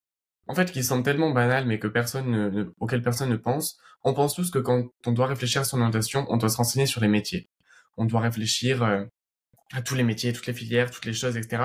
en 0.52 0.54
fait, 0.54 0.70
qui 0.70 0.84
semble 0.84 1.02
tellement 1.02 1.30
banal, 1.30 1.64
mais 1.64 1.78
que 1.78 1.86
personne 1.86 2.30
ne, 2.30 2.74
auquel 2.78 3.00
personne 3.00 3.30
ne 3.30 3.36
pense. 3.36 3.78
On 4.04 4.12
pense 4.12 4.34
tous 4.34 4.50
que 4.50 4.58
quand 4.58 4.84
on 5.06 5.12
doit 5.12 5.26
réfléchir 5.26 5.62
à 5.62 5.64
son 5.64 5.78
orientation, 5.78 6.26
on 6.28 6.36
doit 6.36 6.50
se 6.50 6.58
renseigner 6.58 6.84
sur 6.84 7.00
les 7.00 7.08
métiers. 7.08 7.48
On 7.96 8.04
doit 8.04 8.20
réfléchir 8.20 8.82
euh, 8.82 9.02
à 9.72 9.80
tous 9.80 9.94
les 9.94 10.02
métiers, 10.02 10.34
toutes 10.34 10.46
les 10.46 10.52
filières, 10.52 10.90
toutes 10.90 11.06
les 11.06 11.14
choses, 11.14 11.38
etc. 11.38 11.62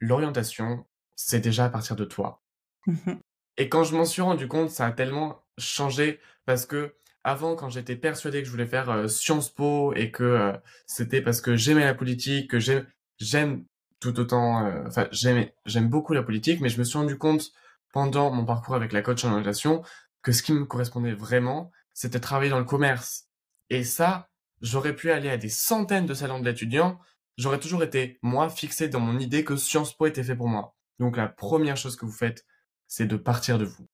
L'orientation, 0.00 0.84
c'est 1.16 1.40
déjà 1.40 1.64
à 1.64 1.70
partir 1.70 1.96
de 1.96 2.04
toi. 2.04 2.42
Mmh 2.86 3.12
Et 3.56 3.70
quand 3.70 3.84
je 3.84 3.96
m'en 3.96 4.04
suis 4.04 4.20
rendu 4.20 4.48
compte, 4.48 4.68
ça 4.68 4.84
a 4.84 4.92
tellement 4.92 5.42
changé 5.56 6.20
parce 6.44 6.66
que 6.66 6.94
avant, 7.22 7.56
quand 7.56 7.70
j'étais 7.70 7.96
persuadé 7.96 8.40
que 8.40 8.46
je 8.46 8.50
voulais 8.50 8.66
faire 8.66 8.90
euh, 8.90 9.08
Sciences 9.08 9.48
Po 9.48 9.94
et 9.94 10.10
que 10.10 10.24
euh, 10.24 10.52
c'était 10.86 11.22
parce 11.22 11.40
que 11.40 11.56
j'aimais 11.56 11.86
la 11.86 11.94
politique, 11.94 12.50
que 12.50 12.58
j'aime 12.58 13.64
tout 13.98 14.20
autant, 14.20 14.70
enfin 14.86 15.08
j'aime 15.10 15.88
beaucoup 15.88 16.12
la 16.12 16.22
politique, 16.22 16.60
mais 16.60 16.68
je 16.68 16.78
me 16.78 16.84
suis 16.84 16.98
rendu 16.98 17.16
compte 17.16 17.54
pendant 17.94 18.32
mon 18.32 18.44
parcours 18.44 18.74
avec 18.74 18.92
la 18.92 19.02
coach 19.02 19.24
en 19.24 19.30
orientation 19.30 19.82
que 20.20 20.32
ce 20.32 20.42
qui 20.42 20.52
me 20.52 20.64
correspondait 20.64 21.14
vraiment, 21.14 21.70
c'était 21.92 22.18
travailler 22.18 22.50
dans 22.50 22.58
le 22.58 22.64
commerce. 22.64 23.28
Et 23.70 23.84
ça, 23.84 24.28
j'aurais 24.60 24.96
pu 24.96 25.12
aller 25.12 25.30
à 25.30 25.36
des 25.36 25.48
centaines 25.48 26.04
de 26.04 26.12
salons 26.12 26.40
de 26.40 26.44
l'étudiant, 26.44 26.98
j'aurais 27.38 27.60
toujours 27.60 27.84
été, 27.84 28.18
moi, 28.20 28.50
fixé 28.50 28.88
dans 28.88 28.98
mon 28.98 29.20
idée 29.20 29.44
que 29.44 29.54
Sciences 29.54 29.96
Po 29.96 30.06
était 30.06 30.24
fait 30.24 30.34
pour 30.34 30.48
moi. 30.48 30.74
Donc 30.98 31.16
la 31.16 31.28
première 31.28 31.76
chose 31.76 31.94
que 31.94 32.04
vous 32.04 32.10
faites, 32.10 32.44
c'est 32.88 33.06
de 33.06 33.16
partir 33.16 33.58
de 33.58 33.64
vous. 33.64 33.86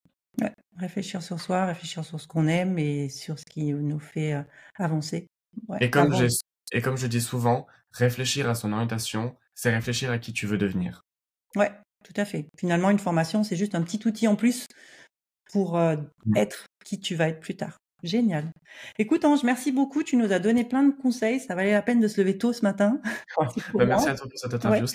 réfléchir 0.79 1.23
sur 1.23 1.39
soi, 1.39 1.67
réfléchir 1.67 2.03
sur 2.03 2.19
ce 2.19 2.27
qu'on 2.27 2.47
aime 2.47 2.79
et 2.79 3.11
sur 3.11 3.39
ce 3.39 3.45
qui 3.45 3.75
nous 3.75 4.01
fait 4.01 4.33
euh, 4.33 4.43
avancer. 4.77 5.27
et, 5.79 5.91
comme 5.91 6.15
et 6.73 6.81
comme 6.81 6.97
je 6.97 7.07
dis 7.07 7.21
souvent, 7.21 7.67
réfléchir 7.93 8.49
à 8.49 8.55
son 8.55 8.73
orientation, 8.73 9.37
c'est 9.55 9.75
réfléchir 9.75 10.11
à 10.11 10.19
qui 10.19 10.33
tu 10.33 10.47
veux 10.47 10.57
devenir. 10.57 11.05
Ouais, 11.55 11.71
tout 12.05 12.15
à 12.17 12.25
fait. 12.25 12.47
Finalement, 12.59 12.91
une 12.91 12.99
formation, 12.99 13.45
c'est 13.45 13.57
juste 13.57 13.75
un 13.75 13.83
petit 13.83 14.01
outil 14.07 14.29
en 14.29 14.37
plus 14.37 14.67
pour 15.53 15.77
euh, 15.77 15.97
mmh. 16.27 16.37
être 16.37 16.67
qui 16.85 16.99
tu 17.01 17.15
vas 17.15 17.29
être 17.29 17.41
plus 17.41 17.57
tard. 17.57 17.77
Génial. 18.03 18.51
Écoute, 18.99 19.25
Ange, 19.25 19.43
merci 19.45 19.73
beaucoup. 19.73 20.03
Tu 20.03 20.17
nous 20.17 20.33
as 20.33 20.39
donné 20.39 20.65
plein 20.65 20.83
de 20.83 20.93
conseils. 20.93 21.39
Ça 21.39 21.55
valait 21.55 21.73
la 21.73 21.83
peine 21.83 22.01
de 22.01 22.09
se 22.09 22.21
lever 22.21 22.39
tôt 22.39 22.53
ce 22.53 22.63
matin. 22.63 23.01
Bah, 23.75 23.85
merci 23.85 24.09
à 24.09 24.15
toi 24.15 24.27
pour 24.27 24.39
cette 24.39 24.55
interview. 24.55 24.87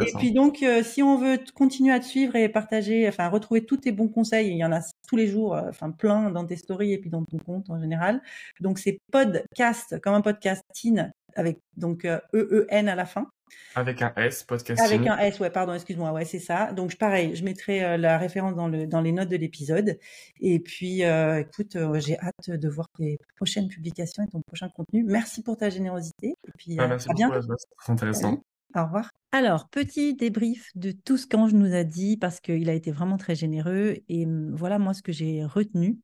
Et 0.00 0.12
puis 0.18 0.32
donc, 0.32 0.62
euh, 0.62 0.82
si 0.82 1.02
on 1.02 1.16
veut 1.16 1.38
continuer 1.54 1.92
à 1.92 2.00
te 2.00 2.04
suivre 2.04 2.36
et 2.36 2.48
partager, 2.48 3.08
enfin, 3.08 3.28
retrouver 3.28 3.64
tous 3.64 3.78
tes 3.78 3.92
bons 3.92 4.08
conseils, 4.08 4.48
il 4.48 4.56
y 4.56 4.64
en 4.64 4.72
a 4.72 4.80
tous 5.08 5.16
les 5.16 5.28
jours, 5.28 5.54
euh, 5.54 5.68
enfin, 5.68 5.90
plein 5.90 6.30
dans 6.30 6.44
tes 6.44 6.56
stories 6.56 6.92
et 6.92 6.98
puis 6.98 7.10
dans 7.10 7.24
ton 7.24 7.38
compte 7.38 7.70
en 7.70 7.80
général. 7.80 8.20
Donc, 8.60 8.78
c'est 8.78 8.98
podcast, 9.12 10.00
comme 10.00 10.14
un 10.14 10.20
podcast, 10.20 10.62
TIN, 10.74 11.10
avec 11.36 11.58
donc 11.76 12.04
E-E-N 12.04 12.88
à 12.88 12.94
la 12.94 13.06
fin. 13.06 13.28
Avec 13.74 14.02
un 14.02 14.12
S, 14.16 14.42
podcast. 14.42 14.80
Avec 14.80 15.06
un 15.06 15.18
S, 15.18 15.38
ouais, 15.40 15.50
pardon, 15.50 15.74
excuse-moi, 15.74 16.12
ouais, 16.12 16.24
c'est 16.24 16.38
ça. 16.38 16.72
Donc 16.72 16.96
pareil, 16.96 17.34
je 17.34 17.44
mettrai 17.44 17.84
euh, 17.84 17.96
la 17.96 18.18
référence 18.18 18.54
dans, 18.54 18.68
le, 18.68 18.86
dans 18.86 19.00
les 19.00 19.12
notes 19.12 19.28
de 19.28 19.36
l'épisode. 19.36 19.98
Et 20.40 20.58
puis, 20.60 21.04
euh, 21.04 21.40
écoute, 21.40 21.76
euh, 21.76 21.98
j'ai 22.00 22.18
hâte 22.18 22.50
de 22.50 22.68
voir 22.68 22.88
tes 22.96 23.18
prochaines 23.36 23.68
publications 23.68 24.22
et 24.22 24.28
ton 24.28 24.40
prochain 24.42 24.68
contenu. 24.68 25.04
Merci 25.04 25.42
pour 25.42 25.56
ta 25.56 25.70
générosité. 25.70 26.28
Et 26.46 26.52
puis, 26.56 26.76
bah, 26.76 26.88
merci 26.88 27.08
à 27.10 27.12
beaucoup, 27.14 27.54
c'est 27.58 27.76
très 27.76 27.92
intéressant. 27.92 28.42
Au 28.74 28.84
revoir. 28.84 29.10
Alors, 29.32 29.68
petit 29.68 30.14
débrief 30.14 30.70
de 30.74 30.90
tout 30.92 31.16
ce 31.16 31.26
qu'Ange 31.26 31.54
nous 31.54 31.74
a 31.74 31.84
dit 31.84 32.16
parce 32.16 32.40
qu'il 32.40 32.68
a 32.68 32.74
été 32.74 32.90
vraiment 32.90 33.16
très 33.16 33.34
généreux. 33.34 33.96
Et 34.08 34.26
hum, 34.26 34.54
voilà, 34.54 34.78
moi, 34.78 34.94
ce 34.94 35.02
que 35.02 35.12
j'ai 35.12 35.44
retenu 35.44 35.98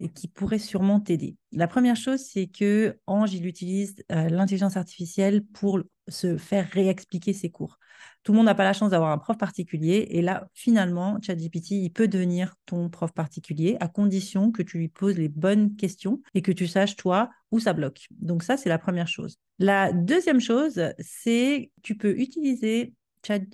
et 0.00 0.08
qui 0.08 0.28
pourrait 0.28 0.58
sûrement 0.58 1.00
t'aider. 1.00 1.36
La 1.52 1.66
première 1.66 1.96
chose, 1.96 2.20
c'est 2.20 2.46
que 2.46 2.98
Ange, 3.06 3.34
il 3.34 3.46
utilise 3.46 3.96
euh, 4.12 4.28
l'intelligence 4.28 4.76
artificielle 4.76 5.44
pour 5.44 5.80
se 6.08 6.36
faire 6.36 6.68
réexpliquer 6.70 7.32
ses 7.32 7.50
cours. 7.50 7.78
Tout 8.22 8.32
le 8.32 8.36
monde 8.36 8.46
n'a 8.46 8.54
pas 8.54 8.64
la 8.64 8.72
chance 8.72 8.90
d'avoir 8.90 9.10
un 9.10 9.18
prof 9.18 9.36
particulier. 9.36 10.06
Et 10.10 10.22
là, 10.22 10.48
finalement, 10.54 11.18
ChatGPT, 11.20 11.72
il 11.72 11.90
peut 11.90 12.08
devenir 12.08 12.54
ton 12.66 12.88
prof 12.88 13.12
particulier 13.12 13.76
à 13.80 13.88
condition 13.88 14.52
que 14.52 14.62
tu 14.62 14.78
lui 14.78 14.88
poses 14.88 15.16
les 15.16 15.28
bonnes 15.28 15.76
questions 15.76 16.20
et 16.34 16.42
que 16.42 16.52
tu 16.52 16.66
saches, 16.66 16.96
toi, 16.96 17.30
où 17.50 17.58
ça 17.58 17.72
bloque. 17.72 18.06
Donc 18.10 18.42
ça, 18.42 18.56
c'est 18.56 18.68
la 18.68 18.78
première 18.78 19.08
chose. 19.08 19.38
La 19.58 19.92
deuxième 19.92 20.40
chose, 20.40 20.80
c'est 21.00 21.70
tu 21.82 21.96
peux 21.96 22.18
utiliser 22.18 22.94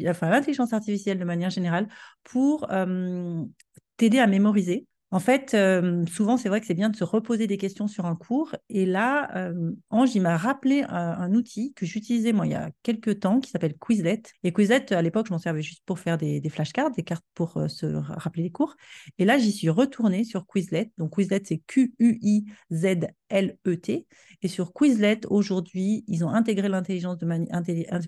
enfin, 0.06 0.30
l'intelligence 0.30 0.72
artificielle 0.72 1.18
de 1.18 1.24
manière 1.24 1.50
générale 1.50 1.88
pour 2.22 2.70
euh, 2.70 3.42
t'aider 3.96 4.18
à 4.18 4.26
mémoriser 4.26 4.86
en 5.14 5.20
fait, 5.20 5.54
euh, 5.54 6.04
souvent, 6.06 6.36
c'est 6.36 6.48
vrai 6.48 6.60
que 6.60 6.66
c'est 6.66 6.74
bien 6.74 6.90
de 6.90 6.96
se 6.96 7.04
reposer 7.04 7.46
des 7.46 7.56
questions 7.56 7.86
sur 7.86 8.04
un 8.04 8.16
cours. 8.16 8.56
Et 8.68 8.84
là, 8.84 9.30
euh, 9.36 9.70
Ange, 9.90 10.12
il 10.16 10.22
m'a 10.22 10.36
rappelé 10.36 10.82
un, 10.88 11.32
outil 11.34 11.72
que 11.74 11.86
j'utilisais 11.86 12.32
moi 12.32 12.48
il 12.48 12.50
y 12.50 12.56
a 12.56 12.72
quelques 12.82 13.20
temps 13.20 13.38
qui 13.38 13.48
s'appelle 13.48 13.76
Quizlet. 13.78 14.22
Et 14.42 14.52
Quizlet, 14.52 14.92
à 14.92 15.02
l'époque, 15.02 15.28
je 15.28 15.32
m'en 15.32 15.38
servais 15.38 15.62
juste 15.62 15.84
pour 15.86 16.00
faire 16.00 16.18
des, 16.18 16.42
flashcards, 16.48 16.90
des 16.90 17.04
cartes 17.04 17.24
pour 17.34 17.58
euh, 17.58 17.68
se 17.68 17.86
rappeler 17.86 18.42
les 18.42 18.50
cours. 18.50 18.74
Et 19.18 19.24
là, 19.24 19.38
j'y 19.38 19.52
suis 19.52 19.68
retournée 19.68 20.24
sur 20.24 20.48
Quizlet. 20.48 20.90
Donc, 20.98 21.14
Quizlet, 21.14 21.42
c'est 21.44 21.58
Q-U-I-Z-L-E-T. 21.58 23.14
Q-U-I-Z-L-E-T. 23.34 24.06
Et 24.42 24.48
sur 24.48 24.72
Quizlet, 24.72 25.20
aujourd'hui, 25.26 26.04
ils 26.06 26.24
ont 26.24 26.30
intégré 26.30 26.68
l'intelligence 26.68 27.18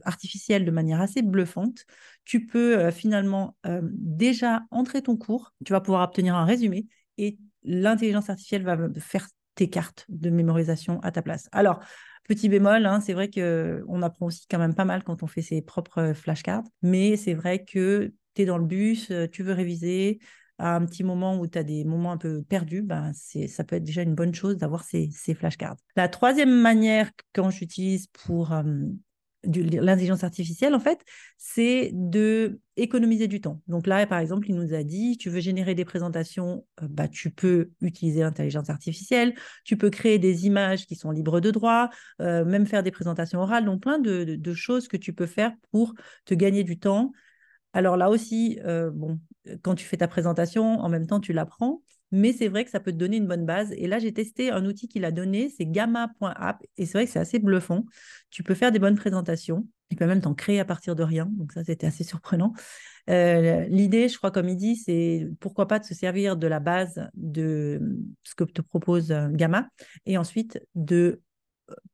artificielle 0.05 0.65
de 0.65 0.71
manière 0.71 1.01
assez 1.01 1.23
bluffante. 1.23 1.85
Tu 2.25 2.47
peux 2.47 2.79
euh, 2.79 2.91
finalement 2.91 3.57
euh, 3.67 3.81
déjà 3.85 4.63
entrer 4.71 5.03
ton 5.03 5.17
cours, 5.17 5.55
tu 5.65 5.73
vas 5.73 5.81
pouvoir 5.81 6.03
obtenir 6.03 6.37
un 6.37 6.45
résumé 6.45 6.87
et 7.19 7.39
l'intelligence 7.65 8.31
artificielle 8.31 8.63
va 8.63 8.77
faire 8.99 9.29
tes 9.55 9.71
cartes 9.71 10.05
de 10.09 10.31
mémorisation 10.31 11.01
à 11.01 11.11
ta 11.11 11.23
place. 11.23 11.49
Alors, 11.53 11.81
petit 12.25 12.49
bémol, 12.49 12.85
hein, 12.85 13.01
c'est 13.01 13.15
vrai 13.15 13.31
qu'on 13.31 14.03
apprend 14.03 14.27
aussi 14.27 14.47
quand 14.51 14.59
même 14.59 14.75
pas 14.75 14.85
mal 14.85 15.03
quand 15.03 15.23
on 15.23 15.27
fait 15.27 15.43
ses 15.43 15.63
propres 15.63 16.13
flashcards, 16.13 16.65
mais 16.83 17.17
c'est 17.17 17.33
vrai 17.33 17.65
que 17.65 18.13
tu 18.35 18.43
es 18.43 18.45
dans 18.45 18.59
le 18.59 18.67
bus, 18.67 19.11
tu 19.33 19.43
veux 19.43 19.55
réviser, 19.55 20.19
à 20.59 20.75
un 20.75 20.85
petit 20.87 21.05
moment 21.05 21.39
où 21.39 21.47
tu 21.47 21.59
as 21.59 21.63
des 21.63 21.85
moments 21.85 22.13
un 22.13 22.17
peu 22.17 22.43
perdus, 22.43 22.83
ben 22.83 23.13
ça 23.15 23.65
peut 23.65 23.77
être 23.77 23.85
déjà 23.85 24.03
une 24.03 24.15
bonne 24.15 24.35
chose 24.35 24.57
d'avoir 24.57 24.85
ces, 24.85 25.11
flashcards. 25.35 25.77
La 25.97 26.09
troisième 26.09 26.51
manière 26.51 27.11
quand 27.35 27.51
j'utilise 27.51 28.07
pour 28.07 28.53
l'intelligence 29.45 30.25
artificielle, 30.25 30.75
en 30.75 30.81
fait, 30.81 31.05
c'est 31.37 31.91
de 31.93 32.61
économiser 32.77 33.29
du 33.29 33.41
temps. 33.41 33.63
Donc 33.69 33.87
là, 33.87 34.07
par 34.07 34.19
exemple, 34.19 34.49
il 34.51 34.57
nous 34.57 34.75
a 34.75 34.83
dit, 34.83 35.17
tu 35.17 35.31
veux 35.31 35.41
générer 35.41 35.75
des 35.75 35.85
présentations, 35.85 36.67
bah, 36.83 37.09
tu 37.09 37.31
peux 37.31 37.71
utiliser 37.81 38.21
l'intelligence 38.21 38.71
artificielle, 38.71 39.35
tu 39.65 39.77
peux 39.77 39.91
créer 39.91 40.19
des 40.19 40.47
images 40.47 40.87
qui 40.87 40.95
sont 40.95 41.11
libres 41.11 41.41
de 41.41 41.51
droit, 41.51 41.91
même 42.19 42.67
faire 42.67 42.83
des 42.83 42.91
présentations 42.91 43.41
orales, 43.41 43.65
donc 43.65 43.83
plein 43.83 43.99
de, 43.99 44.55
choses 44.55 44.89
que 44.89 44.97
tu 44.97 45.13
peux 45.13 45.27
faire 45.27 45.53
pour 45.71 45.95
te 46.25 46.35
gagner 46.35 46.65
du 46.65 46.79
temps 46.79 47.13
alors 47.77 47.99
là 47.99 48.09
aussi, 48.09 48.59
euh, 48.65 48.91
quand 49.61 49.75
tu 49.75 49.85
fais 49.85 49.99
ta 49.99 50.09
présentation, 50.09 50.81
en 50.81 50.89
même 50.89 51.07
temps, 51.07 51.21
tu 51.21 51.35
l'apprends. 51.35 51.83
Mais 52.11 52.33
c'est 52.33 52.49
vrai 52.49 52.65
que 52.65 52.71
ça 52.71 52.81
peut 52.81 52.91
te 52.91 52.97
donner 52.97 53.19
une 53.19 53.27
bonne 53.27 53.45
base. 53.45 53.71
Et 53.73 53.87
là, 53.87 53.99
j'ai 53.99 54.15
testé 54.15 54.51
un 54.51 54.65
outil 54.65 54.89
qu'il 54.89 55.05
a 55.05 55.11
donné, 55.11 55.51
c'est 55.51 55.67
gamma.app. 55.67 56.63
Et 56.79 56.87
c'est 56.87 56.93
vrai 56.93 57.05
que 57.05 57.13
c'est 57.13 57.19
assez 57.19 57.39
bluffant. 57.39 57.85
Tu 58.31 58.43
peux 58.43 58.55
faire 58.55 58.73
des 58.73 58.79
bonnes 58.79 58.95
présentations. 58.95 59.69
Il 59.91 59.99
peut 59.99 60.07
même 60.07 60.23
t'en 60.23 60.33
créer 60.33 60.59
à 60.59 60.65
partir 60.65 60.97
de 60.97 61.03
rien. 61.03 61.29
Donc 61.33 61.53
ça, 61.53 61.65
c'était 61.65 61.87
assez 61.87 62.03
surprenant. 62.03 62.55
Euh, 63.11 63.67
l'idée, 63.69 64.09
je 64.09 64.17
crois, 64.17 64.31
comme 64.31 64.49
il 64.49 64.57
dit, 64.57 64.77
c'est 64.77 65.29
pourquoi 65.39 65.69
pas 65.69 65.79
de 65.79 65.85
se 65.85 65.93
servir 65.93 66.39
de 66.39 66.47
la 66.47 66.61
base 66.61 67.07
de 67.13 67.79
ce 68.23 68.35
que 68.35 68.45
te 68.45 68.63
propose 68.63 69.13
euh, 69.13 69.29
Gamma 69.29 69.69
et 70.07 70.17
ensuite 70.17 70.59
de 70.75 71.21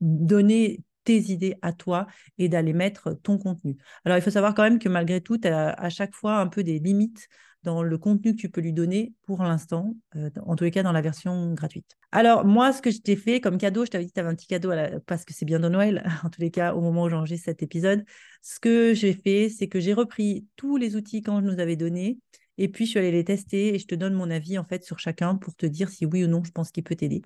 donner 0.00 0.80
tes 1.04 1.18
idées 1.32 1.56
à 1.62 1.72
toi 1.72 2.06
et 2.38 2.48
d'aller 2.48 2.72
mettre 2.72 3.12
ton 3.22 3.38
contenu. 3.38 3.76
Alors, 4.04 4.18
il 4.18 4.22
faut 4.22 4.30
savoir 4.30 4.54
quand 4.54 4.62
même 4.62 4.78
que 4.78 4.88
malgré 4.88 5.20
tout, 5.20 5.38
tu 5.38 5.48
as 5.48 5.70
à 5.70 5.88
chaque 5.90 6.14
fois 6.14 6.38
un 6.38 6.46
peu 6.46 6.62
des 6.62 6.78
limites 6.78 7.28
dans 7.62 7.82
le 7.82 7.96
contenu 7.96 8.34
que 8.34 8.40
tu 8.40 8.48
peux 8.48 8.60
lui 8.60 8.72
donner 8.72 9.12
pour 9.24 9.42
l'instant, 9.42 9.94
euh, 10.16 10.30
en 10.46 10.56
tous 10.56 10.64
les 10.64 10.70
cas 10.70 10.82
dans 10.82 10.92
la 10.92 11.00
version 11.00 11.54
gratuite. 11.54 11.96
Alors, 12.10 12.44
moi, 12.44 12.72
ce 12.72 12.82
que 12.82 12.90
je 12.90 12.98
t'ai 12.98 13.16
fait 13.16 13.40
comme 13.40 13.58
cadeau, 13.58 13.84
je 13.84 13.90
t'avais 13.90 14.04
dit 14.04 14.10
que 14.10 14.14
tu 14.14 14.20
avais 14.20 14.30
un 14.30 14.34
petit 14.34 14.48
cadeau 14.48 14.70
parce 15.06 15.24
que 15.24 15.32
c'est 15.32 15.44
bien 15.44 15.60
de 15.60 15.68
Noël, 15.68 16.04
en 16.24 16.30
tous 16.30 16.40
les 16.40 16.50
cas, 16.50 16.74
au 16.74 16.80
moment 16.80 17.04
où 17.04 17.08
j'enregistre 17.08 17.44
cet 17.46 17.62
épisode. 17.62 18.04
Ce 18.42 18.58
que 18.58 18.94
j'ai 18.94 19.12
fait, 19.12 19.48
c'est 19.48 19.68
que 19.68 19.78
j'ai 19.78 19.92
repris 19.92 20.46
tous 20.56 20.76
les 20.76 20.96
outils 20.96 21.22
quand 21.22 21.40
je 21.40 21.46
nous 21.46 21.60
avais 21.60 21.76
donnés 21.76 22.18
et 22.58 22.68
puis, 22.68 22.84
je 22.84 22.90
suis 22.90 22.98
allée 22.98 23.10
les 23.12 23.24
tester 23.24 23.74
et 23.74 23.78
je 23.78 23.86
te 23.86 23.94
donne 23.94 24.14
mon 24.14 24.30
avis 24.30 24.58
en 24.58 24.64
fait 24.64 24.84
sur 24.84 24.98
chacun 24.98 25.36
pour 25.36 25.54
te 25.54 25.66
dire 25.66 25.88
si 25.88 26.04
oui 26.06 26.24
ou 26.24 26.28
non 26.28 26.44
je 26.44 26.52
pense 26.52 26.70
qu'il 26.70 26.84
peut 26.84 26.94
t'aider. 26.94 27.22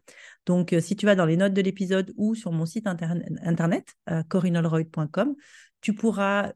Donc, 0.47 0.73
euh, 0.73 0.81
si 0.81 0.97
tu 0.97 1.07
vas 1.07 1.15
dans 1.15 1.27
les 1.27 1.37
notes 1.37 1.55
de 1.55 1.63
l'épisode 1.63 2.13
ou 2.17 2.35
sur 2.35 2.53
mon 2.53 2.67
site 2.67 2.87
internet, 2.87 3.95
euh, 4.11 4.23
tu 5.81 5.95
pourras 5.95 6.53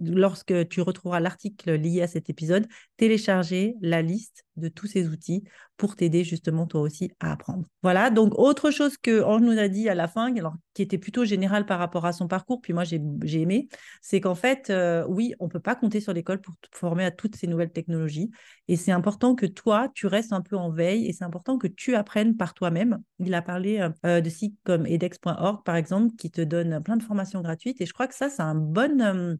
lorsque 0.00 0.68
tu 0.68 0.80
retrouveras 0.80 1.20
l'article 1.20 1.74
lié 1.74 2.02
à 2.02 2.06
cet 2.06 2.30
épisode, 2.30 2.66
télécharger 2.96 3.74
la 3.80 4.02
liste 4.02 4.44
de 4.56 4.68
tous 4.68 4.86
ces 4.86 5.08
outils 5.08 5.42
pour 5.76 5.96
t'aider 5.96 6.24
justement 6.24 6.66
toi 6.66 6.82
aussi 6.82 7.10
à 7.20 7.32
apprendre. 7.32 7.64
Voilà, 7.82 8.10
donc 8.10 8.38
autre 8.38 8.70
chose 8.70 8.98
que 8.98 9.22
Ange 9.22 9.40
nous 9.40 9.58
a 9.58 9.68
dit 9.68 9.88
à 9.88 9.94
la 9.94 10.08
fin, 10.08 10.32
qui 10.74 10.82
était 10.82 10.98
plutôt 10.98 11.24
général 11.24 11.64
par 11.64 11.78
rapport 11.78 12.04
à 12.04 12.12
son 12.12 12.28
parcours, 12.28 12.60
puis 12.60 12.74
moi 12.74 12.84
j'ai 12.84 13.00
aimé, 13.40 13.68
c'est 14.02 14.20
qu'en 14.20 14.34
fait, 14.34 14.68
euh, 14.68 15.06
oui, 15.08 15.34
on 15.40 15.46
ne 15.46 15.50
peut 15.50 15.60
pas 15.60 15.74
compter 15.74 16.00
sur 16.00 16.12
l'école 16.12 16.40
pour 16.42 16.54
te 16.58 16.76
former 16.76 17.04
à 17.04 17.10
toutes 17.10 17.36
ces 17.36 17.46
nouvelles 17.46 17.72
technologies. 17.72 18.30
Et 18.68 18.76
c'est 18.76 18.92
important 18.92 19.34
que 19.34 19.46
toi, 19.46 19.88
tu 19.94 20.06
restes 20.06 20.34
un 20.34 20.42
peu 20.42 20.56
en 20.56 20.70
veille 20.70 21.06
et 21.06 21.14
c'est 21.14 21.24
important 21.24 21.56
que 21.56 21.66
tu 21.66 21.94
apprennes 21.94 22.36
par 22.36 22.52
toi-même. 22.52 22.98
Il 23.18 23.32
a 23.32 23.40
parlé 23.40 23.88
euh, 24.04 24.20
de 24.20 24.28
sites 24.28 24.58
comme 24.64 24.86
edex.org, 24.86 25.64
par 25.64 25.76
exemple, 25.76 26.14
qui 26.16 26.30
te 26.30 26.42
donne 26.42 26.82
plein 26.82 26.98
de 26.98 27.02
formations 27.02 27.40
gratuites. 27.40 27.80
Et 27.80 27.86
je 27.86 27.92
crois 27.94 28.06
que 28.06 28.14
ça, 28.14 28.28
c'est 28.28 28.42
un 28.42 28.54
bon... 28.54 29.00
Euh, 29.00 29.34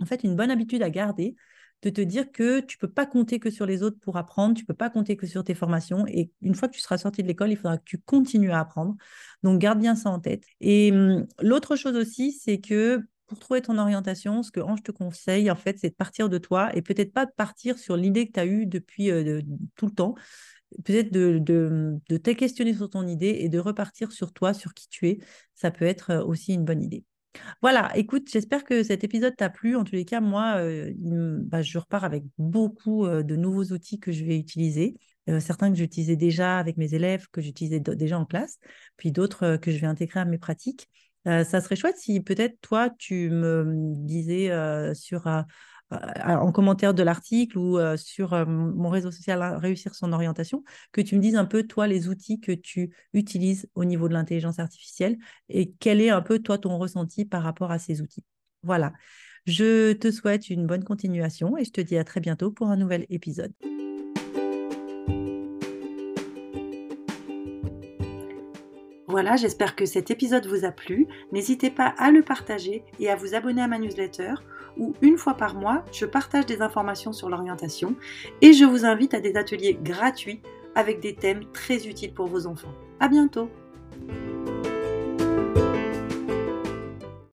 en 0.00 0.06
fait 0.06 0.24
une 0.24 0.36
bonne 0.36 0.50
habitude 0.50 0.82
à 0.82 0.90
garder 0.90 1.34
de 1.84 1.90
te 1.90 2.00
dire 2.00 2.32
que 2.32 2.60
tu 2.60 2.78
peux 2.78 2.88
pas 2.88 3.04
compter 3.06 3.38
que 3.38 3.50
sur 3.50 3.66
les 3.66 3.82
autres 3.82 3.98
pour 4.00 4.16
apprendre, 4.16 4.56
tu 4.56 4.64
peux 4.64 4.74
pas 4.74 4.88
compter 4.88 5.16
que 5.16 5.26
sur 5.26 5.44
tes 5.44 5.54
formations. 5.54 6.06
Et 6.06 6.30
une 6.40 6.54
fois 6.54 6.68
que 6.68 6.74
tu 6.74 6.80
seras 6.80 6.96
sorti 6.98 7.22
de 7.22 7.28
l'école, 7.28 7.50
il 7.50 7.56
faudra 7.56 7.76
que 7.76 7.84
tu 7.84 7.98
continues 7.98 8.52
à 8.52 8.60
apprendre. 8.60 8.96
Donc 9.42 9.60
garde 9.60 9.78
bien 9.80 9.94
ça 9.94 10.10
en 10.10 10.18
tête. 10.18 10.44
Et 10.60 10.92
hum, 10.92 11.26
l'autre 11.40 11.76
chose 11.76 11.94
aussi, 11.96 12.32
c'est 12.32 12.58
que 12.58 13.02
pour 13.26 13.38
trouver 13.38 13.60
ton 13.62 13.78
orientation, 13.78 14.42
ce 14.42 14.50
que 14.50 14.60
Ange 14.60 14.82
te 14.82 14.92
conseille, 14.92 15.50
en 15.50 15.56
fait, 15.56 15.78
c'est 15.78 15.90
de 15.90 15.94
partir 15.94 16.28
de 16.28 16.38
toi 16.38 16.74
et 16.74 16.82
peut-être 16.82 17.12
pas 17.12 17.26
de 17.26 17.32
partir 17.36 17.78
sur 17.78 17.96
l'idée 17.96 18.26
que 18.26 18.32
tu 18.32 18.40
as 18.40 18.46
eue 18.46 18.66
depuis 18.66 19.10
euh, 19.10 19.40
tout 19.76 19.86
le 19.86 19.92
temps. 19.92 20.14
Peut-être 20.84 21.12
de, 21.12 21.38
de, 21.38 21.98
de 22.08 22.16
te 22.16 22.30
questionner 22.30 22.74
sur 22.74 22.90
ton 22.90 23.06
idée 23.06 23.36
et 23.40 23.48
de 23.48 23.58
repartir 23.58 24.10
sur 24.10 24.32
toi, 24.32 24.54
sur 24.54 24.74
qui 24.74 24.88
tu 24.88 25.08
es. 25.08 25.18
Ça 25.54 25.70
peut 25.70 25.84
être 25.84 26.10
euh, 26.10 26.24
aussi 26.24 26.54
une 26.54 26.64
bonne 26.64 26.82
idée. 26.82 27.04
Voilà, 27.62 27.90
écoute, 27.96 28.28
j'espère 28.30 28.64
que 28.64 28.82
cet 28.82 29.04
épisode 29.04 29.36
t'a 29.36 29.50
plu. 29.50 29.76
En 29.76 29.84
tous 29.84 29.94
les 29.94 30.04
cas, 30.04 30.20
moi, 30.20 30.56
euh, 30.58 30.92
bah, 30.96 31.62
je 31.62 31.78
repars 31.78 32.04
avec 32.04 32.24
beaucoup 32.38 33.06
euh, 33.06 33.22
de 33.22 33.36
nouveaux 33.36 33.64
outils 33.72 33.98
que 33.98 34.12
je 34.12 34.24
vais 34.24 34.38
utiliser. 34.38 34.96
Euh, 35.28 35.40
certains 35.40 35.70
que 35.70 35.76
j'utilisais 35.76 36.16
déjà 36.16 36.58
avec 36.58 36.76
mes 36.76 36.94
élèves, 36.94 37.26
que 37.32 37.40
j'utilisais 37.40 37.80
déjà 37.80 38.18
en 38.18 38.26
classe, 38.26 38.58
puis 38.96 39.12
d'autres 39.12 39.56
que 39.56 39.70
je 39.70 39.78
vais 39.78 39.86
intégrer 39.86 40.20
à 40.20 40.24
mes 40.24 40.38
pratiques. 40.38 40.88
ça 41.24 41.60
serait 41.62 41.76
chouette 41.76 41.96
si 41.96 42.20
peut-être 42.20 42.60
toi, 42.60 42.90
tu 42.90 43.30
me 43.30 43.94
disais 43.96 44.50
sur 44.94 45.26
en 45.90 46.52
commentaire 46.52 46.94
de 46.94 47.02
l'article 47.02 47.58
ou 47.58 47.78
euh, 47.78 47.96
sur 47.96 48.32
euh, 48.32 48.44
mon 48.46 48.88
réseau 48.88 49.10
social 49.10 49.42
hein, 49.42 49.58
Réussir 49.58 49.94
son 49.94 50.12
orientation, 50.12 50.64
que 50.92 51.00
tu 51.00 51.16
me 51.16 51.20
dises 51.20 51.36
un 51.36 51.44
peu, 51.44 51.62
toi, 51.64 51.86
les 51.86 52.08
outils 52.08 52.40
que 52.40 52.52
tu 52.52 52.90
utilises 53.12 53.68
au 53.74 53.84
niveau 53.84 54.08
de 54.08 54.14
l'intelligence 54.14 54.58
artificielle 54.58 55.16
et 55.48 55.72
quel 55.80 56.00
est 56.00 56.10
un 56.10 56.22
peu, 56.22 56.38
toi, 56.38 56.58
ton 56.58 56.78
ressenti 56.78 57.24
par 57.24 57.42
rapport 57.42 57.70
à 57.70 57.78
ces 57.78 58.00
outils. 58.00 58.24
Voilà. 58.62 58.92
Je 59.46 59.92
te 59.92 60.10
souhaite 60.10 60.48
une 60.48 60.66
bonne 60.66 60.84
continuation 60.84 61.58
et 61.58 61.64
je 61.64 61.70
te 61.70 61.80
dis 61.80 61.98
à 61.98 62.04
très 62.04 62.20
bientôt 62.20 62.50
pour 62.50 62.68
un 62.68 62.76
nouvel 62.76 63.04
épisode. 63.10 63.52
Voilà, 69.06 69.36
j'espère 69.36 69.76
que 69.76 69.86
cet 69.86 70.10
épisode 70.10 70.46
vous 70.46 70.64
a 70.64 70.72
plu. 70.72 71.06
N'hésitez 71.30 71.70
pas 71.70 71.94
à 71.98 72.10
le 72.10 72.22
partager 72.22 72.82
et 72.98 73.10
à 73.10 73.16
vous 73.16 73.34
abonner 73.34 73.62
à 73.62 73.68
ma 73.68 73.78
newsletter 73.78 74.34
où 74.76 74.94
une 75.02 75.18
fois 75.18 75.34
par 75.34 75.54
mois, 75.54 75.84
je 75.92 76.06
partage 76.06 76.46
des 76.46 76.62
informations 76.62 77.12
sur 77.12 77.28
l'orientation 77.28 77.94
et 78.40 78.52
je 78.52 78.64
vous 78.64 78.84
invite 78.84 79.14
à 79.14 79.20
des 79.20 79.36
ateliers 79.36 79.78
gratuits 79.82 80.40
avec 80.74 81.00
des 81.00 81.14
thèmes 81.14 81.44
très 81.52 81.86
utiles 81.86 82.12
pour 82.12 82.26
vos 82.26 82.46
enfants. 82.46 82.72
À 83.00 83.08
bientôt! 83.08 83.48